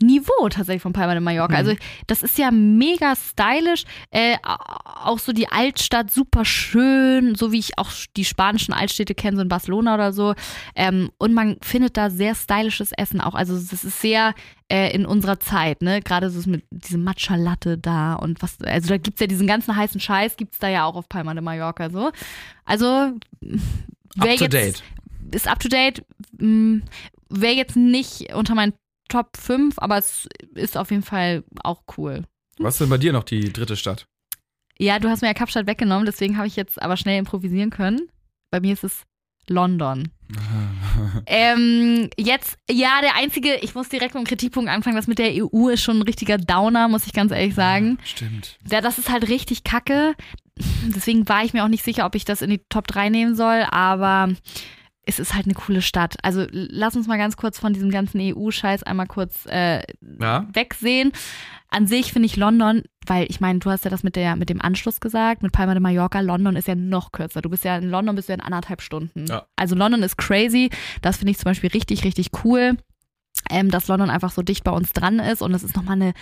Niveau 0.00 0.48
tatsächlich 0.48 0.82
von 0.82 0.92
Palma 0.92 1.12
de 1.12 1.20
Mallorca. 1.20 1.52
Mhm. 1.52 1.58
Also 1.58 1.74
das 2.06 2.22
ist 2.22 2.38
ja 2.38 2.50
mega 2.50 3.14
stylisch. 3.14 3.84
Äh, 4.10 4.36
auch 4.42 5.18
so 5.18 5.32
die 5.32 5.48
Altstadt 5.48 6.10
super 6.10 6.44
schön, 6.44 7.34
so 7.34 7.52
wie 7.52 7.58
ich 7.58 7.78
auch 7.78 7.90
die 8.16 8.24
spanischen 8.24 8.72
Altstädte 8.72 9.14
kenne, 9.14 9.36
so 9.36 9.42
in 9.42 9.48
Barcelona 9.48 9.94
oder 9.94 10.12
so. 10.12 10.34
Ähm, 10.74 11.10
und 11.18 11.34
man 11.34 11.58
findet 11.62 11.96
da 11.96 12.08
sehr 12.08 12.34
stylisches 12.34 12.92
Essen 12.92 13.20
auch. 13.20 13.34
Also 13.34 13.54
das 13.54 13.84
ist 13.84 14.00
sehr 14.00 14.34
äh, 14.68 14.94
in 14.94 15.04
unserer 15.04 15.38
Zeit, 15.38 15.82
ne? 15.82 16.00
Gerade 16.00 16.30
so 16.30 16.48
mit 16.48 16.64
diesem 16.70 17.04
Matcha 17.04 17.36
Latte 17.36 17.76
da 17.76 18.14
und 18.14 18.40
was, 18.42 18.60
also 18.62 18.88
da 18.88 18.96
gibt's 18.96 19.20
ja 19.20 19.26
diesen 19.26 19.46
ganzen 19.46 19.76
heißen 19.76 20.00
Scheiß, 20.00 20.36
gibt's 20.36 20.58
da 20.58 20.68
ja 20.68 20.84
auch 20.84 20.96
auf 20.96 21.08
Palma 21.08 21.34
de 21.34 21.42
Mallorca 21.42 21.90
so. 21.90 22.10
Also 22.64 23.12
wer 23.40 24.32
Up 24.32 24.38
to 24.38 24.44
jetzt 24.44 24.52
date. 24.54 24.82
ist 25.32 25.48
up 25.48 25.60
to 25.60 25.68
date, 25.68 26.02
wäre 27.30 27.54
jetzt 27.54 27.76
nicht 27.76 28.34
unter 28.34 28.54
meinen 28.54 28.74
Top 29.08 29.36
5, 29.36 29.78
aber 29.78 29.98
es 29.98 30.28
ist 30.54 30.76
auf 30.76 30.90
jeden 30.90 31.02
Fall 31.02 31.44
auch 31.62 31.82
cool. 31.96 32.24
Was 32.58 32.74
ist 32.74 32.80
denn 32.80 32.90
bei 32.90 32.98
dir 32.98 33.12
noch 33.12 33.24
die 33.24 33.52
dritte 33.52 33.76
Stadt? 33.76 34.04
Ja, 34.78 34.98
du 34.98 35.08
hast 35.08 35.20
mir 35.20 35.28
ja 35.28 35.34
Kapstadt 35.34 35.66
weggenommen, 35.66 36.06
deswegen 36.06 36.36
habe 36.36 36.46
ich 36.46 36.56
jetzt 36.56 36.80
aber 36.80 36.96
schnell 36.96 37.18
improvisieren 37.18 37.70
können. 37.70 38.08
Bei 38.50 38.60
mir 38.60 38.72
ist 38.72 38.84
es 38.84 39.04
London. 39.48 40.08
ähm, 41.26 42.08
jetzt, 42.16 42.56
ja, 42.70 43.00
der 43.02 43.16
einzige, 43.16 43.56
ich 43.56 43.74
muss 43.74 43.88
direkt 43.88 44.14
mit 44.14 44.24
dem 44.24 44.28
Kritikpunkt 44.28 44.70
anfangen, 44.70 44.96
das 44.96 45.06
mit 45.06 45.18
der 45.18 45.32
EU 45.34 45.68
ist 45.68 45.82
schon 45.82 45.98
ein 45.98 46.02
richtiger 46.02 46.38
Downer, 46.38 46.88
muss 46.88 47.06
ich 47.06 47.12
ganz 47.12 47.32
ehrlich 47.32 47.54
sagen. 47.54 47.98
Stimmt. 48.04 48.58
Ja, 48.70 48.80
das 48.80 48.98
ist 48.98 49.10
halt 49.10 49.28
richtig 49.28 49.64
kacke. 49.64 50.14
Deswegen 50.94 51.28
war 51.28 51.44
ich 51.44 51.52
mir 51.52 51.64
auch 51.64 51.68
nicht 51.68 51.84
sicher, 51.84 52.06
ob 52.06 52.14
ich 52.14 52.24
das 52.24 52.42
in 52.42 52.50
die 52.50 52.62
Top 52.68 52.86
3 52.86 53.08
nehmen 53.08 53.34
soll, 53.34 53.66
aber 53.70 54.30
es 55.10 55.18
ist 55.18 55.34
halt 55.34 55.46
eine 55.46 55.54
coole 55.54 55.82
Stadt. 55.82 56.16
Also 56.22 56.46
lass 56.50 56.96
uns 56.96 57.06
mal 57.06 57.18
ganz 57.18 57.36
kurz 57.36 57.58
von 57.58 57.72
diesem 57.72 57.90
ganzen 57.90 58.20
EU-Scheiß 58.20 58.82
einmal 58.84 59.06
kurz 59.06 59.46
äh, 59.46 59.82
Ja? 60.20 60.46
wegsehen. 60.52 61.12
An 61.68 61.86
sich 61.86 62.12
finde 62.12 62.26
ich 62.26 62.36
London, 62.36 62.82
weil 63.06 63.26
ich 63.28 63.40
meine, 63.40 63.58
du 63.60 63.70
hast 63.70 63.84
ja 63.84 63.90
das 63.90 64.02
mit, 64.02 64.16
der, 64.16 64.36
mit 64.36 64.48
dem 64.48 64.60
Anschluss 64.60 65.00
gesagt, 65.00 65.42
mit 65.42 65.52
Palma 65.52 65.72
de 65.74 65.80
Mallorca. 65.80 66.20
London 66.20 66.56
ist 66.56 66.66
ja 66.68 66.74
noch 66.74 67.12
kürzer. 67.12 67.42
Du 67.42 67.50
bist 67.50 67.64
ja 67.64 67.76
in 67.76 67.90
London 67.90 68.16
bist 68.16 68.28
du 68.28 68.32
ja 68.32 68.38
in 68.38 68.40
anderthalb 68.44 68.82
Stunden. 68.82 69.26
Ja. 69.26 69.46
Also 69.56 69.74
London 69.74 70.02
ist 70.02 70.16
crazy. 70.16 70.70
Das 71.02 71.18
finde 71.18 71.32
ich 71.32 71.38
zum 71.38 71.44
Beispiel 71.44 71.70
richtig, 71.70 72.04
richtig 72.04 72.30
cool. 72.44 72.76
Ähm, 73.48 73.70
dass 73.70 73.88
London 73.88 74.10
einfach 74.10 74.32
so 74.32 74.42
dicht 74.42 74.64
bei 74.64 74.70
uns 74.72 74.92
dran 74.92 75.18
ist 75.18 75.40
und 75.40 75.52
das 75.52 75.62
ist 75.62 75.74
nochmal 75.74 75.96
eine 75.96 76.12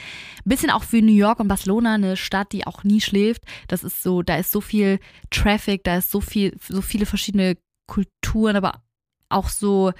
bisschen 0.44 0.70
auch 0.70 0.84
für 0.84 1.02
New 1.02 1.12
York 1.12 1.40
und 1.40 1.48
Barcelona 1.48 1.94
eine 1.94 2.16
Stadt, 2.16 2.52
die 2.52 2.66
auch 2.66 2.84
nie 2.84 3.00
schläft. 3.00 3.42
Das 3.66 3.82
ist 3.82 4.02
so, 4.02 4.22
da 4.22 4.36
ist 4.36 4.52
so 4.52 4.60
viel 4.60 5.00
Traffic, 5.30 5.84
da 5.84 5.96
ist 5.96 6.10
so 6.10 6.20
viel, 6.20 6.56
so 6.68 6.80
viele 6.80 7.06
verschiedene 7.06 7.56
Kulturen, 7.88 8.54
aber 8.54 8.82
auch 9.28 9.48
so, 9.48 9.92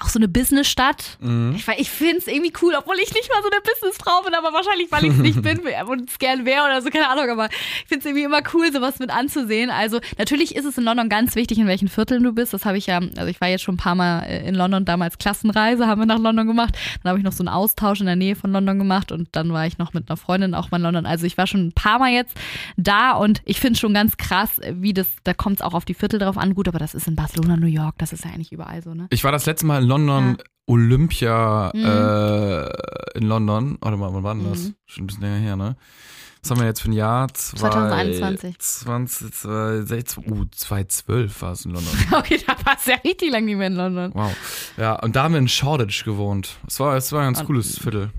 auch 0.00 0.08
so 0.08 0.18
eine 0.18 0.28
Businessstadt. 0.28 1.18
Mhm. 1.20 1.54
Ich, 1.56 1.66
ich 1.78 1.90
finde 1.90 2.18
es 2.18 2.26
irgendwie 2.26 2.52
cool, 2.62 2.74
obwohl 2.78 2.96
ich 2.96 3.12
nicht 3.12 3.28
mal 3.32 3.42
so 3.42 3.50
eine 3.50 3.60
Businessfrau 3.60 4.22
bin, 4.22 4.34
aber 4.34 4.52
wahrscheinlich, 4.52 4.90
weil 4.90 5.04
ich 5.04 5.12
es 5.12 5.18
nicht 5.18 5.42
bin 5.42 5.60
und 5.88 6.10
es 6.10 6.18
gern 6.18 6.44
wäre 6.44 6.64
oder 6.64 6.82
so, 6.82 6.90
keine 6.90 7.08
Ahnung, 7.08 7.28
aber 7.30 7.46
ich 7.46 7.88
finde 7.88 8.00
es 8.00 8.04
irgendwie 8.06 8.24
immer 8.24 8.40
cool, 8.54 8.72
sowas 8.72 8.98
mit 8.98 9.10
anzusehen. 9.10 9.70
Also 9.70 10.00
natürlich 10.18 10.54
ist 10.56 10.64
es 10.64 10.78
in 10.78 10.84
London 10.84 11.08
ganz 11.08 11.34
wichtig, 11.34 11.58
in 11.58 11.66
welchen 11.66 11.88
Vierteln 11.88 12.22
du 12.22 12.32
bist. 12.32 12.54
Das 12.54 12.64
habe 12.64 12.78
ich 12.78 12.86
ja, 12.86 12.98
also 12.98 13.26
ich 13.26 13.40
war 13.40 13.48
jetzt 13.48 13.62
schon 13.62 13.74
ein 13.74 13.78
paar 13.78 13.94
Mal 13.94 14.22
äh, 14.22 14.48
in 14.48 14.54
London, 14.54 14.84
damals 14.84 15.18
Klassenreise, 15.18 15.86
haben 15.86 16.00
wir 16.00 16.06
nach 16.06 16.18
London 16.18 16.46
gemacht. 16.46 16.76
Dann 17.02 17.10
habe 17.10 17.18
ich 17.18 17.24
noch 17.24 17.32
so 17.32 17.42
einen 17.42 17.48
Austausch 17.48 18.00
in 18.00 18.06
der 18.06 18.16
Nähe 18.16 18.36
von 18.36 18.52
London 18.52 18.78
gemacht 18.78 19.12
und 19.12 19.28
dann 19.32 19.52
war 19.52 19.66
ich 19.66 19.78
noch 19.78 19.92
mit 19.94 20.08
einer 20.08 20.16
Freundin 20.16 20.54
auch 20.54 20.70
mal 20.70 20.78
in 20.78 20.84
London. 20.84 21.06
Also 21.06 21.26
ich 21.26 21.36
war 21.36 21.46
schon 21.46 21.68
ein 21.68 21.72
paar 21.72 21.98
Mal 21.98 22.12
jetzt 22.12 22.36
da 22.76 23.12
und 23.12 23.42
ich 23.44 23.60
finde 23.60 23.74
es 23.74 23.80
schon 23.80 23.94
ganz 23.94 24.16
krass, 24.16 24.60
wie 24.70 24.94
das, 24.94 25.08
da 25.24 25.34
kommt 25.34 25.56
es 25.56 25.62
auch 25.62 25.74
auf 25.74 25.84
die 25.84 25.94
Viertel 25.94 26.20
drauf 26.20 26.38
an. 26.38 26.54
Gut, 26.54 26.68
aber 26.68 26.78
das 26.78 26.94
ist 26.94 27.08
in 27.08 27.16
Barcelona, 27.16 27.56
New 27.56 27.66
York, 27.66 27.96
das 27.98 28.12
ist 28.12 28.24
ja 28.24 28.30
eigentlich 28.30 28.52
überall 28.52 28.82
so, 28.82 28.94
ne? 28.94 29.06
Ich 29.10 29.24
war 29.24 29.32
das 29.32 29.46
letzte 29.46 29.66
Mal 29.66 29.82
in 29.82 29.87
London, 29.88 30.36
Ja. 30.38 30.44
Olympia 30.66 31.70
Mhm. 31.74 31.84
äh, 31.84 33.18
in 33.18 33.26
London. 33.26 33.78
Warte 33.80 33.96
mal, 33.96 34.12
wann 34.12 34.22
war 34.22 34.34
denn 34.34 34.48
das? 34.50 34.58
Mhm. 34.68 34.74
Schon 34.86 35.04
ein 35.04 35.06
bisschen 35.08 35.22
länger 35.22 35.38
her, 35.38 35.56
ne? 35.56 35.76
Was 36.42 36.50
haben 36.52 36.60
wir 36.60 36.66
jetzt 36.66 36.80
für 36.82 36.88
ein 36.90 36.92
Jahr? 36.92 37.26
Zwei, 37.34 37.58
2021. 37.70 38.58
20, 38.60 39.32
2016, 39.34 40.24
uh, 40.32 40.44
2012 40.50 41.42
war 41.42 41.52
es 41.52 41.64
in 41.64 41.72
London. 41.72 41.92
Okay, 42.12 42.40
da 42.46 42.52
war 42.64 42.76
es 42.76 42.86
ja 42.86 42.94
richtig 43.04 43.32
lang 43.32 43.44
nicht 43.44 43.56
mehr 43.56 43.66
in 43.66 43.74
London. 43.74 44.12
Wow. 44.14 44.36
Ja, 44.76 44.94
und 45.00 45.16
da 45.16 45.24
haben 45.24 45.32
wir 45.34 45.38
in 45.40 45.48
Shoreditch 45.48 46.04
gewohnt. 46.04 46.56
Es 46.66 46.78
war, 46.78 46.96
es 46.96 47.10
war 47.12 47.20
ein 47.22 47.26
ganz 47.28 47.40
Und- 47.40 47.46
cooles 47.46 47.78
Viertel. 47.78 48.10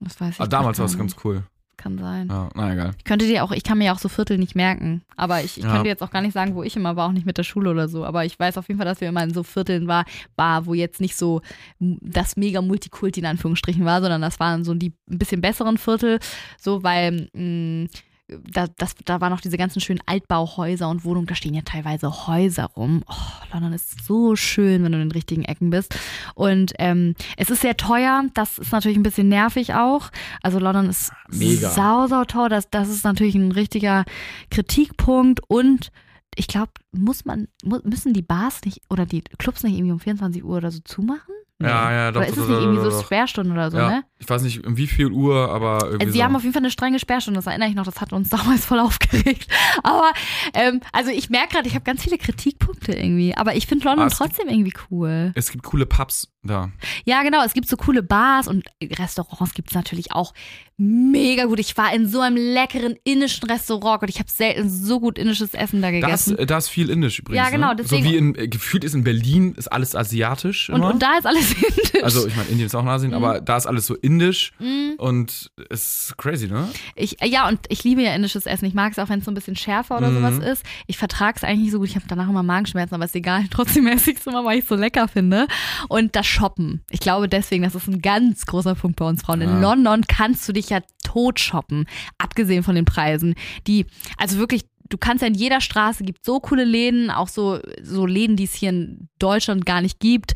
Das 0.00 0.18
weiß 0.20 0.34
ich 0.34 0.40
Aber 0.40 0.48
damals 0.48 0.78
war 0.78 0.86
es 0.86 0.96
ganz 0.96 1.14
cool. 1.24 1.42
Kann 1.78 1.96
sein. 1.96 2.26
Ja, 2.28 2.48
na 2.56 2.72
egal. 2.72 2.90
Ich 2.98 3.04
könnte 3.04 3.24
dir 3.26 3.44
auch, 3.44 3.52
ich 3.52 3.62
kann 3.62 3.78
mir 3.78 3.84
ja 3.84 3.94
auch 3.94 4.00
so 4.00 4.08
Viertel 4.08 4.36
nicht 4.36 4.56
merken. 4.56 5.02
Aber 5.16 5.42
ich, 5.44 5.58
ich 5.58 5.62
Ja. 5.64 5.70
könnte 5.72 5.88
jetzt 5.88 6.02
auch 6.02 6.10
gar 6.10 6.20
nicht 6.22 6.32
sagen, 6.34 6.56
wo 6.56 6.64
ich 6.64 6.74
immer 6.76 6.96
war, 6.96 7.06
auch 7.08 7.12
nicht 7.12 7.24
mit 7.24 7.38
der 7.38 7.44
Schule 7.44 7.70
oder 7.70 7.86
so. 7.88 8.04
Aber 8.04 8.24
ich 8.24 8.36
weiß 8.38 8.58
auf 8.58 8.66
jeden 8.66 8.78
Fall, 8.78 8.84
dass 8.86 9.00
wir 9.00 9.08
immer 9.08 9.22
in 9.22 9.32
so 9.32 9.44
Vierteln 9.44 9.86
war, 9.86 10.04
war 10.34 10.66
wo 10.66 10.74
jetzt 10.74 11.00
nicht 11.00 11.14
so 11.16 11.40
das 11.78 12.36
mega 12.36 12.60
Multikulti 12.62 13.20
in 13.20 13.26
Anführungsstrichen 13.26 13.84
war, 13.84 14.00
sondern 14.00 14.20
das 14.20 14.40
waren 14.40 14.64
so 14.64 14.74
die 14.74 14.92
ein 15.08 15.18
bisschen 15.18 15.40
besseren 15.40 15.78
Viertel. 15.78 16.18
So, 16.58 16.82
weil 16.82 17.28
mh, 17.32 17.86
da, 18.28 18.66
das, 18.76 18.94
da 19.04 19.20
waren 19.20 19.32
noch 19.32 19.40
diese 19.40 19.56
ganzen 19.56 19.80
schönen 19.80 20.00
Altbauhäuser 20.04 20.88
und 20.88 21.04
Wohnungen, 21.04 21.26
da 21.26 21.34
stehen 21.34 21.54
ja 21.54 21.62
teilweise 21.62 22.26
Häuser 22.26 22.64
rum. 22.64 23.02
Oh, 23.08 23.14
London 23.52 23.72
ist 23.72 24.04
so 24.04 24.36
schön, 24.36 24.84
wenn 24.84 24.92
du 24.92 24.98
in 24.98 25.08
den 25.08 25.12
richtigen 25.12 25.44
Ecken 25.44 25.70
bist. 25.70 25.98
Und 26.34 26.74
ähm, 26.78 27.14
es 27.36 27.50
ist 27.50 27.62
sehr 27.62 27.76
teuer, 27.76 28.24
das 28.34 28.58
ist 28.58 28.72
natürlich 28.72 28.98
ein 28.98 29.02
bisschen 29.02 29.28
nervig 29.28 29.74
auch. 29.74 30.10
Also 30.42 30.58
London 30.58 30.90
ist 30.90 31.10
Mega. 31.28 31.70
sau, 31.70 32.06
sau 32.06 32.24
teuer. 32.24 32.48
Das, 32.50 32.68
das 32.70 32.88
ist 32.88 33.04
natürlich 33.04 33.34
ein 33.34 33.52
richtiger 33.52 34.04
Kritikpunkt 34.50 35.40
und 35.48 35.90
ich 36.34 36.46
glaube, 36.46 36.72
muss 36.92 37.24
man, 37.24 37.48
müssen 37.64 38.12
die 38.12 38.22
Bars 38.22 38.60
nicht 38.64 38.82
oder 38.90 39.06
die 39.06 39.22
Clubs 39.22 39.62
nicht 39.64 39.74
irgendwie 39.74 39.92
um 39.92 40.00
24 40.00 40.44
Uhr 40.44 40.58
oder 40.58 40.70
so 40.70 40.80
zumachen? 40.80 41.34
Ja, 41.60 41.90
ja, 41.92 42.12
doch, 42.12 42.20
Oder 42.20 42.28
ist 42.28 42.36
es 42.36 42.42
doch, 42.44 42.48
nicht 42.50 42.60
irgendwie 42.60 42.76
doch, 42.84 42.90
so 42.92 42.98
doch. 42.98 43.04
Sperrstunden 43.06 43.52
oder 43.52 43.70
so, 43.72 43.78
ja, 43.78 43.88
ne? 43.90 44.04
ich 44.20 44.28
weiß 44.30 44.42
nicht, 44.42 44.64
um 44.64 44.76
wie 44.76 44.86
viel 44.86 45.10
Uhr, 45.10 45.50
aber 45.50 45.78
irgendwie 45.86 46.02
Also 46.06 46.12
sie 46.12 46.18
so. 46.18 46.24
haben 46.24 46.36
auf 46.36 46.42
jeden 46.42 46.52
Fall 46.52 46.62
eine 46.62 46.70
strenge 46.70 47.00
Sperrstunde, 47.00 47.38
das 47.38 47.48
erinnere 47.48 47.68
ich 47.68 47.74
noch, 47.74 47.84
das 47.84 48.00
hat 48.00 48.12
uns 48.12 48.28
damals 48.30 48.64
voll 48.64 48.78
aufgeregt. 48.78 49.48
Aber, 49.82 50.12
ähm, 50.54 50.80
also 50.92 51.10
ich 51.10 51.30
merke 51.30 51.54
gerade, 51.54 51.66
ich 51.68 51.74
habe 51.74 51.84
ganz 51.84 52.04
viele 52.04 52.16
Kritikpunkte 52.16 52.92
irgendwie, 52.92 53.34
aber 53.36 53.56
ich 53.56 53.66
finde 53.66 53.86
London 53.86 54.04
Ah, 54.04 54.06
es 54.06 54.18
gibt- 54.18 54.30
trotzdem 54.36 54.48
irgendwie 54.48 54.72
cool. 54.90 55.32
es 55.34 55.50
gibt 55.50 55.64
coole 55.64 55.84
Pubs 55.86 56.28
da. 56.48 56.70
Ja, 57.04 57.22
genau, 57.22 57.44
es 57.44 57.52
gibt 57.52 57.68
so 57.68 57.76
coole 57.76 58.02
Bars 58.02 58.48
und 58.48 58.64
Restaurants 58.82 59.54
gibt 59.54 59.68
es 59.70 59.74
natürlich 59.74 60.12
auch 60.12 60.34
mega 60.80 61.44
gut. 61.46 61.58
Ich 61.58 61.76
war 61.76 61.92
in 61.92 62.08
so 62.08 62.20
einem 62.20 62.36
leckeren 62.36 62.94
indischen 63.02 63.50
Restaurant 63.50 64.02
und 64.02 64.08
ich 64.10 64.18
habe 64.20 64.30
selten 64.30 64.68
so 64.70 65.00
gut 65.00 65.18
indisches 65.18 65.52
Essen 65.54 65.82
da 65.82 65.90
Da 65.90 65.96
ist, 65.96 66.26
gegessen. 66.26 66.46
da 66.46 66.56
ist 66.58 66.68
viel 66.68 66.88
Indisch 66.90 67.18
übrigens. 67.18 67.44
Ja, 67.44 67.50
genau, 67.50 67.68
Ne? 67.70 67.76
deswegen- 67.76 68.04
So 68.04 68.10
wie 68.10 68.16
in, 68.16 68.34
äh, 68.36 68.46
gefühlt 68.48 68.84
ist 68.84 68.94
in 68.94 69.02
Berlin 69.02 69.54
ist 69.56 69.66
alles 69.72 69.96
asiatisch 69.96 70.70
Und, 70.70 70.82
und 70.82 71.02
da 71.02 71.18
ist 71.18 71.26
alles 71.26 71.52
indisch. 71.54 72.02
also 72.04 72.26
ich 72.28 72.36
meine, 72.36 72.48
Indien 72.48 72.66
ist 72.66 72.76
auch 72.76 72.82
in 72.82 72.88
Asien, 72.88 73.10
Mhm. 73.10 73.16
aber 73.16 73.40
da 73.40 73.56
ist 73.56 73.66
alles 73.66 73.86
so 73.86 73.96
indisch 73.96 74.52
Mm. 74.60 74.90
und 74.98 75.50
es 75.68 76.08
ist 76.10 76.14
crazy, 76.16 76.46
ne? 76.46 76.68
Ich, 76.94 77.16
ja, 77.24 77.48
und 77.48 77.58
ich 77.68 77.82
liebe 77.82 78.02
ja 78.02 78.14
indisches 78.14 78.46
Essen. 78.46 78.64
Ich 78.66 78.74
mag 78.74 78.92
es 78.92 78.98
auch, 79.00 79.08
wenn 79.08 79.18
es 79.18 79.24
so 79.24 79.32
ein 79.32 79.34
bisschen 79.34 79.56
schärfer 79.56 79.98
oder 79.98 80.10
Mhm. 80.10 80.16
sowas 80.38 80.38
ist. 80.52 80.62
Ich 80.86 80.96
vertrage 80.96 81.38
es 81.38 81.44
eigentlich 81.44 81.58
nicht 81.62 81.72
so 81.72 81.78
gut. 81.80 81.88
Ich 81.88 81.96
habe 81.96 82.04
danach 82.08 82.28
immer 82.28 82.44
Magenschmerzen, 82.44 82.94
aber 82.94 83.04
ist 83.04 83.16
egal. 83.16 83.44
Trotzdem 83.50 83.88
esse 83.88 84.12
ich 84.12 84.18
es 84.18 84.26
immer, 84.28 84.44
weil 84.44 84.58
ich 84.58 84.62
es 84.62 84.68
so 84.68 84.76
lecker 84.76 85.08
finde. 85.08 85.48
Und 85.88 86.14
das 86.14 86.26
Shoppen. 86.38 86.82
Ich 86.90 87.00
glaube 87.00 87.28
deswegen, 87.28 87.64
das 87.64 87.74
ist 87.74 87.88
ein 87.88 88.00
ganz 88.00 88.46
großer 88.46 88.74
Punkt 88.74 88.96
bei 88.96 89.06
uns 89.06 89.22
Frauen. 89.22 89.40
In 89.40 89.48
Ja. 89.50 89.60
London 89.60 90.04
kannst 90.06 90.48
du 90.48 90.52
dich 90.52 90.70
ja 90.70 90.80
tot 91.04 91.40
shoppen. 91.40 91.86
Abgesehen 92.18 92.62
von 92.62 92.74
den 92.74 92.84
Preisen. 92.84 93.34
Die, 93.66 93.86
also 94.16 94.38
wirklich, 94.38 94.62
du 94.88 94.98
kannst 94.98 95.22
ja 95.22 95.28
in 95.28 95.34
jeder 95.34 95.60
Straße, 95.60 96.04
gibt 96.04 96.24
so 96.24 96.40
coole 96.40 96.64
Läden, 96.64 97.10
auch 97.10 97.28
so, 97.28 97.58
so 97.82 98.06
Läden, 98.06 98.36
die 98.36 98.44
es 98.44 98.54
hier 98.54 98.70
in 98.70 99.08
Deutschland 99.18 99.66
gar 99.66 99.80
nicht 99.80 100.00
gibt. 100.00 100.34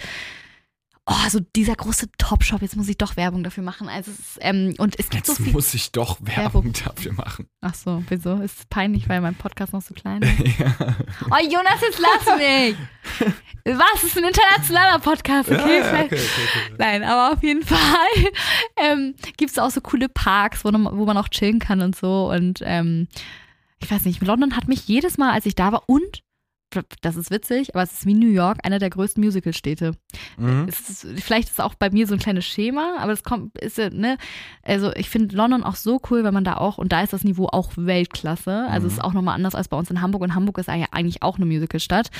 Oh, 1.04 1.28
so 1.28 1.40
dieser 1.56 1.74
große 1.74 2.12
Topshop, 2.16 2.62
jetzt 2.62 2.76
muss 2.76 2.88
ich 2.88 2.96
doch 2.96 3.16
Werbung 3.16 3.42
dafür 3.42 3.64
machen. 3.64 3.88
Also 3.88 4.12
ist, 4.12 4.38
ähm, 4.40 4.72
und 4.78 4.96
es 5.00 5.10
gibt 5.10 5.26
Jetzt 5.26 5.36
so 5.38 5.42
viel. 5.42 5.52
muss 5.52 5.74
ich 5.74 5.90
doch 5.90 6.18
Werbung 6.20 6.72
dafür 6.72 7.12
machen. 7.12 7.48
Ach 7.60 7.74
so, 7.74 8.04
wieso? 8.08 8.36
Ist 8.36 8.70
peinlich, 8.70 9.08
weil 9.08 9.20
mein 9.20 9.34
Podcast 9.34 9.72
noch 9.72 9.82
so 9.82 9.94
klein 9.94 10.22
ist? 10.22 10.58
ja. 10.60 10.76
Oh, 11.28 11.42
Jonas, 11.42 11.80
jetzt 11.80 11.98
lass 11.98 12.38
mich! 12.38 12.76
Was? 13.64 13.92
Das 13.94 14.04
ist 14.04 14.18
ein 14.18 14.24
internationaler 14.24 14.98
Podcast, 15.00 15.48
okay? 15.50 15.78
Ja, 15.80 15.84
ja, 15.86 16.04
okay, 16.04 16.04
okay, 16.04 16.14
okay. 16.16 16.74
Nein, 16.78 17.02
aber 17.02 17.32
auf 17.32 17.42
jeden 17.42 17.62
Fall 17.66 18.30
ähm, 18.76 19.14
gibt 19.36 19.50
es 19.50 19.58
auch 19.58 19.70
so 19.70 19.80
coole 19.80 20.08
Parks, 20.08 20.64
wo, 20.64 20.70
man- 20.70 20.96
wo 20.96 21.04
man 21.04 21.16
auch 21.16 21.28
chillen 21.28 21.58
kann 21.58 21.80
und 21.80 21.96
so. 21.96 22.30
Und 22.30 22.60
ähm, 22.62 23.08
ich 23.80 23.90
weiß 23.90 24.04
nicht, 24.04 24.22
London 24.22 24.56
hat 24.56 24.68
mich 24.68 24.86
jedes 24.86 25.18
Mal, 25.18 25.32
als 25.32 25.46
ich 25.46 25.56
da 25.56 25.72
war, 25.72 25.82
und 25.88 26.22
das 27.00 27.16
ist 27.16 27.30
witzig, 27.30 27.74
aber 27.74 27.82
es 27.82 27.92
ist 27.92 28.06
wie 28.06 28.14
New 28.14 28.30
York, 28.30 28.58
einer 28.62 28.78
der 28.78 28.90
größten 28.90 29.22
Musicalstädte. 29.22 29.92
Mhm. 30.38 30.66
Es 30.68 31.06
vielleicht 31.22 31.48
ist 31.48 31.54
es 31.54 31.60
auch 31.60 31.74
bei 31.74 31.90
mir 31.90 32.06
so 32.06 32.14
ein 32.14 32.20
kleines 32.20 32.44
Schema, 32.44 32.96
aber 32.98 33.12
das 33.12 33.22
kommt, 33.22 33.58
ist 33.58 33.78
ja, 33.78 33.90
ne, 33.90 34.16
also 34.62 34.92
ich 34.94 35.08
finde 35.10 35.36
London 35.36 35.64
auch 35.64 35.76
so 35.76 36.00
cool, 36.10 36.24
wenn 36.24 36.34
man 36.34 36.44
da 36.44 36.56
auch, 36.56 36.78
und 36.78 36.92
da 36.92 37.02
ist 37.02 37.12
das 37.12 37.24
Niveau 37.24 37.46
auch 37.46 37.72
Weltklasse, 37.76 38.66
also 38.68 38.86
es 38.86 38.94
ist 38.94 39.04
auch 39.04 39.12
nochmal 39.12 39.34
anders 39.34 39.54
als 39.54 39.68
bei 39.68 39.76
uns 39.76 39.90
in 39.90 40.00
Hamburg 40.00 40.22
und 40.22 40.34
Hamburg 40.34 40.58
ist 40.58 40.68
ja 40.68 40.74
eigentlich 40.90 41.22
auch 41.22 41.36
eine 41.36 41.46
Musicalstadt. 41.46 42.10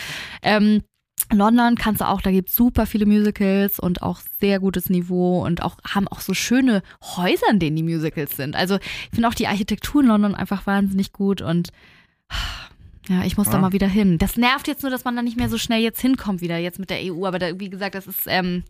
Ähm, 0.42 0.82
London 1.30 1.76
kannst 1.76 2.00
du 2.00 2.08
auch, 2.08 2.20
da 2.20 2.30
gibt 2.30 2.48
es 2.48 2.56
super 2.56 2.86
viele 2.86 3.06
Musicals 3.06 3.78
und 3.78 4.02
auch 4.02 4.20
sehr 4.40 4.60
gutes 4.60 4.90
Niveau 4.90 5.44
und 5.44 5.62
auch 5.62 5.76
haben 5.88 6.08
auch 6.08 6.20
so 6.20 6.34
schöne 6.34 6.82
Häuser, 7.16 7.46
in 7.50 7.58
denen 7.58 7.76
die 7.76 7.82
Musicals 7.82 8.36
sind. 8.36 8.54
Also 8.56 8.76
ich 8.76 9.10
finde 9.14 9.28
auch 9.28 9.34
die 9.34 9.46
Architektur 9.46 10.02
in 10.02 10.08
London 10.08 10.34
einfach 10.34 10.66
wahnsinnig 10.66 11.12
gut 11.12 11.40
und 11.40 11.70
ja, 13.08 13.24
ich 13.24 13.36
muss 13.36 13.48
da 13.48 13.54
Ja. 13.54 13.58
mal 13.60 13.72
wieder 13.72 13.86
hin. 13.88 14.18
Das 14.18 14.36
nervt 14.36 14.68
jetzt 14.68 14.82
nur, 14.82 14.90
dass 14.90 15.04
man 15.04 15.16
da 15.16 15.22
nicht 15.22 15.36
mehr 15.36 15.48
so 15.48 15.58
schnell 15.58 15.80
jetzt 15.80 16.00
hinkommt 16.00 16.40
wieder, 16.40 16.56
jetzt 16.58 16.78
mit 16.78 16.88
der 16.90 16.98
EU. 17.02 17.26
Aber 17.26 17.38
da, 17.38 17.58
wie 17.58 17.68
gesagt, 17.70 17.94
das 17.94 18.06
ist, 18.06 18.22
ähm, 18.26 18.62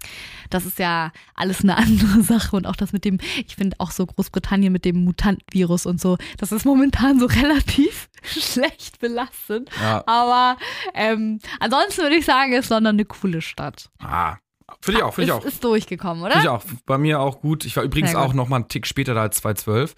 das 0.51 0.65
ist 0.67 0.79
ja 0.79 1.13
alles 1.35 1.63
eine 1.63 1.77
andere 1.79 2.23
Sache. 2.23 2.57
Und 2.57 2.67
auch 2.67 2.77
das 2.77 2.93
mit 2.93 3.05
dem, 3.05 3.19
ich 3.47 3.57
finde 3.57 3.77
auch 3.79 3.91
so 3.91 4.07
Großbritannien 4.07 4.73
mit 4.73 4.85
dem 4.85 5.05
Mutantenvirus 5.05 5.85
und 5.87 6.01
so, 6.01 6.17
das 6.39 6.51
ist 6.53 6.65
momentan 6.65 7.19
so 7.21 7.27
relativ 7.43 8.09
schlecht 8.23 9.01
belastet. 9.01 9.69
Ja. 9.81 10.03
Aber 10.07 10.57
ähm, 10.95 11.39
ansonsten 11.61 12.03
würde 12.03 12.17
ich 12.17 12.25
sagen, 12.25 12.53
ist 12.53 12.71
London 12.71 12.95
eine 12.97 13.05
coole 13.05 13.43
Stadt. 13.43 13.91
Ah, 13.99 14.37
Finde 14.81 14.99
ich 15.01 15.05
auch, 15.05 15.15
finde 15.15 15.27
ich 15.27 15.33
auch. 15.33 15.45
Ist, 15.45 15.63
durchgekommen, 15.65 16.23
oder? 16.23 16.33
Finde 16.33 16.47
ich 16.47 16.51
auch. 16.51 16.63
Bei 16.87 16.99
mir 16.99 17.21
auch 17.21 17.41
gut. 17.41 17.65
Ich 17.65 17.77
war 17.77 17.85
übrigens 17.85 18.15
auch 18.15 18.33
noch 18.35 18.49
mal 18.49 18.57
einen 18.57 18.69
Tick 18.69 18.87
später 18.87 19.15
da 19.15 19.23
als 19.23 19.37
2012. 19.39 19.95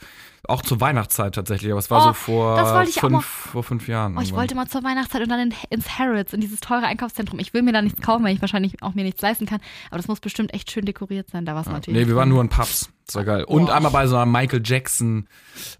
Auch 0.47 0.61
zur 0.61 0.79
Weihnachtszeit 0.79 1.35
tatsächlich, 1.35 1.71
aber 1.73 1.79
es 1.79 1.91
war 1.91 2.03
Oh, 2.03 2.09
so 2.09 2.13
vor, 2.13 2.85
fünf, 2.85 3.11
mal- 3.13 3.21
vor 3.23 3.63
fünf 3.63 3.89
Jahren. 3.89 4.19
Oh, 4.19 4.21
ich 4.21 4.35
wollte 4.35 4.55
mal 4.55 4.69
zur 4.69 4.85
Weihnachtszeit 4.85 5.23
und 5.23 5.31
dann 5.31 5.41
in, 5.41 5.55
ins 5.71 5.99
Harrods, 5.99 6.35
in 6.35 6.43
dieses 6.43 6.61
teure 6.61 6.85
Einkaufszentrum. 6.85 7.39
Ich 7.39 7.55
will 7.55 7.63
mir 7.63 7.73
da 7.73 7.81
nichts 7.81 8.03
kaufen, 8.03 8.25
weil 8.25 8.35
ich 8.35 8.43
wahrscheinlich 8.43 8.83
auch 8.83 8.93
mir 8.93 9.05
nichts 9.05 9.23
leisten 9.23 9.47
kann. 9.47 9.61
Aber 9.89 9.97
das 9.97 10.07
muss 10.07 10.21
bestimmt 10.21 10.53
echt 10.53 10.71
schön 10.71 10.85
dekoriert 10.85 11.31
sein. 11.31 11.47
Da 11.47 11.55
war 11.55 11.63
es 11.63 11.67
Ja. 11.69 11.73
natürlich. 11.73 11.99
Nee, 11.99 12.09
wir 12.09 12.17
waren 12.17 12.29
nur 12.29 12.43
in 12.43 12.51
Pubs. 12.51 12.91
Das 13.07 13.15
war 13.15 13.25
geil. 13.25 13.45
Und 13.45 13.67
Boah. 13.67 13.75
einmal 13.75 13.91
bei 13.93 14.07
so 14.07 14.17
einer 14.17 14.27
Michael 14.27 14.61
Jackson 14.63 15.29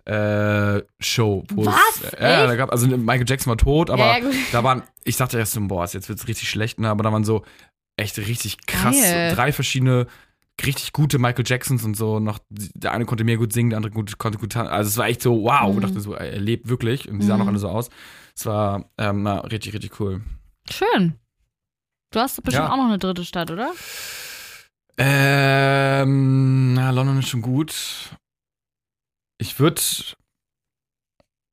äh, 0.07 0.81
Show. 0.99 1.45
Was? 1.55 1.75
Es, 2.03 2.13
äh, 2.15 2.23
ja, 2.23 2.41
Echt? 2.41 2.51
da 2.51 2.57
gab, 2.57 2.73
also 2.73 2.87
Michael 2.87 3.27
Jackson 3.29 3.51
war 3.51 3.57
tot, 3.59 3.91
aber 3.91 4.19
Ja, 4.19 4.31
da 4.53 4.65
waren, 4.65 4.83
ich 5.05 5.17
dachte 5.19 5.39
erst 5.39 5.53
so, 5.53 5.61
boah, 5.67 5.85
jetzt 5.87 6.09
wird's 6.09 6.27
richtig 6.27 6.49
schlecht, 6.49 6.79
ne? 6.81 6.89
aber 6.89 7.03
da 7.03 7.13
waren 7.13 7.25
so 7.25 7.43
echt 7.97 8.19
richtig 8.19 8.67
krass, 8.67 8.97
Geil. 9.01 9.35
drei 9.35 9.53
verschiedene 9.53 10.07
richtig 10.65 10.93
gute 10.93 11.19
Michael 11.19 11.45
Jacksons 11.47 11.85
und 11.85 11.97
so. 11.97 12.21
Noch, 12.21 12.39
der 12.49 12.93
eine 12.93 13.07
konnte 13.07 13.25
mehr 13.25 13.37
gut 13.39 13.53
singen, 13.53 13.71
der 13.71 13.79
andere 13.79 13.93
gut, 13.93 14.19
konnte 14.19 14.39
gut 14.39 14.53
tanzen. 14.53 14.73
Also 14.73 14.89
es 14.89 14.97
war 14.97 15.07
echt 15.07 15.21
so, 15.23 15.43
wow, 15.43 15.71
Mhm. 15.73 15.79
ich 15.81 15.85
dachte 15.87 16.01
so, 16.01 16.15
er 16.15 16.39
lebt 16.39 16.69
wirklich 16.69 17.09
und 17.09 17.19
die 17.21 17.27
sahen 17.27 17.39
Mhm. 17.41 17.43
auch 17.43 17.49
alle 17.49 17.59
so 17.59 17.69
aus. 17.69 17.91
Es 18.37 18.47
war 18.47 18.89
ähm, 18.99 19.23
na, 19.23 19.41
richtig, 19.41 19.73
richtig 19.75 19.99
cool. 20.01 20.23
Schön. 20.71 21.15
Du 22.13 22.21
hast 22.21 22.37
bestimmt 22.43 22.67
Ja. 22.67 22.73
auch 22.73 22.77
noch 22.77 22.85
eine 22.87 22.99
dritte 22.99 23.25
Stadt, 23.25 23.51
oder? 23.51 23.73
Ähm, 24.97 26.75
na, 26.75 26.91
London 26.91 27.19
ist 27.19 27.29
schon 27.29 27.43
gut. 27.43 27.75
Ich 29.39 29.59
würde, 29.59 29.83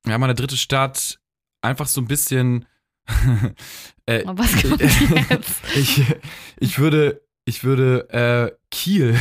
ja, 0.08 0.18
meine 0.18 0.36
dritte 0.36 0.58
Stadt 0.58 1.20
einfach 1.62 1.88
so 1.88 2.02
ein 2.02 2.08
bisschen. 2.08 2.66
Äh, 4.06 4.24
was 4.26 4.62
kommt 4.62 4.82
jetzt? 5.30 5.62
ich, 5.76 6.04
ich 6.60 6.80
würde, 6.80 7.22
ich 7.46 7.64
würde 7.64 8.10
äh, 8.10 8.56
Kiel. 8.70 9.20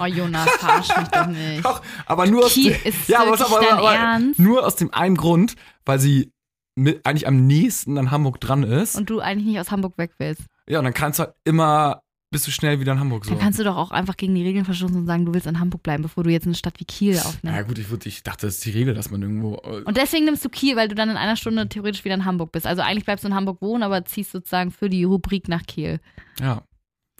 Oh, 0.00 0.04
Jonas, 0.06 0.48
verarsch 0.50 0.96
mich 0.96 1.08
doch 1.08 1.26
nicht. 1.26 1.64
Doch, 1.64 1.82
aber 2.06 2.26
nur 2.26 2.44
aus, 2.46 2.52
Kiel 2.52 2.72
dem, 2.72 2.92
ist 2.92 3.08
ja, 3.08 3.20
aber, 3.22 3.32
aber, 3.40 3.72
aber 3.72 3.94
Ernst? 3.94 4.38
nur 4.38 4.66
aus 4.66 4.76
dem 4.76 4.92
einen 4.92 5.16
Grund, 5.16 5.54
weil 5.84 5.98
sie 5.98 6.32
mit, 6.76 7.04
eigentlich 7.06 7.26
am 7.26 7.46
nächsten 7.46 7.98
an 7.98 8.10
Hamburg 8.10 8.40
dran 8.40 8.62
ist. 8.62 8.96
Und 8.96 9.10
du 9.10 9.20
eigentlich 9.20 9.46
nicht 9.46 9.60
aus 9.60 9.70
Hamburg 9.70 9.96
weg 9.98 10.12
willst. 10.18 10.42
ja, 10.68 10.78
und 10.78 10.84
dann 10.84 10.94
kannst 10.94 11.18
du 11.18 11.24
halt 11.24 11.34
immer, 11.44 12.02
bist 12.36 12.46
du 12.46 12.50
schnell 12.50 12.80
wieder 12.80 12.92
in 12.92 13.00
Hamburg 13.00 13.24
so. 13.24 13.30
Dann 13.30 13.40
kannst 13.40 13.58
du 13.58 13.64
doch 13.64 13.76
auch 13.76 13.90
einfach 13.90 14.18
gegen 14.18 14.34
die 14.34 14.42
Regeln 14.42 14.66
verstoßen 14.66 14.94
und 14.94 15.06
sagen, 15.06 15.24
du 15.24 15.32
willst 15.32 15.46
in 15.46 15.58
Hamburg 15.58 15.82
bleiben, 15.82 16.02
bevor 16.02 16.22
du 16.22 16.28
jetzt 16.30 16.44
eine 16.44 16.54
Stadt 16.54 16.78
wie 16.78 16.84
Kiel 16.84 17.14
ja 17.14 17.22
aufnimmst. 17.22 17.66
gut, 17.66 17.78
ich, 17.78 17.88
würd, 17.88 18.04
ich 18.04 18.22
dachte, 18.22 18.46
das 18.46 18.56
ist 18.56 18.64
die 18.66 18.72
Regel, 18.72 18.92
dass 18.92 19.10
man 19.10 19.22
irgendwo. 19.22 19.54
äh, 19.64 19.80
Und 19.84 19.96
deswegen 19.96 20.26
nimmst 20.26 20.44
du 20.44 20.50
Kiel, 20.50 20.76
weil 20.76 20.88
du 20.88 20.94
dann 20.94 21.08
in 21.08 21.16
einer 21.16 21.36
Stunde 21.36 21.66
theoretisch 21.66 22.04
wieder 22.04 22.14
in 22.14 22.26
Hamburg 22.26 22.52
bist. 22.52 22.66
Also 22.66 22.82
eigentlich 22.82 23.06
bleibst 23.06 23.24
du 23.24 23.28
in 23.28 23.34
Hamburg 23.34 23.62
wohnen, 23.62 23.82
aber 23.82 24.04
ziehst 24.04 24.32
sozusagen 24.32 24.70
für 24.70 24.90
die 24.90 25.04
Rubrik 25.04 25.48
nach 25.48 25.62
Kiel. 25.62 25.98
Ja, 26.38 26.62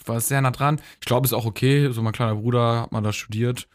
war 0.04 0.20
sehr 0.20 0.42
nah 0.42 0.50
dran. 0.50 0.80
Ich 1.00 1.06
glaube, 1.06 1.26
ist 1.26 1.32
auch 1.32 1.46
okay. 1.46 1.90
So 1.92 2.02
mein 2.02 2.12
kleiner 2.12 2.34
Bruder 2.36 2.82
hat 2.82 2.92
mal 2.92 3.00
da 3.00 3.14
studiert. 3.14 3.68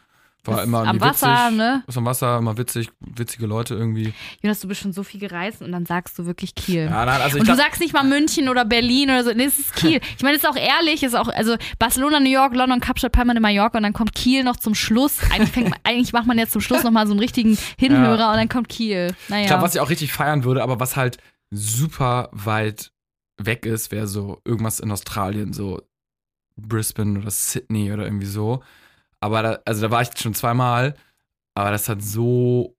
War 0.44 0.64
immer 0.64 0.88
am 0.88 1.00
Wasser, 1.00 1.46
witzig. 1.46 1.58
ne? 1.58 1.84
Ist 1.88 1.98
am 1.98 2.06
Wasser, 2.06 2.38
immer 2.40 2.58
witzig, 2.58 2.90
witzige 3.00 3.46
Leute 3.46 3.76
irgendwie. 3.76 4.12
Jonas, 4.42 4.60
du 4.60 4.68
bist 4.68 4.82
schon 4.82 4.92
so 4.92 5.04
viel 5.04 5.20
gereist 5.20 5.62
und 5.62 5.72
dann 5.72 5.86
sagst 5.86 6.18
du 6.18 6.26
wirklich 6.26 6.56
Kiel. 6.56 6.86
Ja, 6.86 7.06
nein, 7.06 7.22
also 7.22 7.38
und 7.38 7.48
du 7.48 7.56
sagst 7.56 7.80
nicht 7.80 7.94
mal 7.94 8.04
München 8.04 8.50
oder 8.50 8.66
Berlin 8.66 9.12
oder 9.12 9.24
so. 9.24 9.32
Nee, 9.34 9.46
es 9.46 9.60
ist 9.60 9.76
Kiel. 9.76 10.02
Ich 10.18 10.24
meine, 10.24 10.38
es 10.38 10.44
ist 10.44 10.50
auch 10.50 10.56
ehrlich, 10.56 11.04
ist 11.04 11.16
auch, 11.16 11.28
also 11.28 11.58
Barcelona, 11.78 12.20
New 12.20 12.32
York, 12.32 12.56
London, 12.56 12.80
Kapstadt, 12.80 13.12
Palma 13.12 13.34
de 13.34 13.42
Mallorca 13.42 13.78
und 13.78 13.84
dann 13.84 13.94
kommt 13.94 14.16
Kiel 14.16 14.44
noch 14.44 14.56
zum 14.56 14.74
Schluss. 14.74 15.20
Eigentlich, 15.32 15.52
fängt, 15.52 15.76
eigentlich 15.84 16.12
macht 16.12 16.26
man 16.26 16.40
jetzt 16.40 16.54
zum 16.54 16.62
Schluss 16.62 16.84
nochmal 16.84 17.06
so 17.06 17.14
einen 17.14 17.20
richtigen 17.20 17.56
Hinhörer 17.78 18.32
und 18.32 18.38
dann 18.38 18.50
kommt 18.50 18.68
Kiel. 18.68 19.14
Naja. 19.28 19.44
ich 19.44 19.48
glaube, 19.48 19.62
was 19.64 19.76
ich 19.76 19.82
auch 19.82 19.90
richtig 19.92 20.12
feiern 20.12 20.44
würde, 20.44 20.64
aber 20.64 20.80
was 20.80 20.96
halt 20.96 21.18
super 21.52 22.30
weit 22.32 22.92
weg 23.38 23.68
ist, 23.68 23.92
wäre 23.92 24.08
so 24.08 24.42
irgendwas 24.44 24.80
in 24.80 24.92
Australien, 24.92 25.54
so 25.54 25.82
Brisbane 26.56 27.20
oder 27.20 27.30
Sydney 27.30 27.92
oder 27.92 28.06
irgendwie 28.06 28.26
so. 28.26 28.64
Aber 29.22 29.42
da, 29.44 29.60
also 29.66 29.82
da 29.82 29.92
war 29.92 30.02
ich 30.02 30.10
schon 30.18 30.34
zweimal, 30.34 30.96
aber 31.56 31.72
das 31.72 31.84
ist 31.84 31.90
halt 31.90 32.04
so 32.04 32.76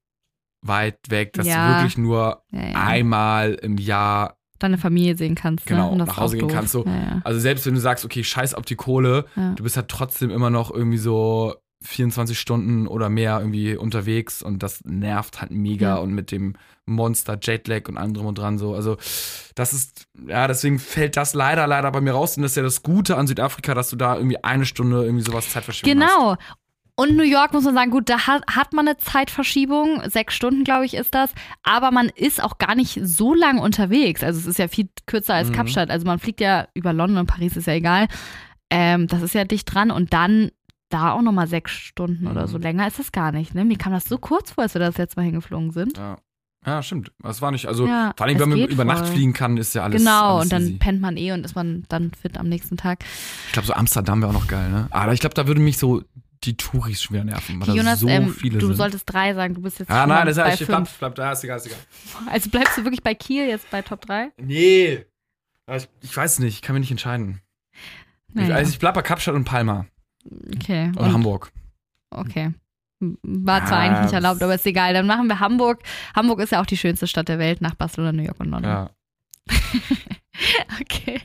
weit 0.64 0.98
weg, 1.08 1.32
dass 1.32 1.46
Ja. 1.46 1.66
du 1.68 1.74
wirklich 1.76 1.98
nur 1.98 2.42
ja, 2.50 2.60
ja. 2.68 2.74
einmal 2.74 3.54
im 3.54 3.78
Jahr 3.78 4.36
Deine 4.58 4.78
Familie 4.78 5.16
sehen 5.16 5.34
kannst. 5.34 5.66
Genau, 5.66 5.86
ne? 5.86 5.90
Und 5.92 5.98
das 5.98 6.08
nach 6.08 6.18
Hause 6.18 6.36
gehen 6.36 6.46
doof. 6.46 6.56
kannst, 6.56 6.70
so. 6.72 6.84
Also 7.24 7.40
selbst 7.40 7.66
wenn 7.66 7.74
du 7.74 7.80
sagst, 7.80 8.04
okay, 8.04 8.22
scheiß 8.22 8.54
auf 8.54 8.64
die 8.64 8.76
Kohle, 8.76 9.24
du 9.34 9.62
bist 9.64 9.76
halt 9.76 9.88
trotzdem 9.88 10.30
immer 10.30 10.50
noch 10.50 10.70
irgendwie 10.70 10.98
so 10.98 11.54
24 11.82 12.38
Stunden 12.38 12.86
oder 12.86 13.08
mehr 13.08 13.38
irgendwie 13.40 13.76
unterwegs 13.76 14.42
und 14.42 14.62
das 14.62 14.84
nervt 14.84 15.40
halt 15.40 15.50
mega 15.50 15.88
Ja. 15.88 15.96
und 15.96 16.12
mit 16.12 16.30
dem 16.32 16.54
Monster 16.86 17.38
Jetlag 17.40 17.88
und 17.88 17.96
allem 17.96 18.14
drum 18.14 18.26
und 18.26 18.38
dran 18.38 18.58
so. 18.58 18.74
Also 18.74 18.96
das 19.54 19.72
ist, 19.72 20.06
ja, 20.26 20.46
deswegen 20.48 20.78
fällt 20.78 21.16
das 21.16 21.34
leider, 21.34 21.66
leider 21.66 21.90
bei 21.92 22.00
mir 22.00 22.12
raus 22.12 22.36
und 22.36 22.42
das 22.42 22.52
ist 22.52 22.56
ja 22.56 22.62
das 22.62 22.82
Gute 22.82 23.16
an 23.16 23.26
Südafrika, 23.26 23.74
dass 23.74 23.90
du 23.90 23.96
da 23.96 24.16
irgendwie 24.16 24.42
eine 24.42 24.64
Stunde 24.66 25.04
irgendwie 25.04 25.24
sowas 25.24 25.50
Zeitverschiebung 25.50 26.02
hast. 26.02 26.10
Genau. 26.16 26.36
Und 26.94 27.16
New 27.16 27.22
York 27.24 27.54
muss 27.54 27.64
man 27.64 27.74
sagen, 27.74 27.90
gut, 27.90 28.10
da 28.10 28.26
hat, 28.26 28.42
hat 28.54 28.74
man 28.74 28.86
eine 28.86 28.98
Zeitverschiebung, 28.98 30.02
sechs 30.10 30.34
Stunden, 30.34 30.62
glaube 30.62 30.84
ich, 30.84 30.92
ist 30.94 31.14
das. 31.14 31.30
Aber 31.62 31.90
man 31.90 32.10
ist 32.10 32.42
auch 32.42 32.58
gar 32.58 32.74
nicht 32.74 33.00
so 33.02 33.32
lang 33.32 33.58
unterwegs. 33.58 34.22
Also 34.22 34.40
es 34.40 34.46
ist 34.46 34.58
ja 34.58 34.68
viel 34.68 34.88
kürzer 35.06 35.34
als 35.34 35.48
Mhm. 35.48 35.54
Kapstadt. 35.54 35.90
Also 35.90 36.04
man 36.06 36.18
fliegt 36.18 36.40
ja 36.40 36.68
über 36.74 36.92
London, 36.92 37.26
Paris 37.26 37.56
ist 37.56 37.66
ja 37.66 37.72
egal. 37.72 38.08
Ähm, 38.70 39.06
das 39.06 39.22
ist 39.22 39.34
ja 39.34 39.44
dicht 39.44 39.72
dran 39.72 39.90
und 39.90 40.12
dann 40.12 40.50
da 40.92 41.12
auch 41.12 41.22
nochmal 41.22 41.46
sechs 41.46 41.72
Stunden 41.72 42.26
oder 42.26 42.42
Mhm. 42.42 42.46
so. 42.48 42.58
Länger 42.58 42.86
ist 42.86 42.98
das 42.98 43.12
gar 43.12 43.32
nicht. 43.32 43.54
Ne? 43.54 43.64
Mir 43.64 43.78
kam 43.78 43.92
das 43.92 44.04
so 44.04 44.18
kurz 44.18 44.52
vor, 44.52 44.62
als 44.64 44.74
wir 44.74 44.80
das 44.80 44.96
jetzt 44.96 45.16
mal 45.16 45.22
hingeflogen 45.22 45.70
sind. 45.72 45.96
Ja. 45.98 46.18
ja, 46.66 46.82
stimmt. 46.82 47.12
Das 47.22 47.40
war 47.42 47.50
nicht, 47.50 47.66
also 47.66 47.86
Ja, 47.86 48.12
vor 48.16 48.26
allem, 48.26 48.38
wenn 48.38 48.48
man 48.50 48.58
über 48.58 48.84
Nacht 48.84 49.06
voll. 49.06 49.14
fliegen 49.16 49.32
kann, 49.32 49.56
ist 49.56 49.74
ja 49.74 49.82
alles 49.84 49.98
genau, 50.02 50.34
alles 50.36 50.44
und 50.44 50.52
dann 50.52 50.62
easy. 50.62 50.72
pennt 50.78 51.00
man 51.00 51.16
eh 51.16 51.32
und 51.32 51.44
ist 51.44 51.54
man 51.54 51.84
dann 51.88 52.12
fit 52.12 52.36
am 52.38 52.48
nächsten 52.48 52.76
Tag. 52.76 53.04
Ich 53.46 53.52
glaube, 53.52 53.66
so 53.66 53.72
Amsterdam 53.74 54.20
wäre 54.20 54.30
auch 54.30 54.34
noch 54.34 54.46
geil, 54.48 54.70
ne? 54.70 54.86
Aber 54.90 55.12
ich 55.12 55.20
glaube, 55.20 55.34
da 55.34 55.46
würde 55.46 55.60
mich 55.60 55.78
so 55.78 56.02
die 56.44 56.56
Touris 56.56 57.00
schon 57.02 57.14
wieder 57.14 57.24
nerven, 57.24 57.60
weil 57.64 57.76
Jonas, 57.76 58.00
so 58.00 58.08
ähm, 58.08 58.28
viele 58.34 58.58
du 58.58 58.66
sind. 58.66 58.76
solltest 58.76 59.04
drei 59.12 59.32
sagen, 59.32 59.54
du 59.54 59.62
bist 59.62 59.78
jetzt 59.78 59.90
Ah, 59.90 60.06
nein, 60.08 60.26
das 60.26 60.38
heißt, 60.38 60.60
ich 60.60 60.66
fünf. 60.66 60.98
bleib, 60.98 61.14
bleib 61.14 61.14
da, 61.14 61.32
ist 61.32 61.44
egal, 61.44 61.56
ist 61.58 61.66
egal. 61.66 61.78
Also 62.26 62.50
bleibst 62.50 62.76
du 62.78 62.82
wirklich 62.84 63.02
bei 63.02 63.14
Kiel 63.14 63.46
jetzt 63.46 63.70
bei 63.70 63.80
Top 63.82 64.00
3? 64.06 64.32
Nee. 64.38 65.04
Ich, 65.72 65.88
ich 66.00 66.16
weiß 66.16 66.40
nicht, 66.40 66.54
ich 66.56 66.62
kann 66.62 66.74
mich 66.74 66.80
nicht 66.80 66.90
entscheiden. 66.90 67.40
Ich, 68.28 68.34
Naja. 68.34 68.56
also 68.56 68.70
ich 68.72 68.78
bleib 68.80 68.94
bei 68.94 69.02
Kapstadt 69.02 69.34
und 69.36 69.44
Palma. 69.44 69.86
Okay. 70.56 70.90
Oder 70.96 71.06
Und- 71.06 71.12
Hamburg. 71.12 71.52
Okay. 72.10 72.52
War 73.22 73.66
zwar 73.66 73.78
Ah, 73.78 73.80
eigentlich 73.82 74.02
nicht 74.04 74.12
erlaubt, 74.12 74.42
aber 74.42 74.54
ist 74.54 74.66
egal. 74.66 74.94
Dann 74.94 75.06
machen 75.08 75.26
wir 75.26 75.40
Hamburg. 75.40 75.82
Hamburg 76.14 76.38
ist 76.40 76.52
ja 76.52 76.60
auch 76.60 76.66
die 76.66 76.76
schönste 76.76 77.06
Stadt 77.08 77.28
der 77.28 77.38
Welt 77.40 77.60
nach 77.60 77.74
Barcelona, 77.74 78.12
New 78.12 78.22
York 78.22 78.38
und 78.38 78.50
London. 78.50 78.70
Ja. 78.70 78.90
Okay. 80.80 81.20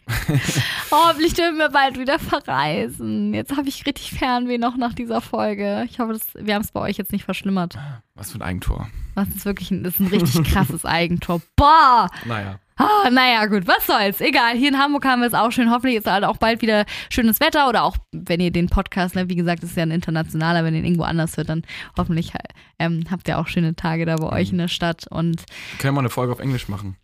Hoffentlich 0.91 1.33
dürfen 1.33 1.57
wir 1.57 1.69
bald 1.69 1.97
wieder 1.97 2.19
verreisen. 2.19 3.33
Jetzt 3.33 3.55
habe 3.55 3.69
ich 3.69 3.85
richtig 3.85 4.11
Fernweh 4.11 4.57
noch 4.57 4.75
nach 4.77 4.93
dieser 4.93 5.21
Folge. 5.21 5.85
Ich 5.89 5.99
hoffe, 5.99 6.13
das, 6.13 6.27
wir 6.35 6.53
haben 6.53 6.61
es 6.61 6.71
bei 6.71 6.81
euch 6.81 6.97
jetzt 6.97 7.11
nicht 7.13 7.23
verschlimmert. 7.23 7.77
Was 8.15 8.31
für 8.31 8.39
ein 8.39 8.41
Eigentor. 8.43 8.89
Das 9.15 9.29
ist 9.29 9.45
wirklich 9.45 9.71
ein, 9.71 9.83
das 9.83 9.93
ist 9.95 9.99
ein 10.01 10.07
richtig 10.07 10.43
krasses 10.51 10.85
Eigentor. 10.85 11.41
Boah! 11.55 12.09
Naja. 12.25 12.59
Ah, 12.77 13.09
naja, 13.09 13.45
gut, 13.47 13.67
was 13.67 13.85
soll's. 13.87 14.21
Egal, 14.21 14.55
hier 14.55 14.69
in 14.69 14.77
Hamburg 14.77 15.05
haben 15.05 15.21
wir 15.21 15.27
es 15.27 15.33
auch 15.33 15.51
schön. 15.51 15.71
Hoffentlich 15.71 15.97
ist 15.97 16.05
halt 16.07 16.23
auch 16.23 16.37
bald 16.37 16.61
wieder 16.61 16.85
schönes 17.09 17.39
Wetter 17.39 17.67
oder 17.67 17.83
auch, 17.83 17.97
wenn 18.11 18.39
ihr 18.39 18.51
den 18.51 18.67
Podcast, 18.69 19.15
ne, 19.15 19.29
wie 19.29 19.35
gesagt, 19.35 19.63
ist 19.63 19.75
ja 19.75 19.83
ein 19.83 19.91
internationaler, 19.91 20.63
wenn 20.63 20.73
ihr 20.73 20.81
ihn 20.81 20.85
irgendwo 20.85 21.03
anders 21.03 21.37
hört, 21.37 21.49
dann 21.49 21.63
hoffentlich 21.97 22.33
ähm, 22.79 23.03
habt 23.09 23.27
ihr 23.27 23.39
auch 23.39 23.47
schöne 23.47 23.75
Tage 23.75 24.05
da 24.05 24.15
bei 24.17 24.29
euch 24.31 24.51
in 24.51 24.59
der 24.59 24.67
Stadt. 24.67 25.07
Und 25.09 25.43
Wir 25.71 25.79
können 25.79 25.95
mal 25.95 26.01
eine 26.01 26.09
Folge 26.09 26.31
auf 26.31 26.39
Englisch 26.39 26.67
machen. 26.67 26.97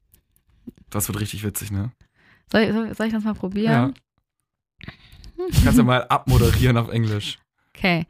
Das 0.90 1.08
wird 1.08 1.20
richtig 1.20 1.44
witzig, 1.44 1.72
ne? 1.72 1.92
soll, 2.52 2.72
soll, 2.72 2.96
soll 2.96 3.08
ich 3.08 3.14
das 3.14 3.24
mal 3.24 3.34
probieren? 3.34 3.96
Du 5.36 5.64
kannst 5.64 5.78
ja 5.78 5.84
mal 5.84 6.06
abmoderieren 6.08 6.78
auf 6.78 6.90
Englisch. 6.90 7.40
Okay. 7.76 8.06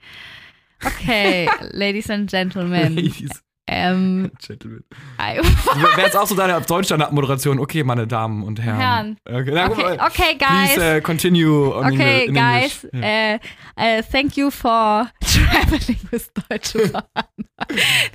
Okay, 0.84 1.50
Ladies 1.72 2.10
and 2.10 2.30
Gentlemen. 2.30 2.96
Ladies 2.98 3.42
Ähm. 3.68 4.32
I- 4.50 5.38
Wäre 5.38 6.02
jetzt 6.02 6.18
auch 6.18 6.28
so 6.28 6.36
deine 6.36 6.60
Deutschland-Abmoderation. 6.62 7.60
Okay, 7.60 7.84
meine 7.84 8.08
Damen 8.08 8.44
und 8.44 8.62
Herren. 8.62 8.80
Herren. 8.80 9.18
Okay, 9.26 9.66
okay, 9.72 9.98
okay, 10.06 10.36
guys. 10.38 10.74
Please 10.76 10.98
uh, 10.98 11.02
continue 11.02 11.74
on 11.74 11.94
Okay, 11.94 12.26
Engl- 12.26 12.28
in 12.28 12.34
guys. 12.34 12.88
Ja. 12.92 13.36
uh, 13.36 13.40
uh, 13.78 14.02
thank 14.12 14.36
you 14.36 14.52
for 14.52 15.10
traveling 15.24 15.98
with 16.12 16.30
Deutsche 16.50 16.92
Bahn. 16.92 17.04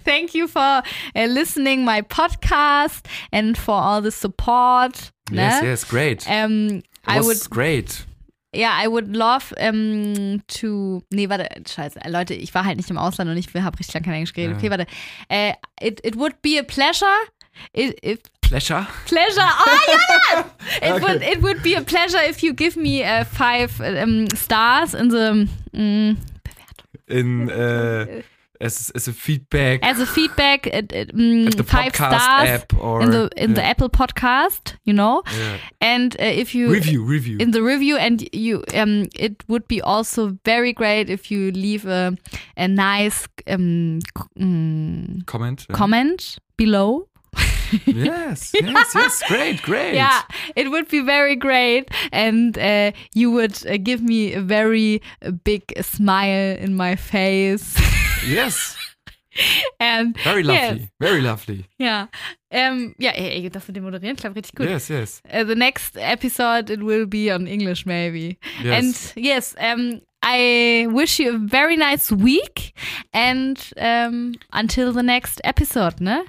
thank 0.04 0.34
you 0.34 0.46
for 0.48 0.82
uh, 1.14 1.26
listening 1.26 1.84
my 1.84 2.02
podcast 2.02 3.06
and 3.32 3.56
for 3.56 3.74
all 3.74 4.02
the 4.02 4.10
support. 4.10 5.10
Yes, 5.30 5.62
ne? 5.62 5.68
yes, 5.68 5.84
great. 5.84 6.26
Um, 6.28 6.68
It 6.68 6.84
I 7.06 7.20
would, 7.20 7.48
great. 7.48 8.04
Yeah, 8.58 8.72
I 8.84 8.88
would 8.88 9.14
love 9.16 9.54
um, 9.60 10.42
to. 10.58 11.02
Nee, 11.10 11.28
warte, 11.28 11.48
scheiße, 11.66 12.00
Leute, 12.08 12.34
ich 12.34 12.52
war 12.54 12.64
halt 12.64 12.76
nicht 12.76 12.90
im 12.90 12.98
Ausland 12.98 13.30
und 13.30 13.36
ich 13.36 13.46
habe 13.54 13.78
richtig 13.78 13.94
lange 13.94 14.04
kein 14.04 14.14
Englisch 14.14 14.32
geredet. 14.32 14.52
Ja. 14.52 14.58
Okay, 14.58 14.70
warte. 14.70 14.86
Uh, 15.30 15.52
it, 15.80 16.00
it 16.04 16.16
would 16.16 16.42
be 16.42 16.58
a 16.58 16.62
pleasure. 16.62 17.06
If 17.72 18.20
Pleasure? 18.40 18.86
Pleasure. 19.06 19.42
Oh, 19.42 19.78
yeah! 19.88 20.44
It, 20.82 20.92
Okay. 20.92 21.02
would, 21.02 21.22
it 21.22 21.42
would 21.42 21.62
be 21.62 21.74
a 21.74 21.82
pleasure 21.82 22.18
if 22.26 22.42
you 22.42 22.54
give 22.54 22.76
me 22.80 23.04
uh, 23.04 23.24
five 23.24 23.78
um, 23.80 24.26
stars 24.34 24.94
in 24.94 25.08
the. 25.10 25.48
mm, 25.74 26.16
In, 27.06 27.48
äh, 27.50 28.22
as, 28.60 28.90
as 28.94 29.08
a 29.08 29.12
feedback 29.12 29.80
As 29.82 30.00
a 30.00 30.06
feedback, 30.06 30.62
mm, 30.62 31.46
at 31.46 31.66
five 31.66 31.94
stars 31.94 32.48
app 32.48 32.74
or 32.74 33.02
in 33.02 33.10
the 33.10 33.30
in 33.36 33.54
the 33.54 33.62
Apple 33.62 33.88
podcast, 33.88 34.74
you 34.84 34.92
know. 34.92 35.22
yeah. 35.36 35.58
And 35.80 36.14
uh, 36.20 36.24
if 36.24 36.54
you 36.54 36.70
review 36.70 37.04
review. 37.04 37.38
in 37.38 37.50
the 37.52 37.62
review 37.62 37.96
and 37.96 38.28
you 38.32 38.64
um 38.74 39.06
it 39.14 39.44
would 39.48 39.66
be 39.68 39.80
also 39.80 40.36
very 40.44 40.72
great 40.72 41.10
if 41.10 41.30
you 41.30 41.50
leave 41.52 41.86
a 41.86 42.16
a 42.56 42.68
nice 42.68 43.28
um 43.46 44.00
mm, 44.38 45.26
Comment. 45.26 45.66
yeah. 45.68 45.76
comment 45.76 46.38
below 46.56 47.08
yes, 47.86 48.52
yes, 48.54 48.94
yes. 48.94 49.22
Great, 49.28 49.62
great. 49.62 49.94
yeah 49.94 50.22
it 50.56 50.70
would 50.70 50.88
be 50.88 51.00
very 51.00 51.36
great 51.36 51.88
and 52.12 52.56
uh, 52.58 52.90
you 53.14 53.30
would 53.30 53.66
uh, 53.66 53.76
give 53.76 54.02
me 54.02 54.32
a 54.32 54.40
very 54.40 55.02
big 55.44 55.62
smile 55.82 56.56
in 56.56 56.74
my 56.74 56.96
face 56.96 57.76
Yes. 58.28 58.76
and 59.78 60.16
Very 60.24 60.42
lovely. 60.42 60.80
Yes. 60.80 60.88
Very 61.00 61.20
lovely. 61.20 61.64
ja 61.78 62.08
ähm, 62.50 62.94
ja 62.98 63.10
ey, 63.12 63.48
das 63.50 63.66
mit 63.68 63.76
dem 63.76 63.84
Moderieren 63.84 64.16
klappt 64.16 64.36
richtig 64.36 64.54
gut 64.54 64.68
Yes, 64.68 64.88
yes. 64.88 65.22
uh, 65.32 65.44
the 65.44 65.54
next 65.54 65.96
episode 65.96 66.70
it 66.72 66.80
will 66.80 67.06
be 67.06 67.30
on 67.32 67.46
English 67.46 67.84
maybe 67.86 68.36
Yes. 68.62 69.12
And 69.16 69.24
yes, 69.24 69.54
um, 69.60 70.00
I 70.22 70.88
wish 70.90 71.20
you 71.20 71.36
a 71.36 71.38
very 71.38 71.76
nice 71.76 72.10
week 72.10 72.72
and 73.12 73.56
um, 73.76 74.34
until 74.52 74.92
the 74.92 75.02
next 75.02 75.40
episode, 75.44 76.00
ne? 76.00 76.24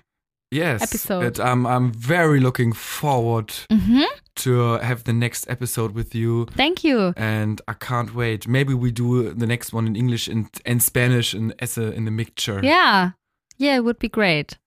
Yes. 0.52 0.82
episode. 0.82 1.40
And 1.40 1.40
I'm 1.40 1.66
I'm 1.66 1.92
very 1.92 2.40
looking 2.40 2.74
forward 2.76 3.48
Mhm. 3.70 4.04
to 4.36 4.78
have 4.82 5.04
the 5.04 5.14
next 5.14 5.50
episode 5.50 5.94
with 5.96 6.16
you. 6.16 6.46
Thank 6.56 6.84
you. 6.84 7.14
And 7.18 7.62
I 7.68 7.74
can't 7.74 8.14
wait. 8.16 8.48
Maybe 8.48 8.74
we 8.74 8.92
do 8.92 9.34
the 9.34 9.46
next 9.48 9.74
one 9.74 9.88
in 9.88 9.96
English 9.96 10.28
and, 10.30 10.48
and 10.66 10.82
Spanish 10.82 11.34
and 11.34 11.54
as 11.60 11.78
a 11.78 11.92
in 11.94 12.06
the 12.06 12.12
mixture. 12.12 12.60
Yeah. 12.64 13.12
Yeah, 13.58 13.76
it 13.78 13.84
would 13.84 14.00
be 14.00 14.10
great. 14.10 14.58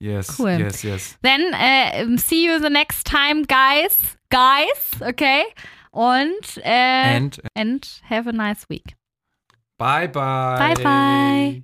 Yes. 0.00 0.36
Cool. 0.36 0.58
Yes. 0.58 0.82
Yes. 0.84 1.16
Then 1.22 1.54
uh, 1.54 2.02
um, 2.02 2.18
see 2.18 2.44
you 2.44 2.58
the 2.58 2.70
next 2.70 3.04
time, 3.06 3.44
guys. 3.44 4.16
Guys, 4.30 4.90
okay? 5.00 5.44
Und, 5.92 6.58
uh, 6.58 7.14
And 7.16 7.38
and 7.54 8.00
have 8.08 8.26
a 8.28 8.32
nice 8.32 8.66
week. 8.68 8.94
bye 9.78 10.06
bye. 10.08 10.74
Bye 10.74 10.82
bye. 10.82 11.62